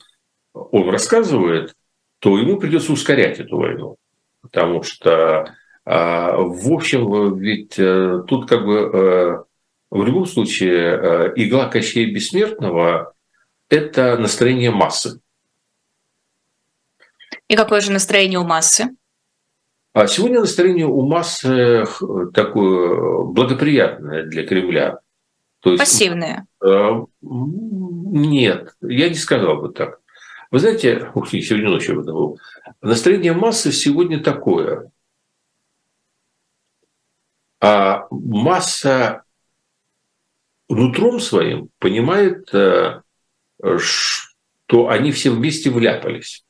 он 0.51 0.89
рассказывает, 0.89 1.73
то 2.19 2.37
ему 2.37 2.57
придется 2.57 2.91
ускорять 2.91 3.39
эту 3.39 3.55
войну 3.57 3.95
потому 4.41 4.83
что, 4.83 5.55
а, 5.85 6.35
в 6.35 6.73
общем, 6.73 7.37
ведь 7.37 7.79
э, 7.79 8.23
тут 8.27 8.49
как 8.49 8.65
бы 8.65 9.45
в 9.89 10.05
любом 10.05 10.25
случае 10.25 11.31
игла 11.37 11.69
Кощея 11.69 12.13
Бессмертного– 12.13 13.13
это 13.69 14.17
настроение 14.17 14.71
массы. 14.71 15.21
И 17.47 17.55
какое 17.55 17.79
же 17.79 17.93
настроение 17.93 18.39
у 18.39 18.43
массы? 18.43 18.89
А 19.95 20.07
сегодня 20.07 20.41
настроение 20.41 20.87
у 20.87 21.07
массы 21.07 21.85
такое 22.33 23.23
благоприятное 23.23 24.25
для 24.25 24.45
Кремля. 24.45 24.99
То 25.61 25.71
есть, 25.71 25.81
Пассивное? 25.81 26.45
Нет, 27.21 28.75
я 28.81 29.07
не 29.07 29.15
сказал 29.15 29.61
бы 29.61 29.71
так. 29.71 30.01
Вы 30.51 30.59
знаете, 30.59 31.09
ух, 31.15 31.29
сегодня 31.29 31.69
ночью 31.69 31.93
об 31.93 32.01
этом 32.01 32.13
был, 32.13 32.39
настроение 32.81 33.31
массы 33.31 33.71
сегодня 33.71 34.21
такое. 34.21 34.91
А 37.61 38.07
масса 38.11 39.23
нутром 40.67 41.21
своим 41.21 41.69
понимает, 41.79 42.53
э, 42.53 42.99
что 43.77 44.89
они 44.89 45.13
все 45.13 45.31
вместе 45.31 45.69
вляпались. 45.69 46.44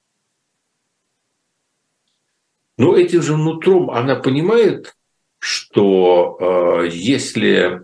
Но 2.78 2.96
этим 2.96 3.22
же 3.22 3.38
нутром 3.38 3.90
она 3.92 4.16
понимает, 4.16 4.96
что 5.40 6.38
э, 6.84 6.90
если 6.92 7.82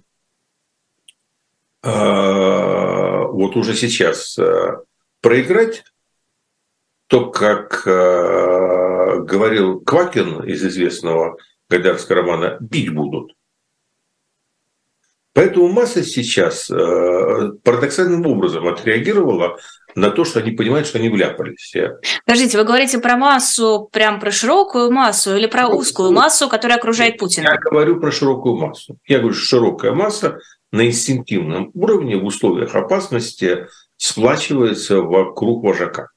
э, 1.83 1.91
вот 3.31 3.55
уже 3.55 3.75
сейчас 3.75 4.37
проиграть, 5.21 5.83
то, 7.11 7.29
как 7.29 7.85
э, 7.85 9.19
говорил 9.19 9.81
Квакин 9.81 10.43
из 10.43 10.63
известного 10.63 11.37
гайдаровского 11.69 12.21
романа, 12.21 12.57
бить 12.61 12.93
будут. 12.93 13.33
Поэтому 15.33 15.67
масса 15.67 16.03
сейчас 16.03 16.69
э, 16.69 17.51
парадоксальным 17.63 18.25
образом 18.25 18.65
отреагировала 18.67 19.57
на 19.95 20.09
то, 20.11 20.25
что 20.25 20.39
они 20.39 20.51
понимают, 20.51 20.87
что 20.87 20.99
они 20.99 21.09
вляпались. 21.09 21.73
Подождите, 22.25 22.57
вы 22.57 22.63
говорите 22.63 22.99
про 22.99 23.17
массу, 23.17 23.89
прям 23.91 24.19
про 24.19 24.31
широкую 24.31 24.91
массу 24.91 25.35
или 25.35 25.47
про 25.47 25.67
узкую 25.67 26.11
массу, 26.11 26.49
которая 26.49 26.77
окружает 26.77 27.17
Путина? 27.17 27.49
Я 27.49 27.57
говорю 27.57 27.99
про 27.99 28.11
широкую 28.11 28.55
массу. 28.55 28.97
Я 29.07 29.19
говорю, 29.19 29.33
что 29.33 29.45
широкая 29.45 29.93
масса 29.93 30.39
на 30.71 30.85
инстинктивном 30.85 31.71
уровне 31.73 32.17
в 32.17 32.25
условиях 32.25 32.75
опасности 32.75 33.67
сплачивается 33.97 35.01
вокруг 35.01 35.63
вожака. 35.63 36.09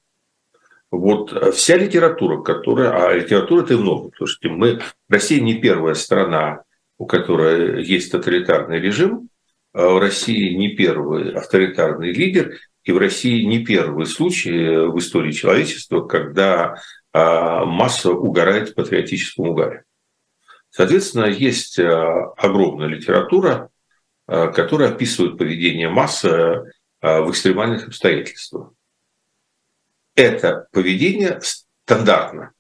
Вот 0.90 1.54
вся 1.54 1.76
литература, 1.76 2.40
которая... 2.40 2.92
А 2.92 3.12
литература 3.12 3.62
это 3.64 3.76
много. 3.76 4.10
Слушайте, 4.16 4.48
мы... 4.48 4.80
Россия 5.08 5.40
не 5.40 5.54
первая 5.54 5.94
страна, 5.94 6.62
у 6.98 7.06
которой 7.06 7.84
есть 7.84 8.12
тоталитарный 8.12 8.78
режим. 8.78 9.28
А 9.72 9.88
в 9.88 9.98
России 9.98 10.54
не 10.54 10.68
первый 10.76 11.32
авторитарный 11.32 12.12
лидер. 12.12 12.52
И 12.85 12.92
в 12.92 12.99
России 12.99 13.44
не 13.44 13.64
первый 13.64 14.07
случай 14.07 14.87
в 14.87 14.99
истории 14.99 15.33
человечества, 15.33 16.07
когда 16.07 16.83
а, 17.12 17.64
масса 17.64 18.11
угорает 18.12 18.70
в 18.70 18.75
патриотическом 18.75 19.49
угаре. 19.49 19.85
Соответственно, 20.70 21.25
есть 21.25 21.79
а, 21.79 22.33
огромная 22.37 22.88
литература, 22.88 23.70
а, 24.27 24.49
которая 24.49 24.90
описывает 24.90 25.38
поведение 25.38 25.88
массы 25.88 26.73
в 27.01 27.31
экстремальных 27.31 27.88
обстоятельствах. 27.88 28.73
Это 30.14 30.68
поведение 30.73 31.38
стандартно. 31.42 32.53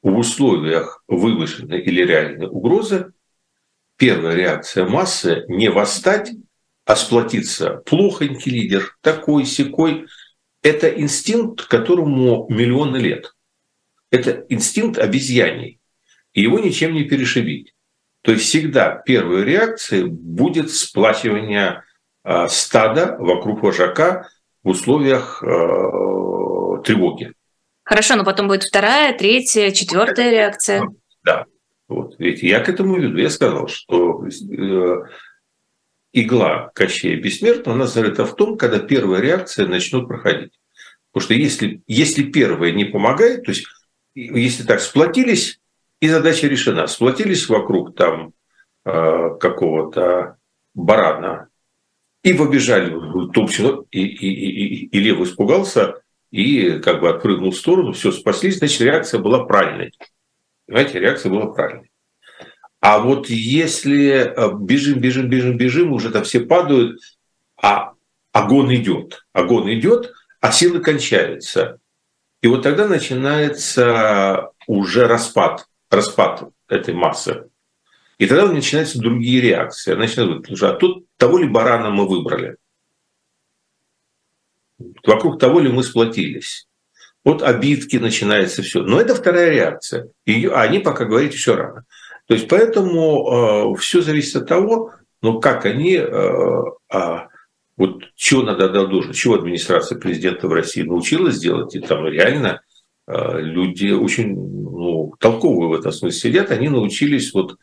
В 0.00 0.16
условиях 0.16 1.02
вывышенной 1.08 1.80
или 1.80 2.02
реальной 2.02 2.46
угрозы 2.46 3.12
первая 3.96 4.36
реакция 4.36 4.86
массы 4.86 5.44
не 5.48 5.70
восстать, 5.70 6.30
а 6.86 6.94
сплотиться. 6.94 7.82
Плохонький 7.84 8.52
лидер, 8.52 8.96
такой, 9.02 9.44
секой. 9.44 10.06
Это 10.62 10.88
инстинкт, 10.88 11.66
которому 11.66 12.46
миллионы 12.48 12.96
лет. 12.96 13.34
Это 14.10 14.46
инстинкт 14.48 14.98
обезьяний. 14.98 15.80
И 16.32 16.42
его 16.42 16.60
ничем 16.60 16.94
не 16.94 17.04
перешибить. 17.04 17.74
То 18.22 18.32
есть 18.32 18.44
всегда 18.44 18.90
первой 19.04 19.44
реакцией 19.44 20.04
будет 20.04 20.70
сплачивание 20.70 21.82
а, 22.22 22.48
стада 22.48 23.16
вокруг 23.18 23.62
вожака 23.62 24.28
в 24.62 24.70
условиях 24.70 25.42
э, 25.44 25.46
тревоги. 26.84 27.32
Хорошо, 27.84 28.16
но 28.16 28.24
потом 28.24 28.48
будет 28.48 28.64
вторая, 28.64 29.16
третья, 29.16 29.70
четвертая 29.70 30.32
реакция. 30.32 30.88
Да, 31.22 31.46
вот, 31.86 32.18
видите, 32.18 32.48
я 32.48 32.58
к 32.58 32.68
этому 32.68 32.98
веду. 32.98 33.16
Я 33.16 33.30
сказал, 33.30 33.68
что 33.68 34.24
э, 34.26 34.96
игла 36.16 36.70
Кощея 36.74 37.20
Бессмертного, 37.20 37.76
она 37.76 37.86
зарыта 37.86 38.24
в 38.24 38.34
том, 38.34 38.56
когда 38.56 38.78
первая 38.78 39.20
реакция 39.20 39.66
начнет 39.66 40.08
проходить. 40.08 40.58
Потому 41.12 41.24
что 41.24 41.34
если, 41.34 41.82
если 41.86 42.24
первая 42.24 42.72
не 42.72 42.84
помогает, 42.84 43.44
то 43.44 43.52
есть 43.52 43.66
если 44.14 44.64
так 44.64 44.80
сплотились, 44.80 45.60
и 46.00 46.08
задача 46.08 46.46
решена. 46.46 46.86
Сплотились 46.86 47.48
вокруг 47.48 47.94
там 47.96 48.32
э, 48.84 49.30
какого-то 49.40 50.36
барана 50.74 51.48
и 52.22 52.34
побежали 52.34 52.92
в 52.92 53.32
толщину, 53.32 53.86
и, 53.90 54.04
и, 54.04 54.28
и, 54.28 54.86
и 54.86 54.98
лев 55.00 55.20
испугался, 55.20 56.02
и 56.30 56.80
как 56.80 57.00
бы 57.00 57.08
отпрыгнул 57.08 57.50
в 57.50 57.56
сторону, 57.56 57.92
все, 57.92 58.12
спаслись, 58.12 58.58
значит, 58.58 58.80
реакция 58.80 59.20
была 59.20 59.44
правильной. 59.44 59.92
Понимаете, 60.66 60.98
реакция 60.98 61.30
была 61.30 61.46
правильной. 61.46 61.90
А 62.86 63.00
вот 63.00 63.28
если 63.28 64.32
э, 64.32 64.54
бежим, 64.60 65.00
бежим, 65.00 65.28
бежим, 65.28 65.56
бежим, 65.56 65.92
уже 65.92 66.10
там 66.10 66.22
все 66.22 66.38
падают, 66.38 67.00
а 67.60 67.94
огонь 68.30 68.76
идет, 68.76 69.26
огонь 69.32 69.74
идет, 69.74 70.12
а 70.40 70.52
силы 70.52 70.78
кончаются. 70.78 71.80
И 72.42 72.46
вот 72.46 72.62
тогда 72.62 72.86
начинается 72.86 74.52
уже 74.68 75.08
распад, 75.08 75.66
распад 75.90 76.48
этой 76.68 76.94
массы. 76.94 77.48
И 78.18 78.26
тогда 78.28 78.46
начинаются 78.46 79.00
другие 79.00 79.40
реакции. 79.40 79.90
Она 79.90 80.02
начинает 80.02 80.62
а 80.62 80.74
тут 80.74 81.06
того 81.16 81.38
ли 81.38 81.48
барана 81.48 81.90
мы 81.90 82.06
выбрали? 82.06 82.56
Вокруг 85.04 85.40
того 85.40 85.58
ли 85.58 85.72
мы 85.72 85.82
сплотились? 85.82 86.68
Вот 87.24 87.42
обидки 87.42 87.96
начинается 87.96 88.62
все. 88.62 88.84
Но 88.84 89.00
это 89.00 89.16
вторая 89.16 89.50
реакция. 89.50 90.08
Ее, 90.24 90.52
а 90.52 90.62
они 90.62 90.78
пока 90.78 91.04
говорить 91.04 91.34
еще 91.34 91.56
рано. 91.56 91.84
То 92.26 92.34
есть 92.34 92.48
поэтому 92.48 93.74
э, 93.74 93.78
все 93.78 94.02
зависит 94.02 94.36
от 94.36 94.48
того, 94.48 94.92
ну 95.22 95.40
как 95.40 95.64
они, 95.64 95.94
э, 95.94 96.62
э, 96.92 97.16
вот 97.76 98.02
чего 98.14 98.42
надо 98.42 98.66
отдать 98.66 99.14
чего 99.14 99.34
администрация 99.34 99.98
президента 99.98 100.48
в 100.48 100.52
России 100.52 100.82
научилась 100.82 101.38
делать, 101.38 101.74
и 101.74 101.80
там 101.80 102.06
реально 102.06 102.62
э, 103.06 103.40
люди 103.40 103.92
очень 103.92 104.34
ну, 104.34 105.14
толковые 105.20 105.68
в 105.68 105.80
этом 105.80 105.92
смысле 105.92 106.18
сидят, 106.18 106.50
они 106.50 106.68
научились 106.68 107.32
вот 107.32 107.56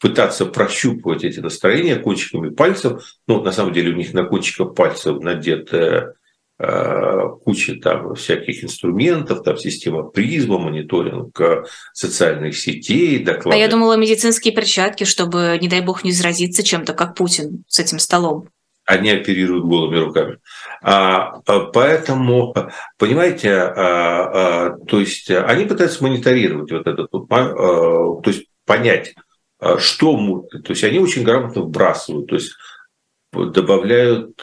пытаться 0.00 0.46
прощупывать 0.46 1.24
эти 1.24 1.40
настроения 1.40 1.96
кончиками 1.96 2.50
пальцев. 2.50 3.02
Ну, 3.26 3.42
на 3.42 3.50
самом 3.50 3.72
деле 3.72 3.92
у 3.92 3.96
них 3.96 4.14
на 4.14 4.24
кончиках 4.24 4.74
пальцев 4.74 5.20
надеты 5.20 5.76
Э, 5.76 6.17
куча 6.58 7.76
там 7.76 8.16
всяких 8.16 8.64
инструментов, 8.64 9.44
там 9.44 9.56
система 9.56 10.02
призма, 10.02 10.58
мониторинг 10.58 11.40
э, 11.40 11.64
социальных 11.92 12.56
сетей, 12.56 13.22
доклады. 13.22 13.56
А 13.56 13.60
я 13.60 13.68
думала, 13.68 13.96
медицинские 13.96 14.52
перчатки, 14.52 15.04
чтобы, 15.04 15.56
не 15.60 15.68
дай 15.68 15.80
бог, 15.82 16.02
не 16.02 16.10
заразиться 16.10 16.64
чем-то, 16.64 16.94
как 16.94 17.14
Путин 17.14 17.62
с 17.68 17.78
этим 17.78 18.00
столом. 18.00 18.48
Они 18.84 19.10
оперируют 19.10 19.66
голыми 19.66 19.98
руками. 19.98 20.38
А, 20.82 21.40
а 21.46 21.60
поэтому, 21.66 22.54
понимаете, 22.98 23.52
а, 23.52 23.74
а, 23.76 24.70
то 24.86 24.98
есть 24.98 25.30
они 25.30 25.64
пытаются 25.64 26.02
мониторировать 26.02 26.72
вот 26.72 26.86
этот, 26.88 27.08
а, 27.12 28.20
то 28.20 28.22
есть 28.26 28.46
понять, 28.66 29.14
а, 29.60 29.78
что, 29.78 30.42
то 30.50 30.70
есть 30.70 30.82
они 30.82 30.98
очень 30.98 31.22
грамотно 31.22 31.62
вбрасывают, 31.62 32.28
то 32.28 32.34
есть 32.34 32.52
добавляют 33.32 34.42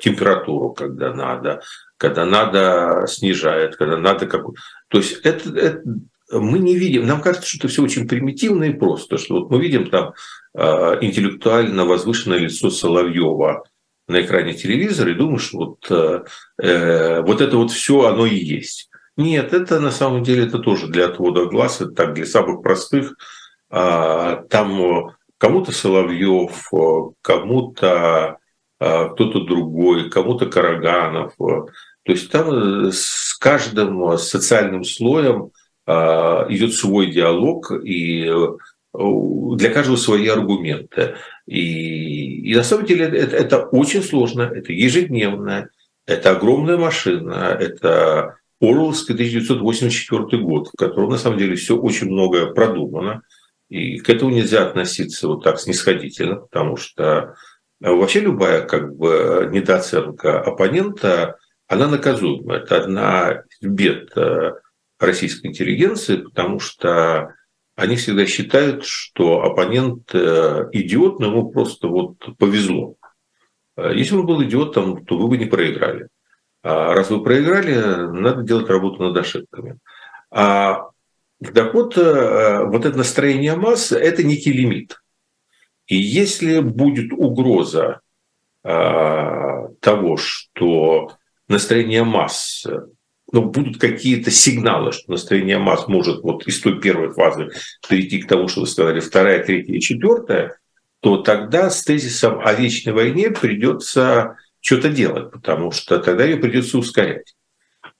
температуру, 0.00 0.70
когда 0.70 1.12
надо, 1.12 1.62
когда 1.96 2.24
надо 2.24 3.06
снижает, 3.08 3.76
когда 3.76 3.96
надо 3.96 4.26
как... 4.26 4.44
То 4.88 4.98
есть 4.98 5.20
это, 5.24 5.56
это 5.58 5.82
мы 6.30 6.58
не 6.58 6.76
видим, 6.76 7.06
нам 7.06 7.20
кажется, 7.20 7.48
что 7.48 7.58
это 7.58 7.68
все 7.68 7.82
очень 7.82 8.06
примитивно 8.06 8.64
и 8.64 8.72
просто, 8.72 9.18
что 9.18 9.40
вот 9.40 9.50
мы 9.50 9.60
видим 9.60 9.88
там 9.88 10.12
э, 10.54 10.98
интеллектуально 11.00 11.86
возвышенное 11.86 12.38
лицо 12.38 12.70
Соловьева 12.70 13.64
на 14.08 14.20
экране 14.20 14.54
телевизора 14.54 15.10
и 15.10 15.14
думаешь, 15.14 15.52
вот, 15.52 15.86
э, 15.90 16.24
э, 16.60 17.22
вот 17.22 17.40
это 17.40 17.56
вот 17.56 17.70
все 17.70 18.06
оно 18.06 18.26
и 18.26 18.36
есть. 18.36 18.90
Нет, 19.16 19.52
это 19.52 19.80
на 19.80 19.90
самом 19.90 20.22
деле 20.22 20.46
это 20.46 20.58
тоже 20.58 20.86
для 20.86 21.06
отвода 21.06 21.46
глаз, 21.46 21.80
это 21.80 21.90
так 21.92 22.14
для 22.14 22.26
самых 22.26 22.62
простых. 22.62 23.16
Э, 23.70 24.42
там 24.50 25.14
кому-то 25.38 25.72
Соловьев, 25.72 26.70
кому-то 27.22 27.86
а, 27.86 28.36
кто-то 28.78 29.40
другой, 29.44 30.08
кому-то 30.10 30.46
Караганов. 30.46 31.32
А, 31.40 31.66
то 32.04 32.12
есть 32.12 32.30
там 32.30 32.86
э, 32.86 32.92
с 32.92 33.36
каждым 33.38 34.16
социальным 34.18 34.84
слоем 34.84 35.50
идет 35.86 36.74
свой 36.74 37.06
диалог, 37.06 37.72
и 37.82 38.26
э, 38.26 38.46
для 39.56 39.70
каждого 39.70 39.96
свои 39.96 40.28
аргументы. 40.28 41.16
И, 41.46 42.50
и 42.50 42.54
на 42.54 42.62
самом 42.62 42.86
деле 42.86 43.06
это, 43.06 43.36
это 43.36 43.58
очень 43.66 44.02
сложно, 44.02 44.42
это 44.42 44.72
ежедневно, 44.72 45.70
это 46.06 46.30
огромная 46.32 46.76
машина, 46.76 47.56
это 47.58 48.36
Орловский 48.60 49.14
1984 49.14 50.42
год, 50.42 50.68
в 50.68 50.76
котором 50.76 51.10
на 51.10 51.18
самом 51.18 51.38
деле 51.38 51.54
все 51.54 51.76
очень 51.76 52.08
многое 52.08 52.46
продумано. 52.46 53.22
И 53.68 53.98
к 53.98 54.08
этому 54.08 54.30
нельзя 54.30 54.66
относиться 54.66 55.28
вот 55.28 55.44
так 55.44 55.60
снисходительно, 55.60 56.36
потому 56.36 56.76
что 56.76 57.34
вообще 57.80 58.20
любая 58.20 58.62
как 58.66 58.94
бы 58.96 59.48
недооценка 59.52 60.40
оппонента, 60.40 61.38
она 61.68 61.86
наказуема. 61.86 62.56
Это 62.56 62.78
одна 62.78 63.42
из 63.60 63.68
бед 63.68 64.16
э, 64.16 64.54
российской 64.98 65.48
интеллигенции, 65.48 66.16
потому 66.16 66.58
что 66.58 67.34
они 67.76 67.96
всегда 67.96 68.26
считают, 68.26 68.84
что 68.84 69.42
оппонент 69.42 70.10
э, 70.14 70.68
идиот, 70.72 71.20
но 71.20 71.26
ему 71.26 71.50
просто 71.50 71.88
вот 71.88 72.16
повезло. 72.38 72.96
Э, 73.76 73.92
если 73.94 74.16
он 74.16 74.26
был 74.26 74.42
идиотом, 74.42 75.04
то 75.04 75.18
вы 75.18 75.28
бы 75.28 75.38
не 75.38 75.44
проиграли. 75.44 76.08
А 76.62 76.94
раз 76.94 77.10
вы 77.10 77.22
проиграли, 77.22 77.74
надо 78.18 78.42
делать 78.42 78.68
работу 78.68 79.02
над 79.02 79.16
ошибками. 79.16 79.78
А 80.30 80.88
так 81.54 81.72
вот, 81.72 81.94
вот 81.96 82.84
это 82.84 82.98
настроение 82.98 83.54
массы– 83.54 83.96
это 83.96 84.24
некий 84.24 84.52
лимит. 84.52 84.98
И 85.88 85.96
если 85.96 86.60
будет 86.60 87.12
угроза 87.12 88.00
э, 88.62 89.68
того, 89.80 90.16
что 90.16 91.12
настроение 91.48 92.04
масс 92.04 92.66
ну, 93.32 93.42
будут 93.42 93.78
какие-то 93.78 94.30
сигналы, 94.30 94.92
что 94.92 95.10
настроение 95.10 95.58
масс 95.58 95.88
может 95.88 96.22
вот 96.22 96.46
из 96.46 96.60
той 96.60 96.80
первой 96.80 97.12
фазы 97.12 97.50
перейти 97.88 98.20
к 98.20 98.28
тому, 98.28 98.48
что 98.48 98.60
вы 98.60 98.66
сказали, 98.66 99.00
вторая, 99.00 99.42
третья 99.44 99.74
и 99.74 99.80
четвертая, 99.80 100.58
то 101.00 101.18
тогда 101.18 101.70
с 101.70 101.82
тезисом 101.84 102.40
о 102.40 102.52
вечной 102.52 102.92
войне 102.92 103.30
придется 103.30 104.36
что-то 104.60 104.90
делать, 104.90 105.30
потому 105.30 105.70
что 105.70 105.98
тогда 105.98 106.24
ее 106.24 106.36
придется 106.36 106.78
ускорять. 106.78 107.34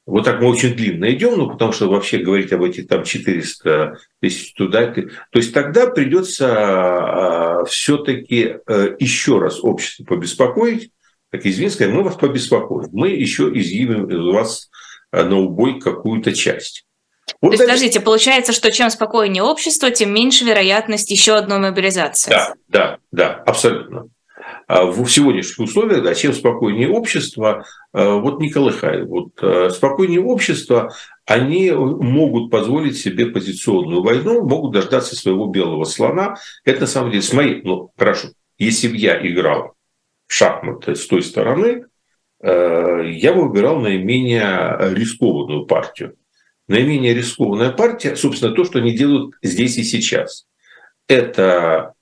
Вот 0.09 0.25
так 0.25 0.41
мы 0.41 0.49
очень 0.49 0.75
длинно 0.75 1.13
идем, 1.13 1.37
ну, 1.37 1.51
потому 1.51 1.73
что 1.73 1.91
вообще 1.91 2.17
говорить 2.17 2.51
об 2.55 2.63
этих 2.63 2.89
там 2.89 3.05
400 3.05 3.99
тысяч 4.21 4.55
туда. 4.55 4.87
То 4.87 5.05
есть 5.35 5.53
тогда 5.53 5.87
придется 5.87 6.49
а, 6.51 7.65
все-таки 7.67 8.57
э, 8.67 8.97
еще 8.99 9.39
раз 9.39 9.63
общество 9.63 10.05
побеспокоить, 10.05 10.93
как 11.31 11.45
известно, 11.45 11.75
сказать, 11.75 11.95
мы 11.95 12.03
вас 12.03 12.17
побеспокоим, 12.17 12.89
мы 12.93 13.11
еще 13.11 13.51
изъявим 13.53 14.07
из 14.11 14.35
вас 14.35 14.71
э, 15.13 15.23
на 15.23 15.41
убой 15.41 15.79
какую-то 15.79 16.33
часть. 16.33 16.87
Вот 17.43 17.51
То 17.51 17.55
есть, 17.57 17.65
подождите, 17.65 18.01
получается, 18.01 18.55
что 18.55 18.73
чем 18.73 18.89
спокойнее 18.89 19.43
общество, 19.43 19.91
тем 19.91 20.15
меньше 20.15 20.47
вероятность 20.47 21.11
еще 21.11 21.35
одной 21.35 21.59
мобилизации. 21.59 22.31
Да, 22.31 22.55
да, 22.69 22.99
да, 23.13 23.35
абсолютно. 23.45 24.09
А 24.69 24.85
в 24.85 25.09
сегодняшних 25.09 25.67
условиях, 25.67 26.03
да, 26.03 26.15
чем 26.15 26.35
спокойнее 26.35 26.91
общество, 26.91 27.65
э, 27.95 28.07
вот 28.07 28.39
не 28.39 28.51
колыхай, 28.51 29.03
вот 29.03 29.31
э, 29.41 29.71
спокойнее 29.71 30.21
общество, 30.21 30.93
они 31.25 31.71
могут 31.71 32.51
позволить 32.51 32.99
себе 32.99 33.27
позиционную 33.27 34.03
войну, 34.03 34.47
могут 34.47 34.75
дождаться 34.75 35.17
своего 35.17 35.47
белого 35.47 35.85
слона. 35.85 36.37
Это 36.67 36.83
на 36.83 36.87
самом 36.87 37.11
деле 37.11 37.23
с 37.23 37.33
моей, 37.33 37.63
ну 37.63 37.93
хорошо, 37.97 38.29
если 38.59 38.89
бы 38.89 38.97
я 38.97 39.27
играл 39.27 39.73
в 40.27 40.35
шахматы 40.35 40.97
с 40.97 41.07
той 41.07 41.23
стороны, 41.23 41.87
э, 42.43 43.03
я 43.07 43.33
бы 43.33 43.49
выбирал 43.49 43.81
наименее 43.81 44.77
рискованную 44.95 45.65
партию. 45.65 46.17
Наименее 46.67 47.15
рискованная 47.15 47.71
партия, 47.71 48.17
собственно, 48.17 48.55
то, 48.55 48.65
что 48.65 48.81
они 48.81 48.93
делают 48.93 49.35
здесь 49.41 49.79
и 49.79 49.83
сейчас. 49.83 50.45
Это 51.09 51.95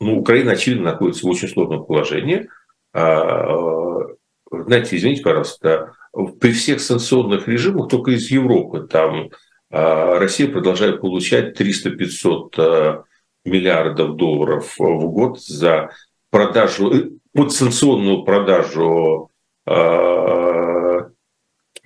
ну, 0.00 0.18
Украина, 0.18 0.52
очевидно, 0.52 0.92
находится 0.92 1.26
в 1.26 1.30
очень 1.30 1.48
сложном 1.48 1.84
положении. 1.84 2.48
А, 2.92 4.06
знаете, 4.50 4.96
извините, 4.96 5.22
пожалуйста, 5.22 5.92
при 6.40 6.52
всех 6.52 6.80
санкционных 6.80 7.48
режимах 7.48 7.88
только 7.88 8.12
из 8.12 8.30
Европы 8.30 8.86
там 8.86 9.30
а, 9.70 10.18
Россия 10.18 10.50
продолжает 10.50 11.00
получать 11.00 11.60
300-500 11.60 12.50
а, 12.58 13.04
миллиардов 13.44 14.16
долларов 14.16 14.74
в 14.78 15.08
год 15.08 15.40
за 15.40 15.90
продажу, 16.30 16.92
э, 16.92 17.10
подсанкционную 17.32 18.24
продажу 18.24 19.30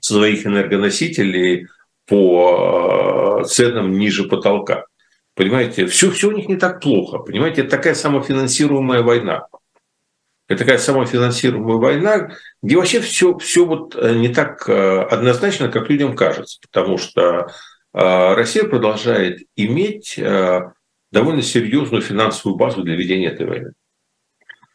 своих 0.01 0.47
энергоносителей 0.47 1.67
по 2.07 3.43
ценам 3.47 3.99
ниже 3.99 4.25
потолка. 4.29 4.87
Понимаете, 5.35 5.87
все, 5.87 6.11
все 6.11 6.29
у 6.29 6.33
них 6.33 6.49
не 6.49 6.57
так 6.57 6.81
плохо. 6.81 7.19
Понимаете, 7.19 7.63
это 7.63 7.71
такая 7.71 7.95
самофинансируемая 7.95 9.03
война. 9.03 9.47
Это 10.49 10.65
такая 10.65 10.79
самофинансируемая 10.79 11.77
война, 11.77 12.33
где 12.63 12.77
вообще 12.77 13.01
все, 13.01 13.39
все 13.39 13.65
вот 13.65 13.97
э, 13.97 14.15
не 14.15 14.29
так 14.29 14.69
э, 14.69 15.01
однозначно, 15.03 15.69
как 15.69 15.89
людям 15.89 16.15
кажется. 16.15 16.59
Потому 16.61 16.99
что 16.99 17.23
э, 17.95 18.35
Россия 18.35 18.65
продолжает 18.65 19.41
иметь 19.57 20.21
довольно 21.11 21.43
серьезную 21.43 22.03
финансовую 22.03 22.57
базу 22.57 22.83
для 22.83 22.97
ведения 22.97 23.29
этой 23.29 23.47
войны. 23.47 23.73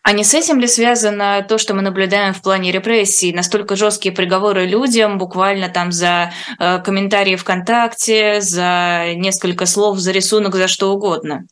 А 0.08 0.14
не 0.14 0.24
с 0.24 0.34
этим 0.34 0.58
ли 0.62 0.68
связано 0.68 1.46
то, 1.50 1.58
что 1.58 1.74
мы 1.74 1.82
наблюдаем 1.82 2.34
в 2.34 2.42
плане 2.42 2.72
репрессий? 2.72 3.34
Настолько 3.34 3.76
жесткие 3.76 4.16
приговоры 4.16 4.66
людям, 4.66 5.18
буквально 5.18 5.68
там 5.68 5.92
за 5.92 6.32
э, 6.58 6.82
комментарии 6.82 7.36
ВКонтакте, 7.36 8.40
за 8.40 9.12
несколько 9.16 9.66
слов, 9.66 9.98
за 9.98 10.14
рисунок, 10.14 10.56
за 10.56 10.70
что 10.70 10.94
угодно. 10.94 11.46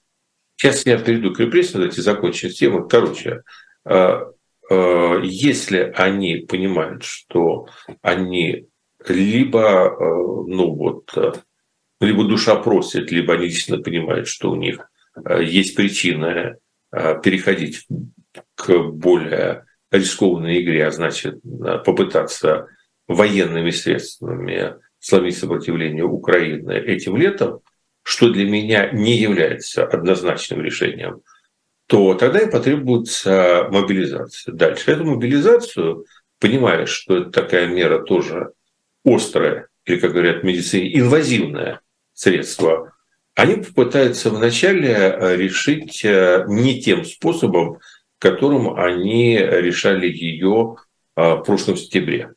Сейчас 0.55 0.85
я 0.85 0.97
перейду 0.97 1.33
к 1.33 1.39
репрессиям, 1.41 1.81
давайте 1.81 2.01
закончим 2.01 2.49
тему. 2.49 2.87
Короче, 2.87 3.41
э, 3.83 4.19
э, 4.69 5.19
если 5.23 5.91
они 5.93 6.37
понимают, 6.37 7.03
что 7.03 7.67
они 8.01 8.67
либо, 9.05 9.59
э, 9.59 9.99
ну 9.99 10.73
вот, 10.73 11.11
э, 11.17 11.33
либо 11.99 12.23
душа 12.23 12.55
просит, 12.55 13.11
либо 13.11 13.33
они 13.33 13.49
действительно 13.49 13.83
понимают, 13.83 14.29
что 14.29 14.49
у 14.49 14.55
них 14.55 14.89
э, 15.25 15.43
есть 15.43 15.75
причина 15.75 16.55
переходить 17.21 17.85
к 18.55 18.77
более 18.79 19.65
рискованной 19.91 20.61
игре, 20.61 20.87
а 20.87 20.91
значит 20.91 21.39
попытаться 21.85 22.67
военными 23.07 23.69
средствами 23.69 24.75
сломить 24.99 25.37
сопротивление 25.37 26.03
Украины 26.03 26.73
этим 26.73 27.17
летом, 27.17 27.59
что 28.01 28.29
для 28.29 28.45
меня 28.45 28.89
не 28.91 29.17
является 29.17 29.85
однозначным 29.85 30.61
решением, 30.61 31.21
то 31.87 32.15
тогда 32.15 32.39
и 32.39 32.49
потребуется 32.49 33.67
мобилизация. 33.71 34.53
Дальше 34.53 34.91
эту 34.91 35.05
мобилизацию, 35.05 36.05
понимая, 36.39 36.85
что 36.87 37.17
это 37.17 37.29
такая 37.29 37.67
мера 37.67 37.99
тоже 37.99 38.53
острая, 39.03 39.67
или, 39.85 39.99
как 39.99 40.13
говорят 40.13 40.41
в 40.41 40.45
медицине, 40.45 40.97
инвазивное 40.97 41.81
средство, 42.13 42.93
они 43.35 43.57
попытаются 43.57 44.29
вначале 44.29 45.35
решить 45.35 46.03
э, 46.05 46.45
не 46.47 46.81
тем 46.81 47.05
способом, 47.05 47.79
которым 48.25 48.75
они 48.75 49.37
решали 49.37 50.07
ее 50.07 50.77
а, 51.15 51.35
в 51.35 51.43
прошлом 51.43 51.77
сентябре. 51.77 52.33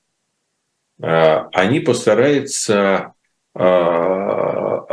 А, 1.01 1.49
они 1.55 1.81
постараются 1.81 3.15
а, 3.55 4.85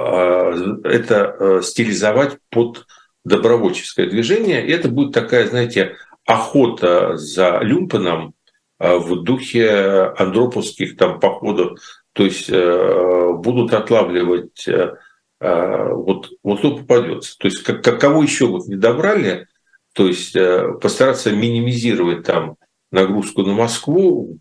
это 0.86 1.36
э, 1.38 1.62
стилизовать 1.63 2.38
под 2.49 2.86
добровольческое 3.25 4.10
движение. 4.10 4.65
И 4.65 4.71
это 4.71 4.88
будет 4.88 5.13
такая, 5.13 5.47
знаете, 5.47 5.97
охота 6.25 7.17
за 7.17 7.60
Люмпеном 7.62 8.34
в 8.79 9.23
духе 9.23 10.13
андроповских 10.17 10.95
там 10.95 11.19
походов. 11.19 11.79
То 12.13 12.23
есть 12.23 12.49
э, 12.49 13.34
будут 13.34 13.73
отлавливать 13.73 14.67
э, 14.67 14.95
вот, 15.39 16.29
вот 16.41 16.60
кто 16.60 16.77
попадется. 16.77 17.38
То 17.38 17.47
есть 17.47 17.63
как, 17.63 17.99
кого 17.99 18.23
еще 18.23 18.47
вот 18.47 18.67
не 18.67 18.75
добрали, 18.75 19.47
то 19.95 20.08
есть 20.08 20.36
э, 20.36 20.73
постараться 20.81 21.31
минимизировать 21.31 22.23
там 22.23 22.58
нагрузку 22.91 23.43
на 23.43 23.53
Москву, 23.53 24.38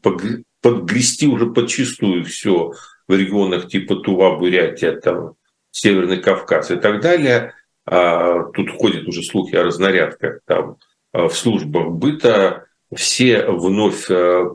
подгрести 0.61 1.29
уже 1.29 1.47
подчистую 1.47 2.25
все 2.25 2.73
в 3.07 3.15
регионах 3.15 3.69
типа 3.69 3.97
Тува, 3.97 4.37
Бурятия, 4.37 4.99
там, 5.01 5.35
Северный 5.71 6.21
Кавказ 6.21 6.73
и 6.73 6.77
так 6.77 7.01
далее. 7.01 7.55
А 7.87 8.43
тут 8.53 8.71
ходят 8.71 9.07
уже 9.07 9.23
слухи 9.23 9.55
о 9.55 9.63
разнарядках 9.63 10.41
там 10.45 10.79
э, 11.13 11.29
в 11.29 11.33
службах 11.33 11.93
быта. 11.93 12.65
Все 12.93 13.47
вновь 13.47 14.11
э, 14.11 14.47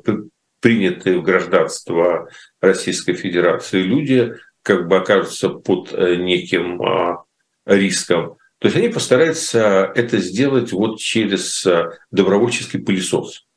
принятые 0.59 1.19
в 1.19 1.23
гражданство 1.23 2.27
Российской 2.59 3.13
Федерации 3.13 3.83
люди 3.83 4.33
как 4.63 4.89
бы 4.89 4.97
окажутся 4.97 5.47
под 5.47 5.93
неким 5.93 6.81
а, 6.81 7.23
риском. 7.65 8.35
То 8.59 8.67
есть 8.67 8.77
они 8.77 8.89
постараются 8.89 9.91
это 9.95 10.17
сделать 10.17 10.73
вот 10.73 10.99
через 10.99 11.65
э, 11.65 11.97
добровольческий 12.11 12.79
пылесос. 12.79 13.47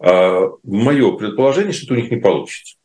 А, 0.00 0.48
Мое 0.64 1.16
предположение, 1.16 1.72
что 1.72 1.86
это 1.86 1.94
у 1.94 1.96
них 1.96 2.10
не 2.10 2.16
получится. 2.16 2.76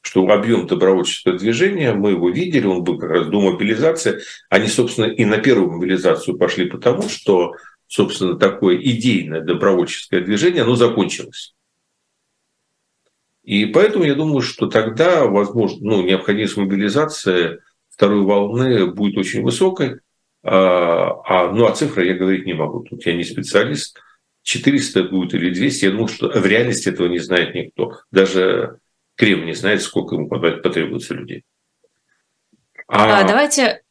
Что 0.00 0.26
объем 0.28 0.68
добровольческого 0.68 1.36
движения, 1.36 1.92
мы 1.94 2.12
его 2.12 2.30
видели, 2.30 2.66
он 2.66 2.84
был 2.84 2.98
как 2.98 3.10
раз 3.10 3.26
до 3.26 3.40
мобилизации. 3.40 4.20
Они, 4.48 4.68
собственно, 4.68 5.06
и 5.06 5.24
на 5.24 5.38
первую 5.38 5.72
мобилизацию 5.72 6.38
пошли 6.38 6.70
потому, 6.70 7.08
что, 7.08 7.54
собственно, 7.88 8.38
такое 8.38 8.76
идейное 8.76 9.40
добровольческое 9.40 10.20
движение, 10.20 10.62
оно 10.62 10.76
закончилось. 10.76 11.56
И 13.42 13.66
поэтому 13.66 14.04
я 14.04 14.14
думаю, 14.14 14.42
что 14.42 14.68
тогда, 14.68 15.26
возможно, 15.26 15.78
ну, 15.80 16.02
необходимость 16.02 16.56
мобилизации 16.56 17.60
второй 17.98 18.22
волны 18.22 18.86
будет 18.86 19.18
очень 19.18 19.42
высокой. 19.42 19.98
А, 20.44 21.20
а, 21.26 21.52
ну, 21.52 21.66
а 21.66 21.72
цифры 21.72 22.06
я 22.06 22.14
говорить 22.14 22.46
не 22.46 22.54
могу. 22.54 22.84
Тут 22.84 23.04
я 23.04 23.14
не 23.14 23.24
специалист. 23.24 24.00
400 24.42 25.02
будет 25.04 25.34
или 25.34 25.50
200. 25.52 25.84
Я 25.84 25.90
думаю, 25.90 26.06
что 26.06 26.28
в 26.28 26.46
реальности 26.46 26.90
этого 26.90 27.08
не 27.08 27.18
знает 27.18 27.56
никто. 27.56 27.98
Даже 28.12 28.78
Кремль 29.16 29.46
не 29.46 29.54
знает, 29.54 29.82
сколько 29.82 30.14
ему 30.14 30.28
потребуется 30.28 31.14
людей. 31.14 31.42
А... 32.86 33.24
Давайте 33.24 33.62
Э, 33.62 33.87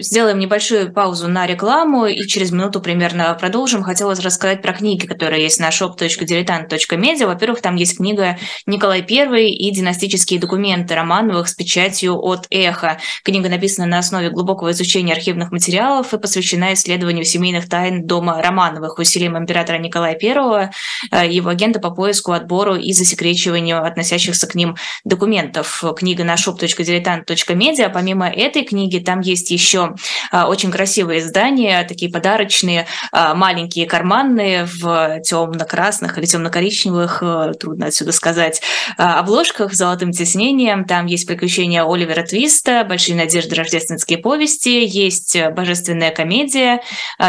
сделаем 0.00 0.38
небольшую 0.38 0.92
паузу 0.92 1.28
на 1.28 1.46
рекламу 1.46 2.06
и 2.06 2.26
через 2.26 2.50
минуту 2.50 2.80
примерно 2.80 3.36
продолжим. 3.38 3.82
Хотелось 3.82 4.20
рассказать 4.20 4.62
про 4.62 4.72
книги, 4.72 5.06
которые 5.06 5.42
есть 5.42 5.60
на 5.60 5.68
shop.diletant.media. 5.68 7.26
Во-первых, 7.26 7.62
там 7.62 7.76
есть 7.76 7.96
книга 7.96 8.38
«Николай 8.66 9.04
I 9.08 9.50
и 9.50 9.70
династические 9.70 10.40
документы» 10.40 10.94
Романовых 10.94 11.48
с 11.48 11.54
печатью 11.54 12.18
от 12.20 12.46
«Эхо». 12.50 12.98
Книга 13.22 13.48
написана 13.48 13.86
на 13.86 13.98
основе 13.98 14.30
глубокого 14.30 14.72
изучения 14.72 15.12
архивных 15.12 15.52
материалов 15.52 16.12
и 16.12 16.18
посвящена 16.18 16.74
исследованию 16.74 17.24
семейных 17.24 17.68
тайн 17.68 18.06
дома 18.06 18.42
Романовых 18.42 18.98
усилием 18.98 19.38
императора 19.38 19.78
Николая 19.78 20.18
I, 20.20 20.70
э, 21.10 21.30
его 21.30 21.50
агента 21.50 21.80
по 21.80 21.90
поиску, 21.90 22.32
отбору 22.32 22.74
и 22.74 22.92
засекречиванию 22.92 23.84
относящихся 23.84 24.46
к 24.46 24.54
ним 24.54 24.76
документов. 25.04 25.82
Книга 25.96 26.24
на 26.24 26.34
shop.diletant.media. 26.34 27.90
Помимо 27.92 28.28
этой 28.28 28.64
книги, 28.64 28.98
там 28.98 29.20
есть 29.20 29.37
есть 29.38 29.50
еще 29.50 29.94
а, 30.30 30.48
очень 30.48 30.70
красивые 30.70 31.20
издания, 31.20 31.84
такие 31.84 32.10
подарочные, 32.10 32.86
а, 33.12 33.34
маленькие 33.34 33.86
карманные 33.86 34.64
в 34.64 35.20
темно-красных 35.20 36.18
или 36.18 36.26
темно-коричневых, 36.26 37.22
э, 37.22 37.52
трудно 37.58 37.86
отсюда 37.86 38.12
сказать, 38.12 38.60
а, 38.96 39.20
обложках 39.20 39.72
с 39.72 39.76
золотым 39.76 40.12
тиснением. 40.12 40.84
Там 40.84 41.06
есть 41.06 41.26
приключения 41.26 41.84
Оливера 41.84 42.22
Твиста, 42.22 42.84
большие 42.84 43.16
надежды 43.16 43.54
рождественские 43.54 44.18
повести, 44.18 44.84
есть 44.84 45.36
божественная 45.52 46.10
комедия, 46.10 46.80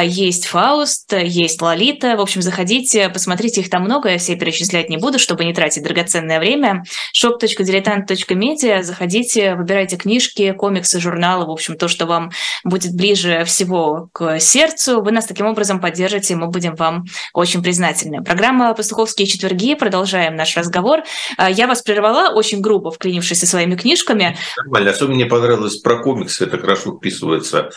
есть 0.01 0.47
Фауст, 0.47 1.13
есть 1.13 1.61
Лолита. 1.61 2.15
В 2.17 2.21
общем, 2.21 2.41
заходите, 2.41 3.09
посмотрите, 3.09 3.61
их 3.61 3.69
там 3.69 3.83
много, 3.83 4.09
я 4.09 4.17
все 4.17 4.35
перечислять 4.35 4.89
не 4.89 4.97
буду, 4.97 5.19
чтобы 5.19 5.45
не 5.45 5.53
тратить 5.53 5.83
драгоценное 5.83 6.39
время. 6.39 6.83
shop.diletant.media, 7.15 8.83
заходите, 8.83 9.55
выбирайте 9.55 9.97
книжки, 9.97 10.51
комиксы, 10.53 10.99
журналы, 10.99 11.45
в 11.45 11.51
общем, 11.51 11.77
то, 11.77 11.87
что 11.87 11.98
вам 12.05 12.31
будет 12.63 12.95
ближе 12.95 13.43
всего 13.45 14.09
к 14.13 14.39
сердцу. 14.39 15.01
Вы 15.01 15.11
нас 15.11 15.25
таким 15.25 15.45
образом 15.45 15.79
поддержите, 15.79 16.33
и 16.33 16.37
мы 16.37 16.47
будем 16.47 16.75
вам 16.75 17.05
очень 17.33 17.61
признательны. 17.61 18.23
Программа 18.23 18.73
«Пастуховские 18.73 19.27
четверги». 19.27 19.75
Продолжаем 19.75 20.35
наш 20.35 20.57
разговор. 20.57 21.03
А, 21.37 21.49
я 21.49 21.67
вас 21.67 21.81
прервала, 21.81 22.33
очень 22.33 22.61
грубо 22.61 22.91
вклинившись 22.91 23.39
со 23.39 23.47
своими 23.47 23.75
книжками. 23.75 24.37
Нормально. 24.57 24.91
Особенно 24.91 25.15
мне 25.15 25.25
понравилось 25.25 25.77
про 25.77 26.01
комиксы. 26.01 26.45
Это 26.45 26.57
хорошо 26.57 26.97
вписывается 26.97 27.69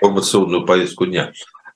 в 0.00 0.16
информационную 0.16 0.66
повестку 0.66 1.06
дня. 1.06 1.32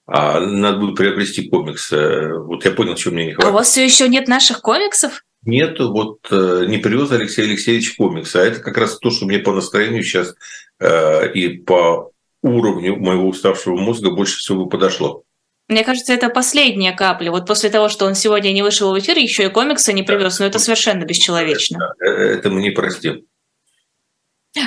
А 0.07 0.40
надо 0.40 0.78
будет 0.78 0.96
приобрести 0.96 1.48
комиксы. 1.48 2.34
Вот 2.34 2.64
я 2.64 2.72
понял, 2.72 2.96
чего 2.96 3.14
мне 3.14 3.26
не 3.26 3.32
хватает. 3.32 3.53
А 3.53 3.55
у 3.55 3.59
вас 3.59 3.68
все 3.68 3.84
еще 3.84 4.09
нет 4.09 4.26
наших 4.26 4.61
комиксов? 4.61 5.22
Нет, 5.44 5.78
вот 5.78 6.18
э, 6.30 6.66
не 6.68 6.78
привез 6.78 7.12
Алексей 7.12 7.46
Алексеевич 7.46 7.94
комиксы, 7.96 8.36
а 8.36 8.42
это 8.44 8.61
как 8.61 8.76
раз 8.76 8.98
то, 8.98 9.11
что 9.11 9.24
мне 9.24 9.38
по 9.38 9.53
настроению 9.53 10.03
сейчас 10.03 10.34
и 10.81 11.49
по 11.66 12.11
уровню 12.43 12.97
моего 12.97 13.28
уставшего 13.28 13.76
мозга 13.76 14.11
больше 14.11 14.39
всего 14.39 14.66
подошло. 14.66 15.24
Мне 15.70 15.85
кажется, 15.85 16.12
это 16.12 16.31
последняя 16.31 16.93
капля. 16.93 17.31
Вот 17.31 17.47
после 17.47 17.70
того, 17.70 17.89
что 17.89 18.07
он 18.07 18.16
сегодня 18.16 18.51
не 18.51 18.62
вышел 18.62 18.93
в 18.93 18.99
эфир, 18.99 19.16
еще 19.16 19.45
и 19.45 19.51
комиксы 19.51 19.93
не 19.93 20.03
привез, 20.03 20.41
но 20.41 20.47
это 20.47 20.59
совершенно 20.59 21.05
бесчеловечно. 21.05 21.95
Э, 22.01 22.07
это 22.07 22.51
мы 22.51 22.61
не 22.61 22.70
простим. 22.70 23.22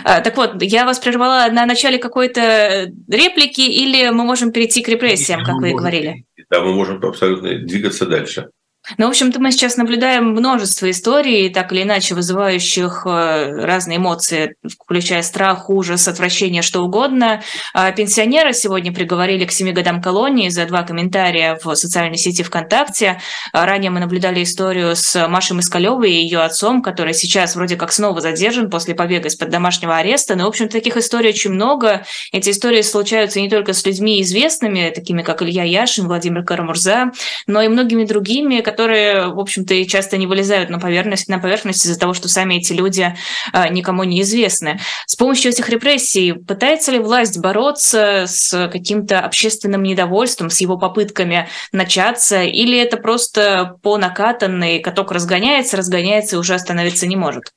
А, 0.06 0.22
так 0.22 0.38
вот, 0.38 0.62
я 0.62 0.86
вас 0.86 1.00
прервала 1.00 1.52
на 1.52 1.66
начале 1.66 1.98
какой-то 1.98 2.90
реплики, 3.10 3.60
или 3.60 4.10
мы 4.12 4.24
можем 4.24 4.54
перейти 4.54 4.82
к 4.82 4.88
репрессиям, 4.88 5.44
как 5.44 5.56
вы 5.56 5.72
и 5.72 5.74
говорили? 5.74 6.24
Да, 6.50 6.62
мы 6.62 6.72
можем 6.74 7.04
абсолютно 7.04 7.60
двигаться 7.60 8.06
дальше. 8.06 8.50
Ну, 8.98 9.06
в 9.06 9.10
общем-то, 9.10 9.40
мы 9.40 9.54
сейчас 9.54 9.78
наблюдаем 9.78 10.32
множество 10.32 10.90
историй, 10.90 11.50
так 11.50 11.72
или 11.72 11.84
иначе 11.84 12.16
вызывающих 12.16 13.04
э, 13.06 13.66
разные 13.66 13.98
эмоции, 13.98 14.56
включая 14.84 15.22
страх, 15.22 15.70
ужас, 15.70 16.10
отвращение, 16.10 16.62
что 16.62 16.82
угодно. 16.82 17.42
А 17.74 17.90
пенсионера 17.94 18.52
сегодня 18.52 18.94
приговорили 18.94 19.46
к 19.46 19.54
семи 19.54 19.72
годам 19.72 20.02
колонии 20.02 20.50
за 20.50 20.66
два 20.66 20.84
комментария 20.84 21.58
в 21.64 21.76
социальной 21.76 22.18
сети 22.18 22.44
ВКонтакте. 22.44 23.22
А 23.54 23.66
ранее 23.66 23.90
мы 23.90 24.02
наблюдали 24.02 24.44
историю 24.44 24.98
с 24.98 25.30
Машей 25.30 25.56
Москалевой 25.56 26.12
и 26.12 26.22
ее 26.22 26.40
отцом, 26.42 26.82
который 26.82 27.14
сейчас 27.14 27.56
вроде 27.56 27.78
как 27.78 27.94
снова 27.94 28.20
задержан 28.20 28.70
после 28.70 28.96
побега 28.96 29.30
из-под 29.30 29.50
домашнего 29.50 29.96
ареста. 29.96 30.36
Но, 30.36 30.44
в 30.44 30.48
общем, 30.50 30.68
таких 30.68 30.98
историй 30.98 31.30
очень 31.30 31.52
много. 31.52 32.06
Эти 32.34 32.50
истории 32.50 32.82
случаются 32.82 33.40
не 33.40 33.50
только 33.50 33.72
с 33.72 33.86
людьми 33.86 34.22
известными, 34.22 34.92
такими 34.94 35.22
как 35.22 35.42
Илья 35.42 35.64
Яшин, 35.64 36.08
Владимир 36.08 36.44
Карамурза, 36.44 37.12
но 37.48 37.62
и 37.62 37.70
многими 37.70 38.04
другими, 38.04 38.60
которые, 38.74 39.28
в 39.28 39.40
общем-то, 39.40 39.76
и 39.76 39.86
часто 39.86 40.18
не 40.18 40.26
вылезают 40.26 40.72
на 40.72 40.80
поверхность, 40.80 41.28
на 41.30 41.38
поверхность 41.38 41.86
из-за 41.86 42.00
того, 42.00 42.16
что 42.16 42.28
сами 42.28 42.56
эти 42.56 42.74
люди 42.74 43.14
а, 43.52 43.70
никому 43.70 44.04
не 44.04 44.22
известны. 44.22 44.80
С 45.06 45.16
помощью 45.16 45.52
этих 45.52 45.70
репрессий 45.70 46.34
пытается 46.34 46.92
ли 46.92 46.98
власть 46.98 47.40
бороться 47.40 48.26
с 48.26 48.68
каким-то 48.70 49.20
общественным 49.20 49.84
недовольством, 49.84 50.50
с 50.50 50.60
его 50.60 50.80
попытками 50.80 51.48
начаться, 51.72 52.42
или 52.42 52.76
это 52.80 52.98
просто 52.98 53.78
по 53.84 54.00
накатанной 54.00 54.80
каток 54.80 55.12
разгоняется, 55.12 55.78
разгоняется 55.78 56.36
и 56.36 56.40
уже 56.40 56.56
остановиться 56.56 57.06
не 57.06 57.16
может? 57.16 57.52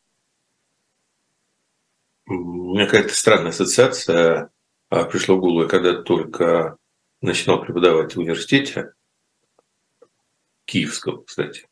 У 2.28 2.74
меня 2.74 2.84
какая-то 2.84 3.14
странная 3.14 3.52
ассоциация 3.52 4.50
а, 4.90 5.04
пришла 5.04 5.36
в 5.36 5.40
голову, 5.40 5.66
когда 5.66 5.94
только 5.94 6.76
начинал 7.22 7.62
преподавать 7.62 8.14
в 8.14 8.18
университете 8.18 8.92
киевского, 10.66 11.22
кстати, 11.24 11.66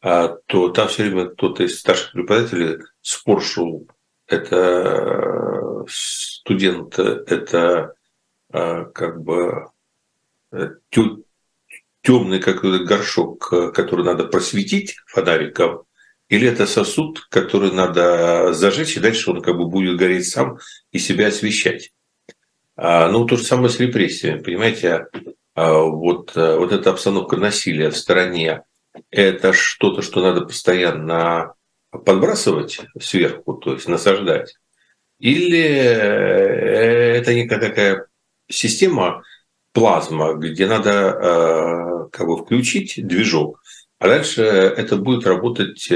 а, 0.00 0.36
то 0.46 0.70
там 0.70 0.88
все 0.88 1.04
время 1.04 1.26
кто-то 1.26 1.64
из 1.64 1.78
старших 1.78 2.12
преподавателей 2.12 2.78
спор 3.02 3.42
шел. 3.42 3.86
Это 4.26 5.84
студент, 5.88 6.98
это 6.98 7.94
а, 8.50 8.84
как 8.84 9.22
бы 9.22 9.66
э, 10.52 10.68
темный 12.02 12.40
какой-то 12.40 12.84
горшок, 12.84 13.48
который 13.74 14.04
надо 14.04 14.24
просветить 14.24 14.96
фонариком, 15.06 15.84
или 16.28 16.46
это 16.46 16.66
сосуд, 16.66 17.26
который 17.30 17.72
надо 17.72 18.52
зажечь, 18.52 18.96
и 18.96 19.00
дальше 19.00 19.30
он 19.30 19.40
как 19.40 19.56
бы 19.56 19.66
будет 19.66 19.96
гореть 19.96 20.28
сам 20.28 20.58
и 20.92 20.98
себя 20.98 21.28
освещать. 21.28 21.92
А, 22.76 23.10
ну, 23.10 23.24
то 23.24 23.36
же 23.36 23.44
самое 23.44 23.70
с 23.70 23.80
репрессиями, 23.80 24.42
понимаете, 24.42 25.06
вот, 25.58 26.36
э, 26.36 26.56
вот 26.56 26.72
эта 26.72 26.90
обстановка 26.90 27.36
насилия 27.36 27.90
в 27.90 27.96
стране, 27.96 28.62
это 29.10 29.52
что-то, 29.52 30.02
что 30.02 30.20
надо 30.20 30.42
постоянно 30.42 31.54
подбрасывать 31.90 32.80
сверху, 33.00 33.54
то 33.54 33.72
есть 33.72 33.88
насаждать? 33.88 34.54
Или 35.18 35.58
э, 35.58 37.16
это 37.18 37.34
некая 37.34 37.58
такая 37.58 38.06
система 38.48 39.22
плазма, 39.72 40.34
где 40.34 40.66
надо 40.66 40.90
э, 40.90 42.08
как 42.12 42.26
бы 42.26 42.36
включить 42.36 42.94
движок, 43.06 43.60
а 43.98 44.06
дальше 44.06 44.42
это 44.42 44.96
будет 44.96 45.26
работать 45.26 45.90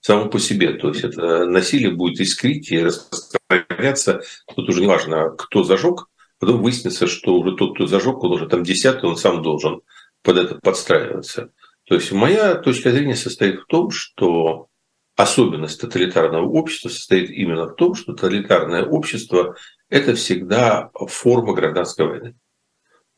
само 0.00 0.28
по 0.28 0.40
себе. 0.40 0.72
То 0.72 0.88
есть 0.88 1.04
это 1.04 1.44
насилие 1.44 1.92
будет 1.92 2.18
искрить 2.20 2.72
и 2.72 2.82
распространяться. 2.82 4.22
Тут 4.52 4.68
уже 4.68 4.80
не 4.80 4.88
важно, 4.88 5.30
кто 5.30 5.62
зажег, 5.62 6.09
Потом 6.40 6.62
выяснится, 6.62 7.06
что 7.06 7.34
уже 7.34 7.54
тот, 7.54 7.74
кто 7.74 7.86
зажег, 7.86 8.24
он 8.24 8.32
уже 8.32 8.48
там 8.48 8.64
десятый, 8.64 9.08
он 9.08 9.16
сам 9.16 9.42
должен 9.42 9.82
под 10.22 10.38
это 10.38 10.54
подстраиваться. 10.56 11.52
То 11.84 11.96
есть 11.96 12.10
моя 12.12 12.54
точка 12.54 12.90
зрения 12.90 13.14
состоит 13.14 13.60
в 13.60 13.66
том, 13.66 13.90
что 13.90 14.68
особенность 15.16 15.80
тоталитарного 15.80 16.46
общества 16.46 16.88
состоит 16.88 17.30
именно 17.30 17.66
в 17.66 17.74
том, 17.74 17.94
что 17.94 18.14
тоталитарное 18.14 18.84
общество– 18.84 19.54
это 19.90 20.14
всегда 20.14 20.90
форма 20.94 21.52
гражданской 21.52 22.06
войны. 22.06 22.34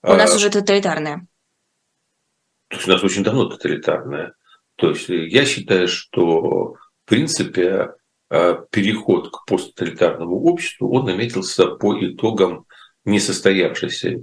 У 0.02 0.14
нас 0.14 0.32
а, 0.32 0.36
уже 0.36 0.50
тоталитарное. 0.50 1.26
То 2.68 2.76
есть 2.76 2.88
у 2.88 2.90
нас 2.90 3.04
очень 3.04 3.22
давно 3.22 3.44
тоталитарное. 3.44 4.34
То 4.74 4.90
есть 4.90 5.08
я 5.08 5.44
считаю, 5.44 5.86
что 5.86 6.72
в 6.72 6.78
принципе 7.04 7.94
а, 8.30 8.54
переход 8.70 9.30
к 9.30 9.44
посттоталитарному 9.46 10.42
обществу, 10.42 10.92
он 10.92 11.04
наметился 11.04 11.66
по 11.66 11.96
итогам 12.04 12.66
несостоявшейся, 13.04 14.20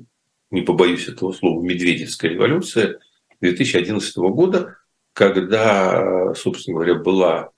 не 0.52 0.62
побоюсь 0.62 1.08
этого 1.08 1.32
слова, 1.32 1.62
медведевская 1.62 2.32
революция 2.32 3.00
2011 3.42 4.18
года, 4.18 4.78
когда, 5.14 6.34
собственно 6.34 6.76
говоря, 6.76 6.96
была 6.96 7.52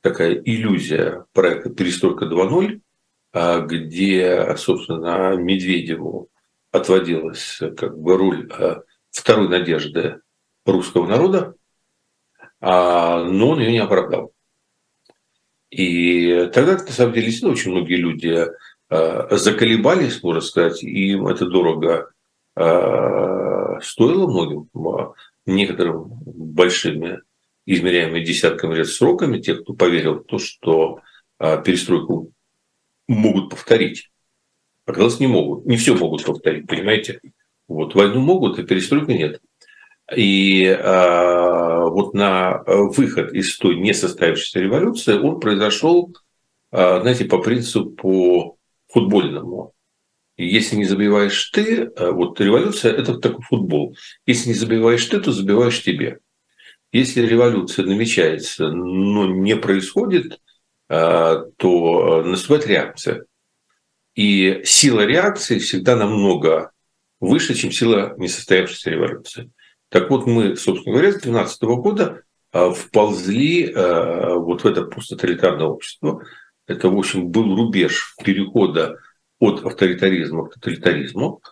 такая 0.00 0.34
иллюзия 0.34 1.24
проекта 1.32 1.70
«Перестройка 1.70 2.26
2.0», 2.26 2.80
а, 3.32 3.60
где, 3.60 4.56
собственно, 4.56 5.34
Медведеву 5.36 6.28
отводилась 6.70 7.60
как 7.76 7.98
бы 7.98 8.16
роль 8.16 8.48
а, 8.52 8.82
второй 9.10 9.48
надежды 9.48 10.20
русского 10.64 11.06
народа, 11.06 11.54
а, 12.60 13.24
но 13.24 13.50
он 13.50 13.60
ее 13.60 13.72
не 13.72 13.78
оправдал. 13.78 14.32
И 15.70 16.48
тогда, 16.54 16.74
на 16.74 16.92
самом 16.92 17.12
деле, 17.12 17.26
действительно 17.26 17.52
очень 17.52 17.72
многие 17.72 17.96
люди 17.96 18.28
Э, 18.28 18.50
заколебались, 18.88 20.22
можно 20.22 20.40
сказать, 20.40 20.82
и 20.82 21.12
им 21.12 21.26
это 21.26 21.46
дорого 21.46 22.10
э, 22.54 23.80
стоило 23.82 24.26
многим, 24.28 24.68
а 24.74 25.12
некоторым 25.44 26.04
большими, 26.24 27.20
измеряемыми 27.66 28.24
десятками 28.24 28.74
лет 28.74 28.88
сроками, 28.88 29.40
тех, 29.40 29.62
кто 29.62 29.74
поверил 29.74 30.20
в 30.20 30.24
то, 30.24 30.38
что 30.38 31.00
э, 31.38 31.62
перестройку 31.62 32.32
могут 33.08 33.50
повторить. 33.50 34.10
Оказалось, 34.84 35.18
не 35.18 35.26
могут. 35.26 35.66
Не 35.66 35.76
все 35.76 35.94
могут 35.96 36.24
повторить, 36.24 36.66
понимаете? 36.68 37.20
Вот 37.66 37.94
войну 37.94 38.20
могут, 38.20 38.58
а 38.58 38.62
перестройку 38.62 39.10
нет. 39.10 39.40
И 40.14 40.64
э, 40.64 41.84
вот 41.88 42.14
на 42.14 42.62
выход 42.66 43.32
из 43.32 43.58
той 43.58 43.74
несостоявшейся 43.76 44.60
революции 44.60 45.18
он 45.18 45.40
произошел, 45.40 46.14
э, 46.70 47.00
знаете, 47.00 47.24
по 47.24 47.38
принципу 47.38 48.55
футбольному. 48.88 49.72
Если 50.36 50.76
не 50.76 50.84
забиваешь 50.84 51.50
ты, 51.50 51.90
вот 51.98 52.40
революция– 52.40 52.92
это 52.94 53.18
такой 53.18 53.42
футбол. 53.44 53.96
Если 54.26 54.48
не 54.48 54.54
забиваешь 54.54 55.04
ты, 55.06 55.20
то 55.20 55.32
забиваешь 55.32 55.82
тебе. 55.82 56.18
Если 56.92 57.26
революция 57.26 57.84
намечается, 57.86 58.68
но 58.68 59.26
не 59.26 59.56
происходит, 59.56 60.40
то 60.88 62.22
наступает 62.24 62.66
реакция. 62.66 63.24
И 64.14 64.62
сила 64.64 65.06
реакции 65.06 65.58
всегда 65.58 65.96
намного 65.96 66.70
выше, 67.18 67.54
чем 67.54 67.72
сила 67.72 68.14
несостоявшейся 68.18 68.90
революции. 68.90 69.50
Так 69.88 70.10
вот, 70.10 70.26
мы, 70.26 70.56
собственно 70.56 70.92
говоря, 70.94 71.12
с 71.12 71.20
2012 71.20 71.62
года 71.62 72.22
вползли 72.52 73.72
вот 73.74 74.64
в 74.64 74.66
это 74.66 74.82
посттоталитарное 74.82 75.66
общество. 75.66 76.24
Это, 76.66 76.88
в 76.88 76.98
общем, 76.98 77.28
был 77.28 77.54
рубеж 77.54 78.14
перехода 78.24 78.98
от 79.38 79.64
авторитаризма 79.64 80.46
к 80.46 80.54
тоталитаризму. 80.54 81.42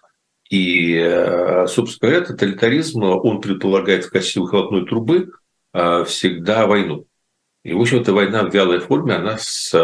И, 0.51 0.99
а, 0.99 1.67
собственно 1.67 2.11
говоря, 2.11 2.27
тоталитаризм, 2.27 3.03
он 3.03 3.41
предполагает 3.41 4.05
в 4.05 4.11
качестве 4.11 4.43
выхлопной 4.43 4.87
трубы 4.87 5.31
всегда 6.07 6.69
войну. 6.69 7.07
И, 7.65 7.73
в 7.73 7.81
общем, 7.81 8.01
эта 8.01 8.13
война 8.13 8.45
в 8.45 8.55
вялой 8.55 8.79
форме, 8.79 9.15
она 9.15 9.39
с 9.39 9.75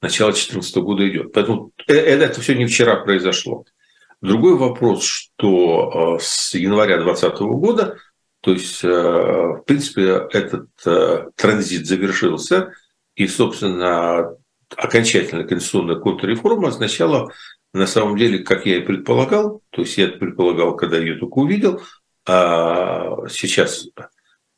начала 0.00 0.32
2014 0.32 0.76
года 0.76 1.08
идет. 1.08 1.32
Поэтому 1.32 1.72
э, 1.86 1.94
э, 1.94 2.18
это 2.18 2.40
все 2.40 2.54
не 2.54 2.66
вчера 2.66 2.96
произошло. 2.96 3.64
Другой 4.20 4.56
вопрос, 4.56 5.04
что 5.04 6.16
э, 6.16 6.22
с 6.22 6.54
января 6.54 6.98
2020 6.98 7.40
года, 7.40 7.96
то 8.40 8.52
есть, 8.52 8.84
в 8.84 9.64
принципе, 9.66 10.28
этот 10.30 10.68
транзит 11.34 11.86
завершился, 11.86 12.70
и, 13.16 13.26
собственно, 13.26 14.36
окончательная 14.74 15.44
конституционная 15.44 15.96
контрреформа 15.96 16.68
означала, 16.68 17.32
на 17.72 17.86
самом 17.86 18.16
деле, 18.16 18.40
как 18.40 18.66
я 18.66 18.78
и 18.78 18.80
предполагал, 18.80 19.62
то 19.70 19.82
есть 19.82 19.98
я 19.98 20.08
предполагал, 20.08 20.76
когда 20.76 20.98
ее 20.98 21.16
только 21.16 21.38
увидел, 21.38 21.82
а 22.26 23.28
сейчас 23.28 23.86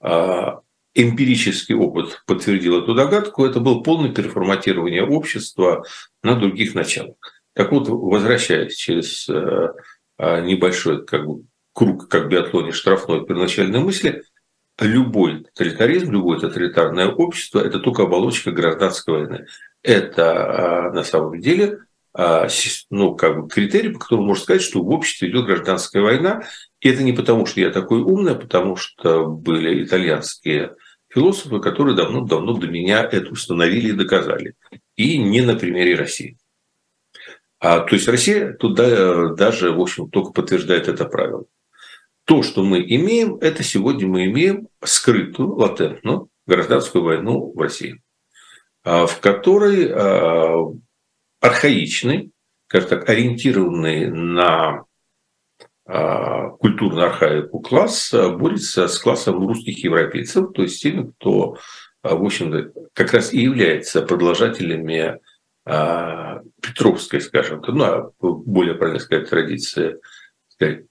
а, 0.00 0.60
эмпирический 0.94 1.74
опыт 1.74 2.22
подтвердил 2.26 2.82
эту 2.82 2.94
догадку, 2.94 3.44
это 3.44 3.60
было 3.60 3.80
полное 3.80 4.12
переформатирование 4.12 5.04
общества 5.04 5.84
на 6.22 6.34
других 6.34 6.74
началах. 6.74 7.16
Так 7.54 7.72
вот, 7.72 7.88
возвращаясь 7.88 8.74
через 8.74 9.28
э, 9.28 9.72
э, 10.18 10.40
небольшой 10.42 11.04
как 11.04 11.26
бы, 11.26 11.44
круг, 11.72 12.08
как 12.08 12.26
в 12.26 12.28
биатлоне, 12.28 12.72
штрафной 12.72 13.26
первоначальной 13.26 13.80
мысли, 13.80 14.22
любой 14.80 15.44
тоталитаризм, 15.44 16.12
любое 16.12 16.38
тоталитарное 16.38 17.08
общество– 17.08 17.58
это 17.64 17.80
только 17.80 18.04
оболочка 18.04 18.52
гражданской 18.52 19.14
войны. 19.14 19.46
Это 19.82 20.22
э, 20.22 20.94
на 20.94 21.04
самом 21.04 21.40
деле 21.40 21.80
ну, 22.90 23.14
как 23.14 23.40
бы 23.40 23.48
критерий, 23.48 23.90
по 23.90 24.00
которому 24.00 24.28
можно 24.28 24.42
сказать, 24.42 24.62
что 24.62 24.82
в 24.82 24.90
обществе 24.90 25.30
идет 25.30 25.46
гражданская 25.46 26.02
война. 26.02 26.42
И 26.80 26.88
это 26.88 27.04
не 27.04 27.12
потому, 27.12 27.46
что 27.46 27.60
я 27.60 27.70
такой 27.70 28.00
умный, 28.00 28.32
а 28.32 28.34
потому 28.34 28.74
что 28.74 29.26
были 29.26 29.84
итальянские 29.84 30.74
философы, 31.08 31.60
которые 31.60 31.96
давно-давно 31.96 32.54
до 32.54 32.66
меня 32.66 33.02
это 33.04 33.30
установили 33.30 33.90
и 33.90 33.92
доказали. 33.92 34.54
И 34.96 35.16
не 35.16 35.42
на 35.42 35.54
примере 35.54 35.94
России. 35.94 36.38
А, 37.60 37.80
то 37.80 37.94
есть 37.94 38.08
Россия 38.08 38.52
туда 38.52 39.28
даже, 39.34 39.72
в 39.72 39.80
общем, 39.80 40.10
только 40.10 40.32
подтверждает 40.32 40.88
это 40.88 41.04
правило. 41.04 41.44
То, 42.24 42.42
что 42.42 42.62
мы 42.62 42.80
имеем, 42.80 43.36
это 43.36 43.62
сегодня 43.62 44.06
мы 44.06 44.26
имеем 44.26 44.68
скрытую, 44.84 45.54
латентную 45.54 46.28
гражданскую 46.46 47.02
войну 47.02 47.52
в 47.54 47.60
России, 47.60 47.92
а, 47.92 48.07
в 49.06 49.20
которой 49.20 49.90
а, 49.92 50.64
архаичный, 51.40 52.32
скажем 52.68 52.88
так, 52.88 53.08
ориентированный 53.08 54.10
на 54.10 54.84
а, 55.86 56.50
культурную 56.50 57.06
архаику 57.06 57.60
класс 57.60 58.12
а, 58.12 58.28
борется 58.28 58.88
с 58.88 58.98
классом 58.98 59.46
русских 59.46 59.82
европейцев, 59.82 60.52
то 60.52 60.62
есть 60.62 60.82
теми, 60.82 61.10
кто, 61.12 61.56
а, 62.02 62.14
в 62.14 62.22
общем-то, 62.24 62.72
как 62.92 63.14
раз 63.14 63.32
и 63.32 63.40
является 63.40 64.02
продолжателями 64.02 65.18
Петровской, 66.62 67.20
скажем, 67.20 67.62
ну, 67.66 68.12
более 68.22 68.74
правильно 68.74 69.00
сказать, 69.00 69.28
традиции, 69.28 69.98
сказать, 70.48 70.84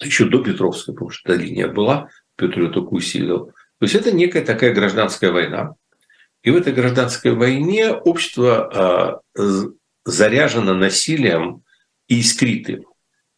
еще 0.00 0.26
до 0.26 0.44
Петровской, 0.44 0.94
потому 0.94 1.10
что 1.10 1.32
эта 1.32 1.42
линия 1.42 1.66
была, 1.66 2.08
Петр 2.36 2.60
ее 2.60 2.68
только 2.68 2.90
усилил. 2.90 3.46
То 3.46 3.52
есть 3.80 3.96
это 3.96 4.12
некая 4.12 4.44
такая 4.44 4.72
гражданская 4.72 5.32
война. 5.32 5.74
И 6.42 6.50
в 6.50 6.56
этой 6.56 6.72
гражданской 6.72 7.34
войне 7.34 7.92
общество 7.92 9.22
заряжено 10.04 10.74
насилием 10.74 11.62
и 12.08 12.20
искритым. 12.20 12.84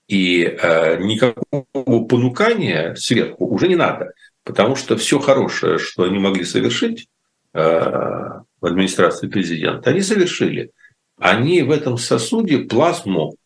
И 0.06 0.42
э, 0.42 0.98
никакого 1.02 2.04
понукания 2.04 2.94
сверху 2.94 3.46
уже 3.46 3.68
не 3.68 3.76
надо, 3.76 4.12
потому 4.42 4.76
что 4.76 4.96
все 4.96 5.18
хорошее, 5.18 5.78
что 5.78 6.04
они 6.04 6.18
могли 6.18 6.44
совершить 6.44 7.08
э, 7.54 7.60
в 7.60 8.66
администрации 8.66 9.28
президента, 9.28 9.90
они 9.90 10.02
совершили. 10.02 10.72
Они 11.16 11.62
в 11.62 11.70
этом 11.70 11.96
сосуде 11.96 12.58
плазму 12.58 13.36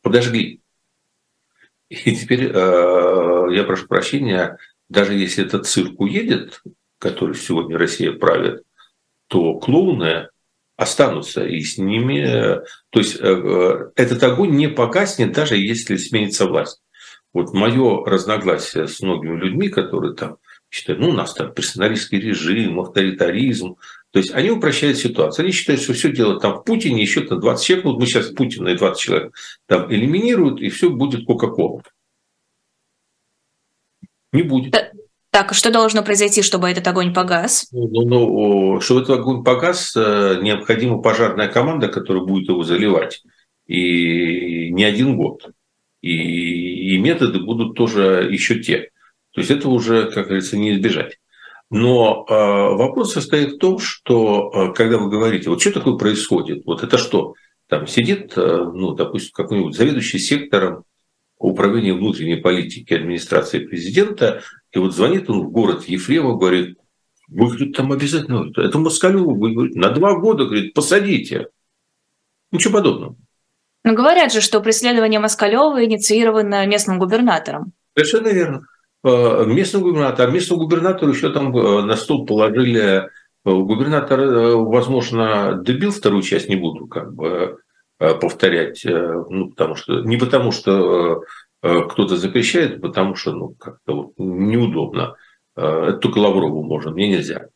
подожгли. 0.00 0.60
И 1.88 2.16
теперь 2.16 2.44
я 2.44 3.64
прошу 3.66 3.86
прощения, 3.86 4.56
даже 4.88 5.12
если 5.12 5.44
этот 5.44 5.66
цирк 5.66 6.00
уедет, 6.00 6.62
который 7.02 7.34
сегодня 7.34 7.76
Россия 7.76 8.12
правит, 8.12 8.62
то 9.26 9.58
клоуны 9.58 10.28
останутся, 10.76 11.44
и 11.44 11.60
с 11.60 11.76
ними... 11.76 12.60
То 12.90 13.00
есть 13.00 13.16
э, 13.16 13.26
э, 13.26 13.90
этот 13.96 14.22
огонь 14.22 14.52
не 14.52 14.68
погаснет, 14.68 15.32
даже 15.32 15.56
если 15.56 15.96
сменится 15.96 16.46
власть. 16.46 16.80
Вот 17.32 17.52
мое 17.52 18.04
разногласие 18.04 18.86
с 18.86 19.00
многими 19.00 19.36
людьми, 19.36 19.68
которые 19.68 20.14
там 20.14 20.36
считают, 20.70 21.00
ну, 21.00 21.08
у 21.08 21.12
нас 21.12 21.34
там 21.34 21.52
персоналистский 21.52 22.20
режим, 22.20 22.78
авторитаризм, 22.78 23.76
то 24.12 24.18
есть 24.20 24.32
они 24.32 24.50
упрощают 24.50 24.96
ситуацию. 24.96 25.44
Они 25.44 25.52
считают, 25.52 25.82
что 25.82 25.94
все 25.94 26.12
дело 26.12 26.38
там 26.38 26.58
в 26.58 26.62
Путине, 26.62 27.02
еще 27.02 27.22
там 27.22 27.40
20 27.40 27.66
человек, 27.66 27.84
вот 27.84 27.98
мы 27.98 28.06
сейчас 28.06 28.28
Путина 28.28 28.68
и 28.68 28.76
20 28.76 29.00
человек 29.00 29.34
там 29.66 29.92
элиминируют, 29.92 30.60
и 30.60 30.68
все 30.68 30.88
будет 30.88 31.26
Кока-Кола. 31.26 31.82
Не 34.32 34.42
будет. 34.42 34.74
Так, 35.32 35.54
что 35.54 35.70
должно 35.70 36.02
произойти, 36.02 36.42
чтобы 36.42 36.68
этот 36.68 36.86
огонь 36.86 37.14
погас? 37.14 37.66
Ну, 37.72 37.88
ну, 37.88 38.02
ну 38.04 38.80
чтобы 38.82 39.00
этот 39.00 39.18
огонь 39.18 39.42
погас, 39.42 39.96
э, 39.96 40.38
необходима 40.42 41.00
пожарная 41.00 41.48
команда, 41.48 41.88
которая 41.88 42.22
будет 42.22 42.50
его 42.50 42.62
заливать. 42.64 43.22
И 43.66 44.70
не 44.70 44.84
один 44.84 45.16
год. 45.16 45.48
И, 46.02 46.94
и 46.94 46.98
методы 46.98 47.40
будут 47.40 47.74
тоже 47.74 48.28
еще 48.30 48.62
те. 48.62 48.90
То 49.32 49.40
есть 49.40 49.50
это 49.50 49.70
уже, 49.70 50.10
как 50.10 50.26
говорится, 50.26 50.58
не 50.58 50.74
избежать. 50.74 51.16
Но 51.70 52.26
э, 52.28 52.34
вопрос 52.34 53.14
состоит 53.14 53.52
в 53.52 53.58
том, 53.58 53.78
что 53.78 54.50
э, 54.54 54.74
когда 54.74 54.98
вы 54.98 55.08
говорите, 55.08 55.48
вот 55.48 55.62
что 55.62 55.72
такое 55.72 55.96
происходит, 55.96 56.66
вот 56.66 56.82
это 56.82 56.98
что? 56.98 57.32
Там 57.68 57.86
сидит, 57.86 58.34
э, 58.36 58.70
ну, 58.74 58.92
допустим, 58.92 59.30
какой-нибудь 59.32 59.74
заведующий 59.74 60.18
сектором 60.18 60.84
управления 61.50 61.94
внутренней 61.94 62.36
политики 62.36 62.94
администрации 62.94 63.60
президента 63.60 64.42
и 64.72 64.78
вот 64.78 64.94
звонит 64.94 65.28
он 65.28 65.42
в 65.42 65.50
город 65.50 65.84
Ефремов, 65.84 66.38
говорит, 66.38 66.78
вы 67.28 67.46
говорит, 67.46 67.76
там 67.76 67.92
обязательно, 67.92 68.50
это 68.56 68.78
Москалеву, 68.78 69.34
вы 69.34 69.52
говорите, 69.52 69.78
на 69.78 69.90
два 69.90 70.18
года, 70.18 70.44
говорит, 70.44 70.74
посадите. 70.74 71.48
Ничего 72.50 72.74
подобного. 72.74 73.16
Но 73.84 73.94
говорят 73.94 74.32
же, 74.32 74.40
что 74.40 74.60
преследование 74.60 75.20
Москалева 75.20 75.84
инициировано 75.84 76.66
местным 76.66 76.98
губернатором. 76.98 77.72
Совершенно 77.94 78.28
верно. 78.28 78.66
Э, 79.04 79.44
местный 79.46 79.80
губернатор, 79.80 80.28
а 80.28 80.30
местный 80.30 80.56
губернатор 80.56 81.08
еще 81.08 81.30
там 81.30 81.56
э, 81.56 81.82
на 81.82 81.96
стол 81.96 82.24
положили 82.24 82.80
э, 82.80 83.04
губернатор, 83.44 84.20
возможно, 84.56 85.54
добил 85.54 85.90
вторую 85.90 86.22
часть, 86.22 86.48
не 86.48 86.56
буду 86.56 86.86
как 86.86 87.12
бы 87.14 87.58
повторять, 88.20 88.84
ну, 88.84 89.50
потому 89.50 89.74
что, 89.76 90.00
не 90.00 90.16
потому 90.16 90.50
что 90.50 91.22
Э, 91.62 91.82
кто-то 91.88 92.16
запрещает, 92.16 92.80
потому 92.80 93.14
что 93.14 93.32
ну, 93.32 93.50
как-то 93.50 93.94
вот 93.94 94.12
неудобно. 94.18 95.14
Э, 95.56 95.90
это 95.90 95.98
только 95.98 96.18
Лаврову 96.18 96.62
можно, 96.64 96.90
мне 96.90 97.08
нельзя. 97.08 97.46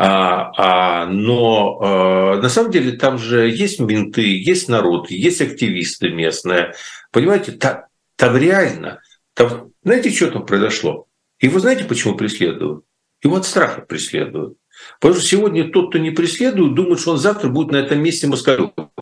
А, 0.00 0.52
а, 0.56 1.06
но 1.06 1.80
а, 1.80 2.36
на 2.40 2.48
самом 2.48 2.70
деле 2.70 2.92
там 2.92 3.18
же 3.18 3.50
есть 3.50 3.80
менты, 3.80 4.22
есть 4.22 4.68
народ, 4.68 5.10
есть 5.10 5.40
активисты 5.40 6.10
местные. 6.10 6.74
Понимаете, 7.10 7.50
там, 7.50 7.86
там 8.14 8.36
реально, 8.36 9.00
там, 9.34 9.72
знаете, 9.82 10.10
что 10.10 10.30
там 10.30 10.46
произошло? 10.46 11.06
И 11.40 11.48
вы 11.48 11.58
знаете, 11.58 11.82
почему 11.82 12.14
преследуют? 12.16 12.84
Его 13.24 13.38
от 13.38 13.44
страха 13.44 13.80
преследуют. 13.80 14.56
Потому 15.00 15.18
что 15.18 15.28
сегодня 15.28 15.68
тот, 15.68 15.88
кто 15.88 15.98
не 15.98 16.12
преследует, 16.12 16.74
думает, 16.74 17.00
что 17.00 17.10
он 17.10 17.18
завтра 17.18 17.48
будет 17.48 17.72
на 17.72 17.78
этом 17.78 18.00
месте 18.00 18.28
Москалёва. 18.28 18.92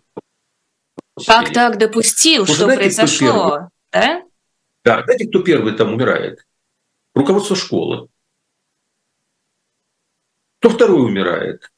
Как 1.25 1.53
так 1.53 1.77
допустил, 1.77 2.45
Вы 2.45 2.53
что 2.53 2.65
знаете, 2.65 2.81
произошло? 2.81 3.69
Да? 3.91 4.23
да, 4.83 5.03
знаете, 5.03 5.27
кто 5.27 5.39
первый 5.39 5.73
там 5.73 5.93
умирает? 5.93 6.45
Руководство 7.15 7.55
школы. 7.55 8.07
Кто 10.59 10.69
второй 10.69 11.05
умирает? 11.05 11.71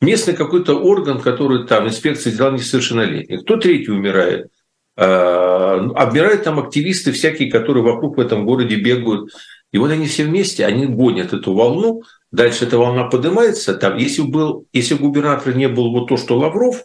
Местный 0.00 0.34
какой-то 0.34 0.80
орган, 0.80 1.20
который 1.20 1.66
там, 1.66 1.88
инспекция 1.88 2.32
дела 2.32 2.52
несовершеннолетних. 2.52 3.42
Кто 3.42 3.56
третий 3.56 3.90
умирает? 3.90 4.50
А, 4.96 5.74
обмирают 5.94 6.44
там 6.44 6.58
активисты 6.58 7.12
всякие, 7.12 7.50
которые 7.50 7.82
вокруг 7.82 8.16
в 8.16 8.20
этом 8.20 8.46
городе 8.46 8.76
бегают. 8.76 9.30
И 9.72 9.78
вот 9.78 9.90
они 9.90 10.06
все 10.06 10.24
вместе, 10.24 10.64
они 10.64 10.86
гонят 10.86 11.32
эту 11.32 11.52
волну, 11.52 12.02
дальше 12.30 12.64
эта 12.64 12.78
волна 12.78 13.04
поднимается. 13.04 13.74
Там, 13.74 13.96
если, 13.96 14.22
был, 14.22 14.66
если 14.72 14.94
губернатор 14.94 15.54
не 15.54 15.68
был 15.68 15.92
вот 15.92 16.08
то, 16.08 16.16
что 16.16 16.38
Лавров, 16.38 16.84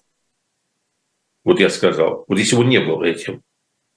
вот 1.43 1.59
я 1.59 1.69
сказал, 1.69 2.25
вот 2.27 2.37
если 2.39 2.55
бы 2.55 2.61
он 2.61 2.69
не 2.69 2.79
был 2.79 3.01
этим, 3.01 3.41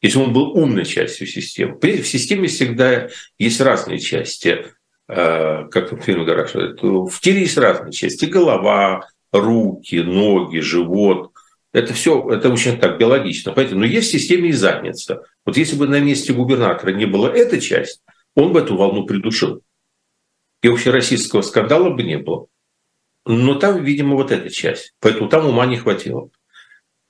если 0.02 0.18
он 0.18 0.32
был 0.32 0.56
умной 0.56 0.84
частью 0.84 1.26
системы. 1.26 1.78
В 1.80 2.06
системе 2.06 2.48
всегда 2.48 3.08
есть 3.38 3.60
разные 3.60 3.98
части, 3.98 4.66
э, 5.08 5.68
как 5.70 5.92
в 5.92 6.00
фильме 6.02 6.24
Гараж, 6.24 6.52
в 6.54 7.20
теле 7.20 7.40
есть 7.40 7.56
разные 7.56 7.92
части, 7.92 8.26
голова, 8.26 9.08
руки, 9.32 9.96
ноги, 9.96 10.58
живот. 10.58 11.32
Это 11.72 11.92
все, 11.92 12.28
это 12.30 12.50
очень 12.50 12.78
так 12.78 12.98
биологично. 12.98 13.52
Поэтому, 13.52 13.80
но 13.80 13.86
есть 13.86 14.08
в 14.08 14.12
системе 14.12 14.50
и 14.50 14.52
задница. 14.52 15.22
Вот 15.44 15.56
если 15.56 15.76
бы 15.76 15.86
на 15.86 16.00
месте 16.00 16.32
губернатора 16.32 16.92
не 16.92 17.06
было 17.06 17.28
эта 17.28 17.60
часть, 17.60 18.02
он 18.34 18.52
бы 18.52 18.60
эту 18.60 18.76
волну 18.76 19.06
придушил. 19.06 19.62
И 20.62 20.68
общероссийского 20.68 21.42
скандала 21.42 21.90
бы 21.90 22.02
не 22.02 22.18
было. 22.18 22.46
Но 23.26 23.56
там, 23.56 23.82
видимо, 23.82 24.14
вот 24.14 24.30
эта 24.30 24.50
часть. 24.50 24.94
Поэтому 25.00 25.28
там 25.28 25.46
ума 25.46 25.66
не 25.66 25.76
хватило. 25.76 26.30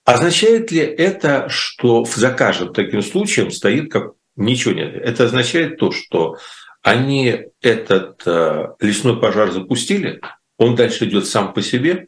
Означает 0.07 0.70
ли 0.70 0.82
это, 0.82 1.48
что 1.48 2.04
за 2.04 2.30
каждым 2.30 2.72
таким 2.72 3.02
случаем 3.02 3.50
стоит 3.50 3.90
как 3.90 4.12
ничего 4.36 4.72
нет? 4.72 4.94
Это 4.94 5.24
означает 5.24 5.78
то, 5.78 5.90
что 5.90 6.36
они 6.80 7.46
этот 7.61 8.22
э, 8.24 8.68
лесной 8.78 9.20
пожар 9.20 9.50
запустили, 9.50 10.20
он 10.59 10.76
дальше 10.76 11.07
идет 11.07 11.26
сам 11.26 11.52
по 11.52 11.61
себе, 11.61 12.07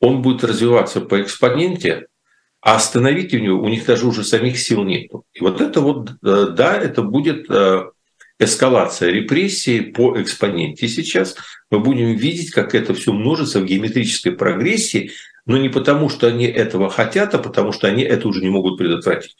он 0.00 0.22
будет 0.22 0.42
развиваться 0.42 1.00
по 1.00 1.22
экспоненте, 1.22 2.08
а 2.60 2.74
остановить 2.74 3.32
у 3.32 3.38
него, 3.38 3.62
у 3.62 3.68
них 3.68 3.86
даже 3.86 4.08
уже 4.08 4.24
самих 4.24 4.58
сил 4.58 4.82
нет. 4.82 5.12
И 5.32 5.40
вот 5.40 5.60
это 5.60 5.80
вот, 5.80 6.10
э, 6.24 6.46
да, 6.50 6.76
это 6.76 7.02
будет 7.02 7.48
э, 7.48 7.84
эскалация 8.40 9.12
репрессий 9.12 9.82
по 9.82 10.20
экспоненте 10.20 10.88
сейчас. 10.88 11.36
Мы 11.70 11.78
будем 11.78 12.16
видеть, 12.16 12.50
как 12.50 12.74
это 12.74 12.92
все 12.92 13.12
множится 13.12 13.60
в 13.60 13.66
геометрической 13.66 14.32
прогрессии, 14.32 15.12
но 15.46 15.56
не 15.56 15.68
потому, 15.68 16.08
что 16.08 16.26
они 16.26 16.44
этого 16.44 16.90
хотят, 16.90 17.34
а 17.34 17.38
потому 17.38 17.72
что 17.72 17.86
они 17.86 18.02
это 18.02 18.28
уже 18.28 18.42
не 18.42 18.50
могут 18.50 18.76
предотвратить. 18.78 19.36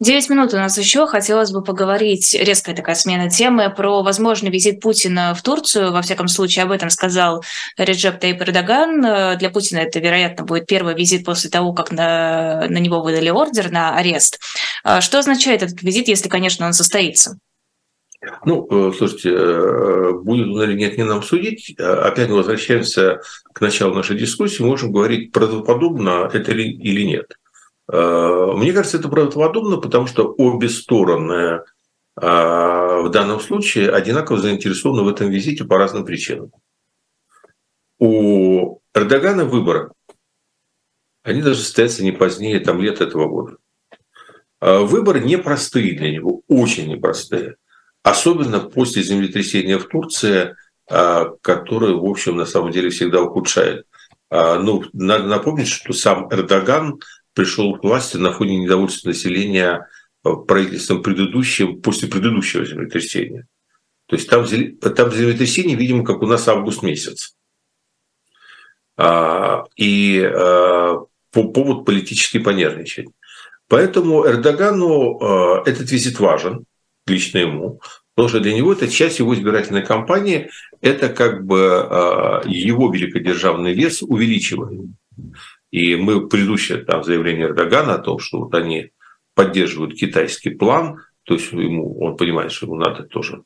Девять 0.00 0.28
минут 0.28 0.52
у 0.52 0.56
нас 0.56 0.76
еще. 0.76 1.06
Хотелось 1.06 1.52
бы 1.52 1.62
поговорить, 1.62 2.34
резкая 2.34 2.74
такая 2.74 2.96
смена 2.96 3.30
темы, 3.30 3.72
про 3.72 4.02
возможный 4.02 4.50
визит 4.50 4.80
Путина 4.80 5.34
в 5.34 5.42
Турцию. 5.42 5.92
Во 5.92 6.02
всяком 6.02 6.26
случае, 6.26 6.64
об 6.64 6.72
этом 6.72 6.90
сказал 6.90 7.44
Реджеп 7.78 8.18
Тейп 8.18 8.42
Эрдоган. 8.42 9.38
Для 9.38 9.50
Путина 9.50 9.78
это, 9.78 10.00
вероятно, 10.00 10.44
будет 10.44 10.66
первый 10.66 10.94
визит 10.94 11.24
после 11.24 11.48
того, 11.48 11.72
как 11.72 11.92
на, 11.92 12.66
на 12.68 12.78
него 12.78 13.02
выдали 13.02 13.30
ордер 13.30 13.70
на 13.70 13.96
арест. 13.96 14.40
А 14.82 15.00
что 15.00 15.20
означает 15.20 15.62
этот 15.62 15.80
визит, 15.82 16.08
если, 16.08 16.28
конечно, 16.28 16.66
он 16.66 16.72
состоится? 16.72 17.38
Ну, 18.44 18.66
э, 18.70 18.92
слушайте, 18.96 19.30
э, 19.30 20.12
будет 20.12 20.48
он 20.48 20.62
или 20.62 20.74
нет, 20.74 20.96
не 20.96 21.04
нам 21.04 21.22
судить. 21.22 21.74
А 21.78 22.06
опять 22.08 22.28
мы 22.28 22.36
возвращаемся 22.36 23.20
к 23.52 23.60
началу 23.60 23.94
нашей 23.94 24.16
дискуссии. 24.16 24.62
Можем 24.62 24.92
говорить 24.92 25.32
правдоподобно 25.32 26.30
это 26.32 26.52
или 26.52 27.02
нет. 27.04 27.38
Э, 27.90 28.52
мне 28.54 28.72
кажется, 28.72 28.98
это 28.98 29.08
правдоподобно, 29.08 29.78
потому 29.78 30.06
что 30.06 30.34
обе 30.36 30.68
стороны 30.68 31.62
в 32.16 33.08
данном 33.10 33.40
случае 33.40 33.90
одинаково 33.90 34.38
заинтересованы 34.38 35.02
в 35.02 35.08
этом 35.08 35.30
визите 35.30 35.64
по 35.64 35.78
разным 35.78 36.04
причинам. 36.04 36.52
У 37.98 38.78
Эрдогана 38.94 39.44
выборы. 39.44 39.90
Они 41.24 41.42
даже 41.42 41.58
состоятся 41.58 42.04
не 42.04 42.12
позднее 42.12 42.60
там, 42.60 42.80
лет 42.80 43.00
этого 43.00 43.26
года. 43.26 43.56
Выборы 44.60 45.24
непростые 45.24 45.96
для 45.96 46.12
него, 46.12 46.42
очень 46.46 46.88
непростые 46.88 47.56
особенно 48.04 48.60
после 48.60 49.02
землетрясения 49.02 49.78
в 49.78 49.88
Турции, 49.88 50.54
а, 50.88 51.30
которое, 51.40 51.94
в 51.94 52.04
общем, 52.04 52.36
на 52.36 52.44
самом 52.44 52.70
деле 52.70 52.90
всегда 52.90 53.22
ухудшает. 53.22 53.86
А, 54.30 54.58
ну, 54.58 54.84
надо 54.92 55.24
напомнить, 55.24 55.68
что 55.68 55.94
сам 55.94 56.28
Эрдоган 56.30 57.00
пришел 57.32 57.74
к 57.74 57.82
власти 57.82 58.18
на 58.18 58.30
фоне 58.32 58.58
недовольства 58.58 59.08
населения 59.08 59.88
а, 60.22 60.36
правительством 60.36 61.02
предыдущим, 61.02 61.80
после 61.80 62.06
предыдущего 62.06 62.66
землетрясения. 62.66 63.46
То 64.06 64.16
есть 64.16 64.28
там, 64.28 64.46
там 64.46 65.10
землетрясение, 65.10 65.74
видимо, 65.74 66.04
как 66.04 66.20
у 66.20 66.26
нас 66.26 66.46
август 66.46 66.82
месяц. 66.82 67.34
И 69.76 70.30
по 70.30 71.42
повод 71.52 71.84
политически 71.84 72.38
понервничать. 72.38 73.08
Поэтому 73.66 74.24
Эрдогану 74.26 75.62
этот 75.64 75.90
визит 75.90 76.20
важен 76.20 76.66
лично 77.06 77.38
ему, 77.38 77.80
потому 78.14 78.28
что 78.28 78.40
для 78.40 78.54
него 78.54 78.72
это 78.72 78.88
часть 78.88 79.18
его 79.18 79.34
избирательной 79.34 79.82
кампании, 79.82 80.50
это 80.80 81.08
как 81.08 81.44
бы 81.44 81.86
а, 81.88 82.42
его 82.46 82.92
великодержавный 82.92 83.74
вес 83.74 84.02
увеличивает. 84.02 84.90
И 85.70 85.96
мы 85.96 86.28
предыдущее 86.28 86.78
там 86.78 87.02
заявление 87.02 87.46
Эрдогана 87.46 87.94
о 87.94 87.98
том, 87.98 88.18
что 88.18 88.38
вот 88.38 88.54
они 88.54 88.90
поддерживают 89.34 89.94
китайский 89.94 90.50
план, 90.50 91.00
то 91.24 91.34
есть 91.34 91.50
ему, 91.52 91.98
он 92.00 92.16
понимает, 92.16 92.52
что 92.52 92.66
ему 92.66 92.76
надо 92.76 93.02
тоже 93.02 93.42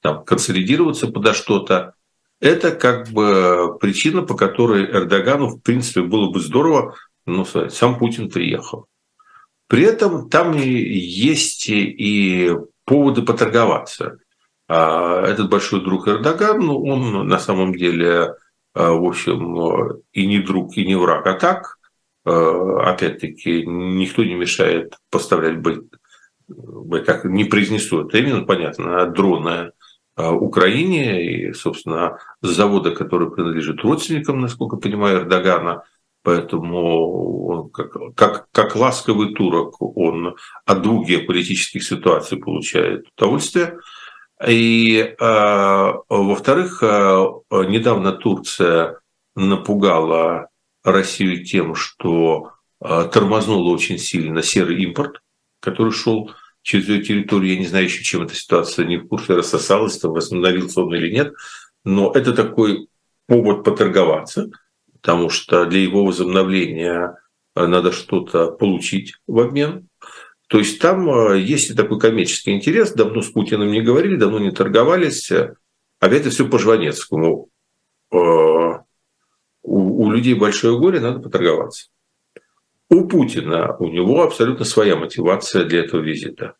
там 0.00 0.24
консолидироваться 0.24 1.08
подо 1.08 1.34
что-то, 1.34 1.94
это 2.40 2.70
как 2.70 3.08
бы 3.08 3.76
причина, 3.80 4.22
по 4.22 4.34
которой 4.34 4.84
Эрдогану, 4.84 5.48
в 5.48 5.60
принципе, 5.60 6.02
было 6.02 6.30
бы 6.30 6.40
здорово, 6.40 6.94
ну, 7.24 7.44
сам 7.44 7.98
Путин 7.98 8.30
приехал. 8.30 8.86
При 9.68 9.82
этом 9.82 10.28
там 10.28 10.52
есть 10.56 11.68
и 11.68 12.52
поводы 12.86 13.22
поторговаться. 13.22 14.18
А 14.68 15.22
этот 15.26 15.50
большой 15.50 15.84
друг 15.84 16.08
Эрдоган, 16.08 16.60
ну, 16.60 16.82
он 16.82 17.28
на 17.28 17.38
самом 17.38 17.74
деле, 17.74 18.34
а, 18.74 18.92
в 18.92 19.04
общем, 19.04 20.00
и 20.12 20.26
не 20.26 20.38
друг, 20.38 20.76
и 20.76 20.86
не 20.86 20.96
враг, 20.96 21.26
а 21.26 21.34
так, 21.34 21.78
а, 22.24 22.92
опять-таки, 22.92 23.66
никто 23.66 24.24
не 24.24 24.34
мешает 24.34 24.94
поставлять, 25.10 25.62
так 27.04 27.24
не 27.24 27.44
произнесу 27.44 28.06
это 28.06 28.18
именно, 28.18 28.44
понятно, 28.44 29.06
дроны 29.06 29.72
Украине 30.16 31.26
и, 31.26 31.52
собственно, 31.52 32.18
завода, 32.40 32.92
который 32.92 33.30
принадлежит 33.30 33.82
родственникам, 33.82 34.40
насколько 34.40 34.76
понимаю, 34.76 35.18
Эрдогана– 35.18 35.82
Поэтому 36.26 37.70
как, 37.72 37.92
как, 38.16 38.50
как 38.50 38.74
ласковый 38.74 39.32
турок, 39.32 39.80
он 39.80 40.34
от 40.64 40.82
двух 40.82 41.06
геополитических 41.06 41.84
ситуаций 41.84 42.36
получает 42.36 43.06
удовольствие. 43.16 43.78
И, 44.44 45.14
э, 45.16 45.92
во-вторых, 46.08 46.82
э, 46.82 46.86
недавно 47.68 48.10
Турция 48.10 48.98
напугала 49.36 50.48
Россию 50.82 51.44
тем, 51.44 51.76
что 51.76 52.50
э, 52.80 53.08
тормознула 53.12 53.72
очень 53.72 53.98
сильно 53.98 54.42
серый 54.42 54.82
импорт, 54.82 55.22
который 55.60 55.92
шел 55.92 56.32
через 56.62 56.88
ее 56.88 57.02
территорию. 57.02 57.52
Я 57.52 57.60
не 57.60 57.66
знаю 57.66 57.84
еще, 57.84 58.02
чем 58.02 58.22
эта 58.22 58.34
ситуация 58.34 58.84
не 58.84 58.96
в 58.96 59.06
курсе 59.06 59.34
рассосалась, 59.34 59.98
там 59.98 60.10
восстановился 60.10 60.80
он 60.80 60.92
или 60.92 61.08
нет. 61.08 61.34
Но 61.84 62.10
это 62.10 62.32
такой 62.32 62.88
повод 63.28 63.62
поторговаться– 63.62 64.50
потому 65.06 65.30
что 65.30 65.66
для 65.66 65.78
его 65.82 66.04
возобновления 66.04 67.16
э, 67.54 67.66
надо 67.66 67.92
что-то 67.92 68.50
получить 68.50 69.14
в 69.28 69.38
обмен. 69.38 69.88
То 70.48 70.58
есть 70.58 70.80
там 70.80 71.08
э, 71.08 71.38
есть 71.38 71.70
и 71.70 71.74
такой 71.74 72.00
коммерческий 72.00 72.50
интерес. 72.50 72.92
Давно 72.92 73.22
с 73.22 73.30
Путиным 73.30 73.70
не 73.70 73.82
говорили, 73.82 74.16
давно 74.16 74.40
не 74.40 74.50
торговались. 74.50 75.30
Опять 76.00 76.22
это 76.22 76.30
все 76.30 76.48
по 76.48 76.58
Жванецкому. 76.58 77.50
Э, 78.10 78.16
у, 78.16 78.82
у 79.62 80.10
людей 80.10 80.34
большое 80.34 80.76
горе, 80.76 80.98
надо 80.98 81.20
поторговаться. 81.20 81.86
У 82.90 83.06
Путина, 83.06 83.76
у 83.76 83.86
него 83.86 84.24
абсолютно 84.24 84.64
своя 84.64 84.96
мотивация 84.96 85.64
для 85.66 85.84
этого 85.84 86.00
визита. 86.00 86.56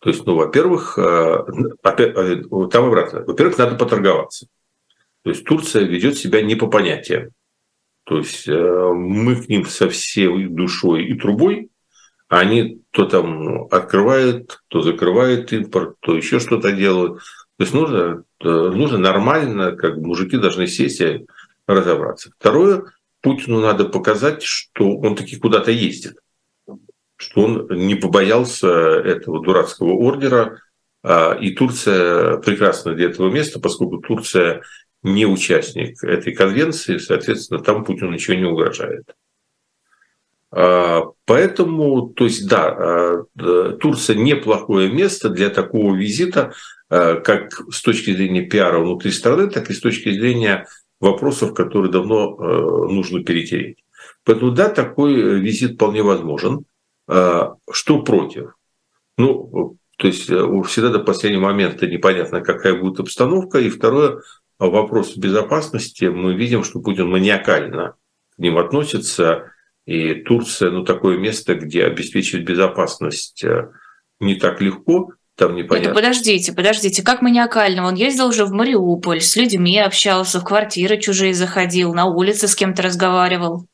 То 0.00 0.10
есть, 0.10 0.26
ну, 0.26 0.34
во-первых, 0.34 0.98
опять, 0.98 2.14
там 2.14 2.84
обратно. 2.84 3.22
Во-первых, 3.24 3.58
надо 3.58 3.76
поторговаться. 3.76 4.48
То 5.22 5.30
есть 5.30 5.44
Турция 5.44 5.84
ведет 5.84 6.16
себя 6.16 6.42
не 6.42 6.56
по 6.56 6.66
понятиям. 6.66 7.30
То 8.10 8.18
есть 8.18 8.48
э, 8.48 8.52
мы 8.92 9.36
к 9.36 9.48
ним 9.48 9.66
со 9.66 9.88
всей 9.88 10.48
душой 10.48 11.04
и 11.04 11.14
трубой, 11.14 11.70
а 12.28 12.40
они 12.40 12.82
то 12.90 13.04
там 13.04 13.68
открывают, 13.70 14.62
то 14.66 14.80
закрывают 14.80 15.52
импорт, 15.52 15.94
то 16.00 16.16
еще 16.16 16.40
что-то 16.40 16.72
делают. 16.72 17.18
То 17.56 17.62
есть 17.62 17.72
нужно, 17.72 18.24
э, 18.40 18.48
нужно 18.48 18.98
нормально, 18.98 19.76
как 19.76 19.96
мужики 19.98 20.38
должны 20.38 20.66
сесть 20.66 21.00
и 21.00 21.24
разобраться. 21.68 22.32
Второе, 22.36 22.82
Путину 23.20 23.60
надо 23.60 23.84
показать, 23.84 24.42
что 24.42 24.96
он 24.96 25.14
таки 25.14 25.36
куда-то 25.36 25.70
ездит, 25.70 26.16
что 27.14 27.42
он 27.42 27.68
не 27.70 27.94
побоялся 27.94 28.66
этого 28.66 29.40
дурацкого 29.40 29.92
ордера, 29.92 30.58
а, 31.04 31.34
и 31.34 31.52
Турция 31.52 32.38
прекрасно 32.38 32.92
для 32.92 33.06
этого 33.06 33.30
места, 33.30 33.60
поскольку 33.60 33.98
Турция 33.98 34.62
не 35.02 35.26
участник 35.26 36.02
этой 36.04 36.34
конвенции, 36.34 36.98
соответственно, 36.98 37.60
там 37.60 37.84
Путину 37.84 38.10
ничего 38.10 38.36
не 38.36 38.44
угрожает. 38.44 39.14
А, 40.52 41.04
поэтому, 41.24 42.10
то 42.10 42.24
есть, 42.24 42.46
да, 42.48 42.68
а, 42.68 43.76
Турция 43.80 44.16
неплохое 44.16 44.90
место 44.90 45.30
для 45.30 45.50
такого 45.50 45.94
визита, 45.94 46.52
как 46.88 47.52
с 47.70 47.82
точки 47.82 48.10
зрения 48.12 48.42
пиара 48.42 48.80
внутри 48.80 49.12
страны, 49.12 49.48
так 49.48 49.70
и 49.70 49.74
с 49.74 49.78
точки 49.78 50.10
зрения 50.10 50.66
вопросов, 50.98 51.54
которые 51.54 51.92
давно 51.92 52.36
нужно 52.88 53.22
перетереть. 53.22 53.84
Поэтому, 54.24 54.50
да, 54.50 54.68
такой 54.68 55.38
визит 55.38 55.74
вполне 55.74 56.02
возможен. 56.02 56.64
Что 57.06 58.02
против? 58.02 58.56
Ну, 59.16 59.76
то 60.00 60.06
есть 60.06 60.30
э, 60.30 60.62
всегда 60.66 60.88
до 60.88 61.00
последнего 61.00 61.42
момента 61.42 61.86
непонятно, 61.86 62.40
какая 62.40 62.74
будет 62.74 63.00
обстановка. 63.00 63.58
И 63.58 63.68
второе, 63.68 64.22
вопрос 64.68 65.16
безопасности. 65.16 66.04
Мы 66.04 66.34
видим, 66.34 66.64
что 66.64 66.80
Путин 66.80 67.08
маниакально 67.08 67.94
к 68.34 68.38
ним 68.38 68.58
относится. 68.58 69.52
И 69.86 70.14
Турция, 70.14 70.70
ну, 70.70 70.84
такое 70.84 71.16
место, 71.18 71.54
где 71.54 71.84
обеспечивать 71.84 72.44
безопасность 72.44 73.42
э, 73.42 73.70
не 74.20 74.34
так 74.34 74.60
легко, 74.60 75.12
там 75.36 75.56
непонятно. 75.56 75.88
Нет, 75.88 75.96
подождите, 75.96 76.52
подождите, 76.52 77.02
как 77.02 77.22
маниакально? 77.22 77.86
Он 77.86 77.94
ездил 77.94 78.28
уже 78.28 78.44
в 78.44 78.52
Мариуполь, 78.52 79.20
с 79.20 79.34
людьми 79.36 79.78
общался, 79.80 80.38
в 80.38 80.44
квартиры 80.44 80.98
чужие 80.98 81.34
заходил, 81.34 81.94
на 81.94 82.06
улице 82.06 82.46
с 82.46 82.54
кем-то 82.54 82.82
разговаривал. 82.82 83.66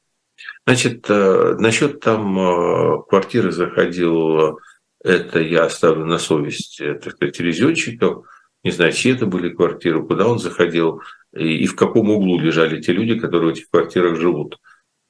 Значит, 0.65 1.05
э, 1.09 1.57
насчет 1.59 2.01
там 2.01 3.05
квартиры 3.09 3.51
заходил 3.51 4.59
это 5.07 5.41
я 5.41 5.67
оставлю 5.67 6.05
на 6.05 6.19
совесть, 6.19 6.81
э, 6.81 6.95
так 6.95 7.15
сказать, 7.15 7.37
телевизионщиков. 7.37 8.27
Не 8.67 8.73
знаю, 8.73 8.93
чьи 8.93 9.13
это 9.13 9.27
были 9.27 9.51
квартиры, 9.51 10.03
куда 10.05 10.27
он 10.27 10.39
заходил 10.39 11.01
и, 11.35 11.65
и 11.65 11.67
в 11.67 11.77
каком 11.77 12.11
углу 12.11 12.41
лежали 12.41 12.81
те 12.81 12.93
люди, 12.93 13.19
которые 13.19 13.51
в 13.51 13.53
этих 13.55 13.71
квартирах 13.71 14.19
живут. 14.19 14.59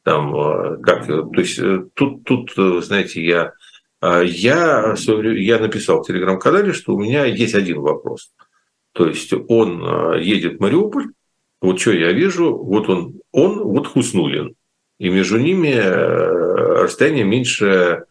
Там, 0.05 0.35
э, 0.37 0.79
как, 0.83 1.07
то 1.07 1.41
есть 1.41 1.59
э, 1.59 1.87
тут, 1.95 2.25
тут, 2.25 2.53
знаете, 2.85 3.25
я, 3.25 3.53
я, 4.03 4.95
я 4.95 5.59
написал 5.59 6.03
в 6.03 6.07
телеграм-канале, 6.07 6.73
что 6.73 6.95
у 6.95 7.01
меня 7.01 7.25
есть 7.25 7.55
один 7.55 7.81
вопрос. 7.81 8.33
То 8.93 9.07
есть 9.07 9.33
он 9.49 10.19
едет 10.21 10.59
в 10.59 10.61
Мариуполь, 10.61 11.07
вот 11.61 11.81
что 11.81 11.93
я 11.93 12.13
вижу, 12.13 12.57
вот 12.57 12.89
он, 12.89 13.21
он, 13.33 13.59
вот 13.59 13.87
Хуснулин. 13.87 14.55
И 14.99 15.09
между 15.09 15.39
ними 15.39 15.75
расстояние 16.83 17.25
меньше 17.25 18.05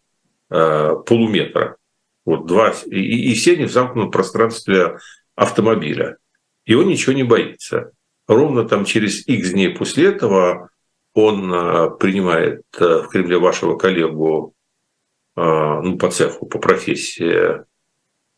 Э, 0.49 0.95
полуметра. 1.05 1.77
Вот 2.23 2.45
два, 2.45 2.73
и, 2.85 3.31
и 3.31 3.33
все 3.33 3.53
они 3.53 3.65
в 3.65 3.71
замкнутом 3.71 4.11
пространстве 4.11 4.99
автомобиля. 5.35 6.17
И 6.65 6.73
он 6.73 6.87
ничего 6.87 7.13
не 7.13 7.23
боится. 7.23 7.91
Ровно 8.27 8.67
там 8.67 8.85
через 8.85 9.27
X 9.27 9.51
дней 9.51 9.69
после 9.69 10.07
этого 10.07 10.69
он 11.13 11.53
э, 11.53 11.91
принимает 11.99 12.63
э, 12.79 13.01
в 13.01 13.07
Кремле 13.09 13.37
вашего 13.37 13.77
коллегу 13.77 14.53
ну, 15.37 15.97
по 15.97 16.09
цеху, 16.11 16.45
по 16.45 16.59
профессии, 16.59 17.59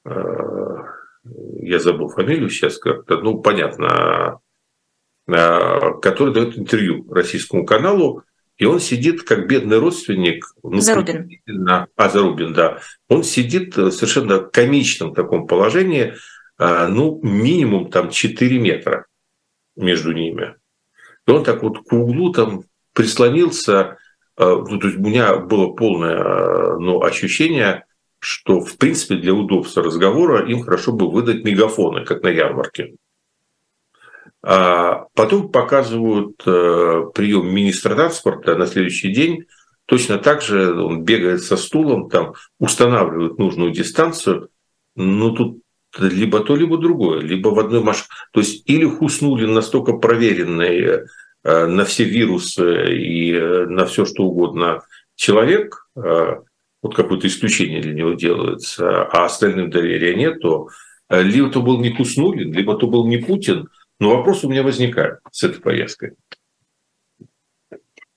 я 0.03 1.79
забыл 1.79 2.09
фамилию 2.09 2.49
сейчас 2.49 2.77
как-то, 2.79 3.17
ну, 3.17 3.39
понятно, 3.39 4.39
который 5.25 6.33
дает 6.33 6.57
интервью 6.57 7.05
российскому 7.11 7.65
каналу, 7.65 8.23
и 8.57 8.65
он 8.65 8.79
сидит 8.79 9.23
как 9.23 9.47
бедный 9.47 9.77
родственник. 9.77 10.45
Ну, 10.63 10.79
Зарубин. 10.79 11.29
А, 11.69 12.09
Зарубин, 12.09 12.53
да. 12.53 12.79
Он 13.07 13.23
сидит 13.23 13.77
в 13.77 13.91
совершенно 13.91 14.39
комичном 14.39 15.13
таком 15.13 15.45
положении, 15.45 16.15
ну, 16.59 17.19
минимум 17.21 17.91
там 17.91 18.09
4 18.09 18.59
метра 18.59 19.05
между 19.75 20.11
ними. 20.11 20.55
И 21.27 21.31
он 21.31 21.43
так 21.43 21.61
вот 21.61 21.79
к 21.79 21.93
углу 21.93 22.31
там 22.31 22.63
прислонился. 22.93 23.97
А, 24.35 24.55
ну, 24.55 24.79
то 24.79 24.87
есть 24.87 24.97
у 24.97 25.01
меня 25.01 25.37
было 25.37 25.67
полное 25.73 26.19
а, 26.19 26.77
ну, 26.79 27.01
ощущение, 27.03 27.85
что, 28.19 28.61
в 28.61 28.77
принципе, 28.77 29.15
для 29.15 29.33
удобства 29.33 29.83
разговора 29.83 30.49
им 30.49 30.63
хорошо 30.63 30.93
бы 30.93 31.09
выдать 31.09 31.43
мегафоны, 31.43 32.05
как 32.05 32.23
на 32.23 32.29
ярмарке. 32.29 32.95
А 34.41 35.05
потом 35.13 35.51
показывают 35.51 36.37
прием 36.37 37.53
министра 37.53 37.95
транспорта 37.95 38.55
на 38.55 38.65
следующий 38.65 39.11
день. 39.11 39.45
Точно 39.85 40.17
так 40.17 40.41
же 40.41 40.73
он 40.79 41.03
бегает 41.03 41.41
со 41.41 41.57
стулом, 41.57 42.09
там 42.09 42.33
устанавливает 42.59 43.37
нужную 43.37 43.71
дистанцию. 43.71 44.49
Ну, 44.95 45.31
тут 45.31 45.59
либо 45.99 46.39
то, 46.39 46.55
либо 46.55 46.77
другое, 46.77 47.21
либо 47.21 47.49
в 47.49 47.59
одной 47.59 47.81
машине. 47.81 48.07
То 48.31 48.39
есть 48.39 48.69
или 48.69 48.85
Хуснулин 48.85 49.53
настолько 49.53 49.93
проверенный 49.93 51.05
э, 51.43 51.65
на 51.65 51.85
все 51.85 52.03
вирусы 52.03 52.93
и 52.95 53.33
э, 53.33 53.65
на 53.67 53.85
все 53.85 54.05
что 54.05 54.23
угодно 54.23 54.83
человек, 55.15 55.87
вот 55.95 56.95
какое-то 56.95 57.25
исключение 57.25 57.81
для 57.81 57.93
него 57.93 58.13
делается, 58.13 59.03
а 59.05 59.25
остальным 59.25 59.71
доверия 59.71 60.13
нет, 60.13 60.39
то 60.41 60.67
либо 61.09 61.49
то 61.49 61.63
был 61.63 61.79
не 61.79 61.91
Хуснулин, 61.91 62.53
либо 62.53 62.77
то 62.77 62.85
был 62.85 63.07
не 63.07 63.17
Путин, 63.17 63.67
но 63.99 64.15
вопрос 64.15 64.43
у 64.43 64.49
меня 64.49 64.61
возникает 64.61 65.17
с 65.31 65.43
этой 65.43 65.59
поездкой. 65.59 66.11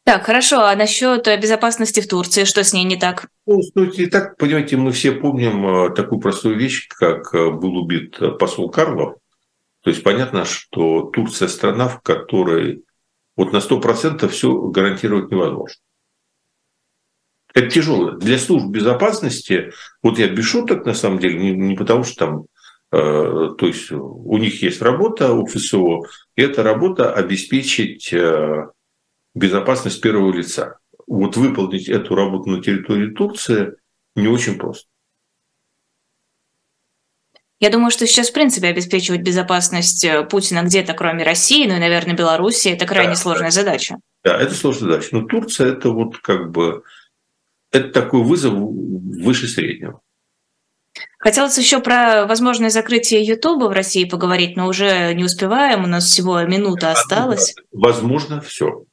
Так, 0.05 0.24
хорошо. 0.24 0.61
А 0.61 0.74
насчет 0.76 1.26
безопасности 1.40 2.01
в 2.01 2.09
Турции, 2.09 2.44
что 2.44 2.64
с 2.64 2.72
ней 2.72 2.84
не 2.84 2.96
так? 2.96 3.28
Ну, 3.46 3.84
и 3.84 4.07
так, 4.07 4.36
понимаете, 4.36 4.76
мы 4.76 4.92
все 4.92 5.12
помним 5.12 5.66
э, 5.66 5.94
такую 5.94 6.20
простую 6.20 6.57
вещь, 6.57 6.88
как 6.88 7.34
э, 7.34 7.51
был 7.51 7.76
убит 7.76 8.18
посол 8.38 8.70
Карлов. 8.70 9.16
То 9.82 9.90
есть 9.90 10.03
понятно, 10.03 10.44
что 10.44 11.11
Турция 11.12 11.48
страна, 11.48 11.88
в 11.88 12.01
которой 12.01 12.84
вот 13.36 13.53
на 13.53 13.59
100% 13.59 14.28
все 14.28 14.59
гарантировать 14.68 15.30
невозможно. 15.30 15.76
Это 17.53 17.68
тяжело. 17.68 18.12
Для 18.12 18.38
служб 18.38 18.66
безопасности, 18.66 19.72
вот 20.03 20.18
я 20.18 20.28
без 20.28 20.44
шуток 20.44 20.86
на 20.86 20.94
самом 20.94 21.18
деле, 21.18 21.38
не, 21.38 21.51
не 21.51 21.74
потому 21.74 22.05
что 22.05 22.26
там 22.26 22.44
Э, 22.92 23.51
то 23.57 23.66
есть 23.66 23.92
у 23.92 24.36
них 24.36 24.62
есть 24.62 24.82
работа 24.82 25.32
у 25.32 25.46
ФСО, 25.46 26.01
и 26.34 26.42
эта 26.42 26.62
работа 26.62 27.12
обеспечить 27.12 28.12
э, 28.12 28.66
безопасность 29.35 30.01
первого 30.01 30.33
лица. 30.33 30.78
Вот 31.07 31.37
выполнить 31.37 31.89
эту 31.89 32.14
работу 32.14 32.51
на 32.51 32.62
территории 32.62 33.14
Турции 33.14 33.72
не 34.16 34.28
очень 34.28 34.59
просто. 34.59 34.89
Я 37.59 37.68
думаю, 37.68 37.91
что 37.91 38.07
сейчас, 38.07 38.31
в 38.31 38.33
принципе, 38.33 38.68
обеспечивать 38.68 39.20
безопасность 39.20 40.03
э, 40.05 40.24
Путина 40.24 40.62
где-то, 40.62 40.95
кроме 40.95 41.24
России, 41.24 41.68
ну 41.68 41.76
и, 41.76 41.78
наверное, 41.78 42.16
Беларуси, 42.16 42.68
это 42.68 42.87
крайне 42.87 43.12
да, 43.12 43.16
сложная 43.16 43.51
задача. 43.51 43.97
Да, 44.24 44.41
это 44.41 44.55
сложная 44.55 44.93
задача. 44.93 45.09
Но 45.12 45.26
Турция– 45.26 45.68
это 45.72 45.91
вот 45.91 46.16
как 46.18 46.51
бы 46.51 46.83
это 47.70 47.91
такой 47.91 48.22
вызов 48.22 48.55
выше 48.55 49.47
среднего. 49.47 50.01
Хотелось 51.18 51.59
еще 51.59 51.81
про 51.81 52.26
возможное 52.26 52.70
закрытие 52.70 53.22
Ютуба 53.22 53.66
в 53.66 53.72
России 53.72 54.05
поговорить, 54.07 54.57
но 54.57 54.66
уже 54.66 55.12
не 55.12 55.24
успеваем, 55.24 55.85
у 55.85 55.87
нас 55.87 56.05
всего 56.05 56.41
минута 56.43 56.93
осталась. 56.93 57.55
Возможно, 57.72 58.41
все. 58.41 58.85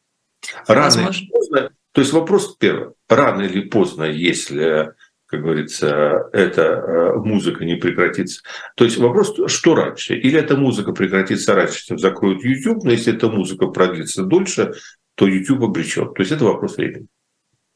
Рано 0.68 0.84
Возможно. 0.84 1.22
или 1.22 1.30
поздно, 1.30 1.70
то 1.91 2.02
есть 2.02 2.14
вопрос 2.14 2.56
первый, 2.58 2.93
рано 3.10 3.41
или 3.41 3.62
поздно, 3.62 4.04
если, 4.04 4.93
как 5.26 5.41
говорится, 5.41 6.30
эта 6.34 6.62
э, 6.62 7.16
музыка 7.18 7.66
не 7.66 7.76
прекратится. 7.76 8.41
То 8.76 8.86
есть 8.86 8.98
вопрос, 8.98 9.36
что 9.48 9.76
раньше? 9.76 10.16
Или 10.16 10.39
эта 10.39 10.56
музыка 10.56 10.91
прекратится 10.91 11.56
раньше, 11.56 11.86
чем 11.86 12.00
закроют 12.00 12.43
YouTube, 12.43 12.84
но 12.84 12.91
если 12.91 13.14
эта 13.14 13.30
музыка 13.30 13.68
продлится 13.68 14.24
дольше, 14.24 14.74
то 15.16 15.28
YouTube 15.28 15.64
обречен. 15.64 16.14
То 16.14 16.22
есть 16.22 16.32
это 16.32 16.45
вопрос 16.45 16.78
времени. 16.78 17.08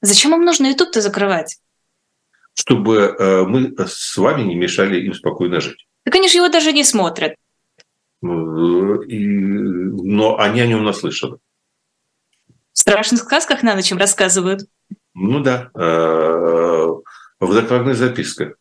Зачем 0.01 0.33
им 0.33 0.45
нужно 0.45 0.67
YouTube-то 0.67 1.01
закрывать? 1.01 1.59
чтобы 2.53 3.15
э, 3.17 3.43
мы 3.43 3.73
с 3.77 4.17
вами 4.17 4.43
не 4.43 4.55
мешали 4.55 4.99
им 5.01 5.13
спокойно 5.13 5.61
жить. 5.61 5.87
Так 6.03 6.15
они 6.15 6.27
же 6.27 6.37
его 6.37 6.49
даже 6.49 6.73
не 6.73 6.83
смотрят. 6.83 7.35
Ну, 8.21 9.01
и, 9.01 9.25
но 9.25 10.37
они 10.37 10.61
о 10.61 10.67
нем 10.67 10.83
наслышаны. 10.83 11.37
Страшных 12.81 13.21
сказках 13.21 13.61
на 13.61 13.75
ночь 13.75 13.91
им 13.91 13.99
рассказывают. 13.99 14.61
Ну 15.13 15.39
да, 15.41 15.69
э, 15.75 16.87
в 17.39 17.53
докладных 17.53 17.95
записках. 17.95 18.55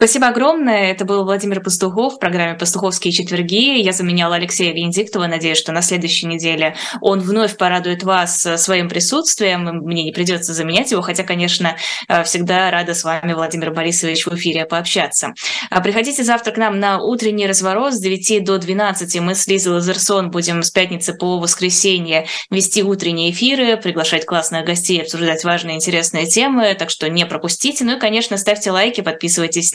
Спасибо 0.00 0.28
огромное. 0.28 0.92
Это 0.92 1.04
был 1.04 1.24
Владимир 1.24 1.60
Пастухов 1.60 2.14
в 2.14 2.18
программе 2.18 2.54
«Пастуховские 2.54 3.12
четверги». 3.12 3.78
Я 3.82 3.92
заменяла 3.92 4.36
Алексея 4.36 4.72
Венедиктова. 4.72 5.26
Надеюсь, 5.26 5.58
что 5.58 5.72
на 5.72 5.82
следующей 5.82 6.24
неделе 6.26 6.74
он 7.02 7.20
вновь 7.20 7.58
порадует 7.58 8.02
вас 8.02 8.48
своим 8.56 8.88
присутствием. 8.88 9.66
Мне 9.82 10.04
не 10.04 10.12
придется 10.12 10.54
заменять 10.54 10.90
его, 10.90 11.02
хотя, 11.02 11.22
конечно, 11.22 11.76
всегда 12.24 12.70
рада 12.70 12.94
с 12.94 13.04
вами, 13.04 13.34
Владимир 13.34 13.74
Борисович, 13.74 14.24
в 14.24 14.34
эфире 14.36 14.64
пообщаться. 14.64 15.34
А 15.68 15.82
приходите 15.82 16.24
завтра 16.24 16.52
к 16.52 16.56
нам 16.56 16.80
на 16.80 17.02
утренний 17.02 17.46
разворот 17.46 17.92
с 17.92 18.00
9 18.00 18.42
до 18.42 18.56
12. 18.56 19.20
Мы 19.20 19.34
с 19.34 19.46
Лизой 19.48 19.74
Лазерсон 19.74 20.30
будем 20.30 20.62
с 20.62 20.70
пятницы 20.70 21.12
по 21.12 21.38
воскресенье 21.38 22.26
вести 22.50 22.82
утренние 22.82 23.32
эфиры, 23.32 23.76
приглашать 23.76 24.24
классных 24.24 24.64
гостей, 24.64 25.02
обсуждать 25.02 25.44
важные 25.44 25.76
интересные 25.76 26.24
темы, 26.24 26.74
так 26.78 26.88
что 26.88 27.10
не 27.10 27.26
пропустите. 27.26 27.84
Ну 27.84 27.98
и, 27.98 28.00
конечно, 28.00 28.38
ставьте 28.38 28.70
лайки, 28.70 29.02
подписывайтесь 29.02 29.74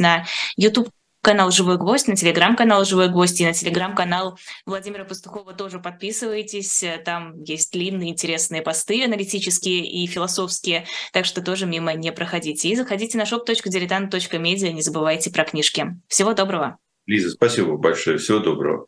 YouTube 0.57 0.89
канал 1.21 1.49
«Живой 1.49 1.77
гвоздь», 1.77 2.07
на 2.07 2.15
телеграм-канал 2.15 2.85
«Живой 2.85 3.09
гвоздь» 3.09 3.41
и 3.41 3.45
на 3.45 3.53
телеграм-канал 3.53 4.37
Владимира 4.67 5.05
Пастухова 5.05 5.53
тоже 5.53 5.79
подписывайтесь. 5.79 6.85
Там 7.03 7.41
есть 7.41 7.73
длинные 7.73 8.11
интересные 8.11 8.61
посты 8.61 9.03
аналитические 9.03 9.85
и 9.85 10.05
философские, 10.05 10.85
так 11.13 11.25
что 11.25 11.41
тоже 11.41 11.65
мимо 11.65 11.93
не 11.95 12.11
проходите. 12.11 12.69
И 12.69 12.75
заходите 12.75 13.17
на 13.17 13.23
shop.diletant.media, 13.23 14.71
не 14.71 14.83
забывайте 14.83 15.31
про 15.31 15.45
книжки. 15.45 15.87
Всего 16.07 16.33
доброго. 16.33 16.77
Лиза, 17.07 17.31
спасибо 17.31 17.75
большое. 17.75 18.19
Всего 18.19 18.37
доброго. 18.37 18.85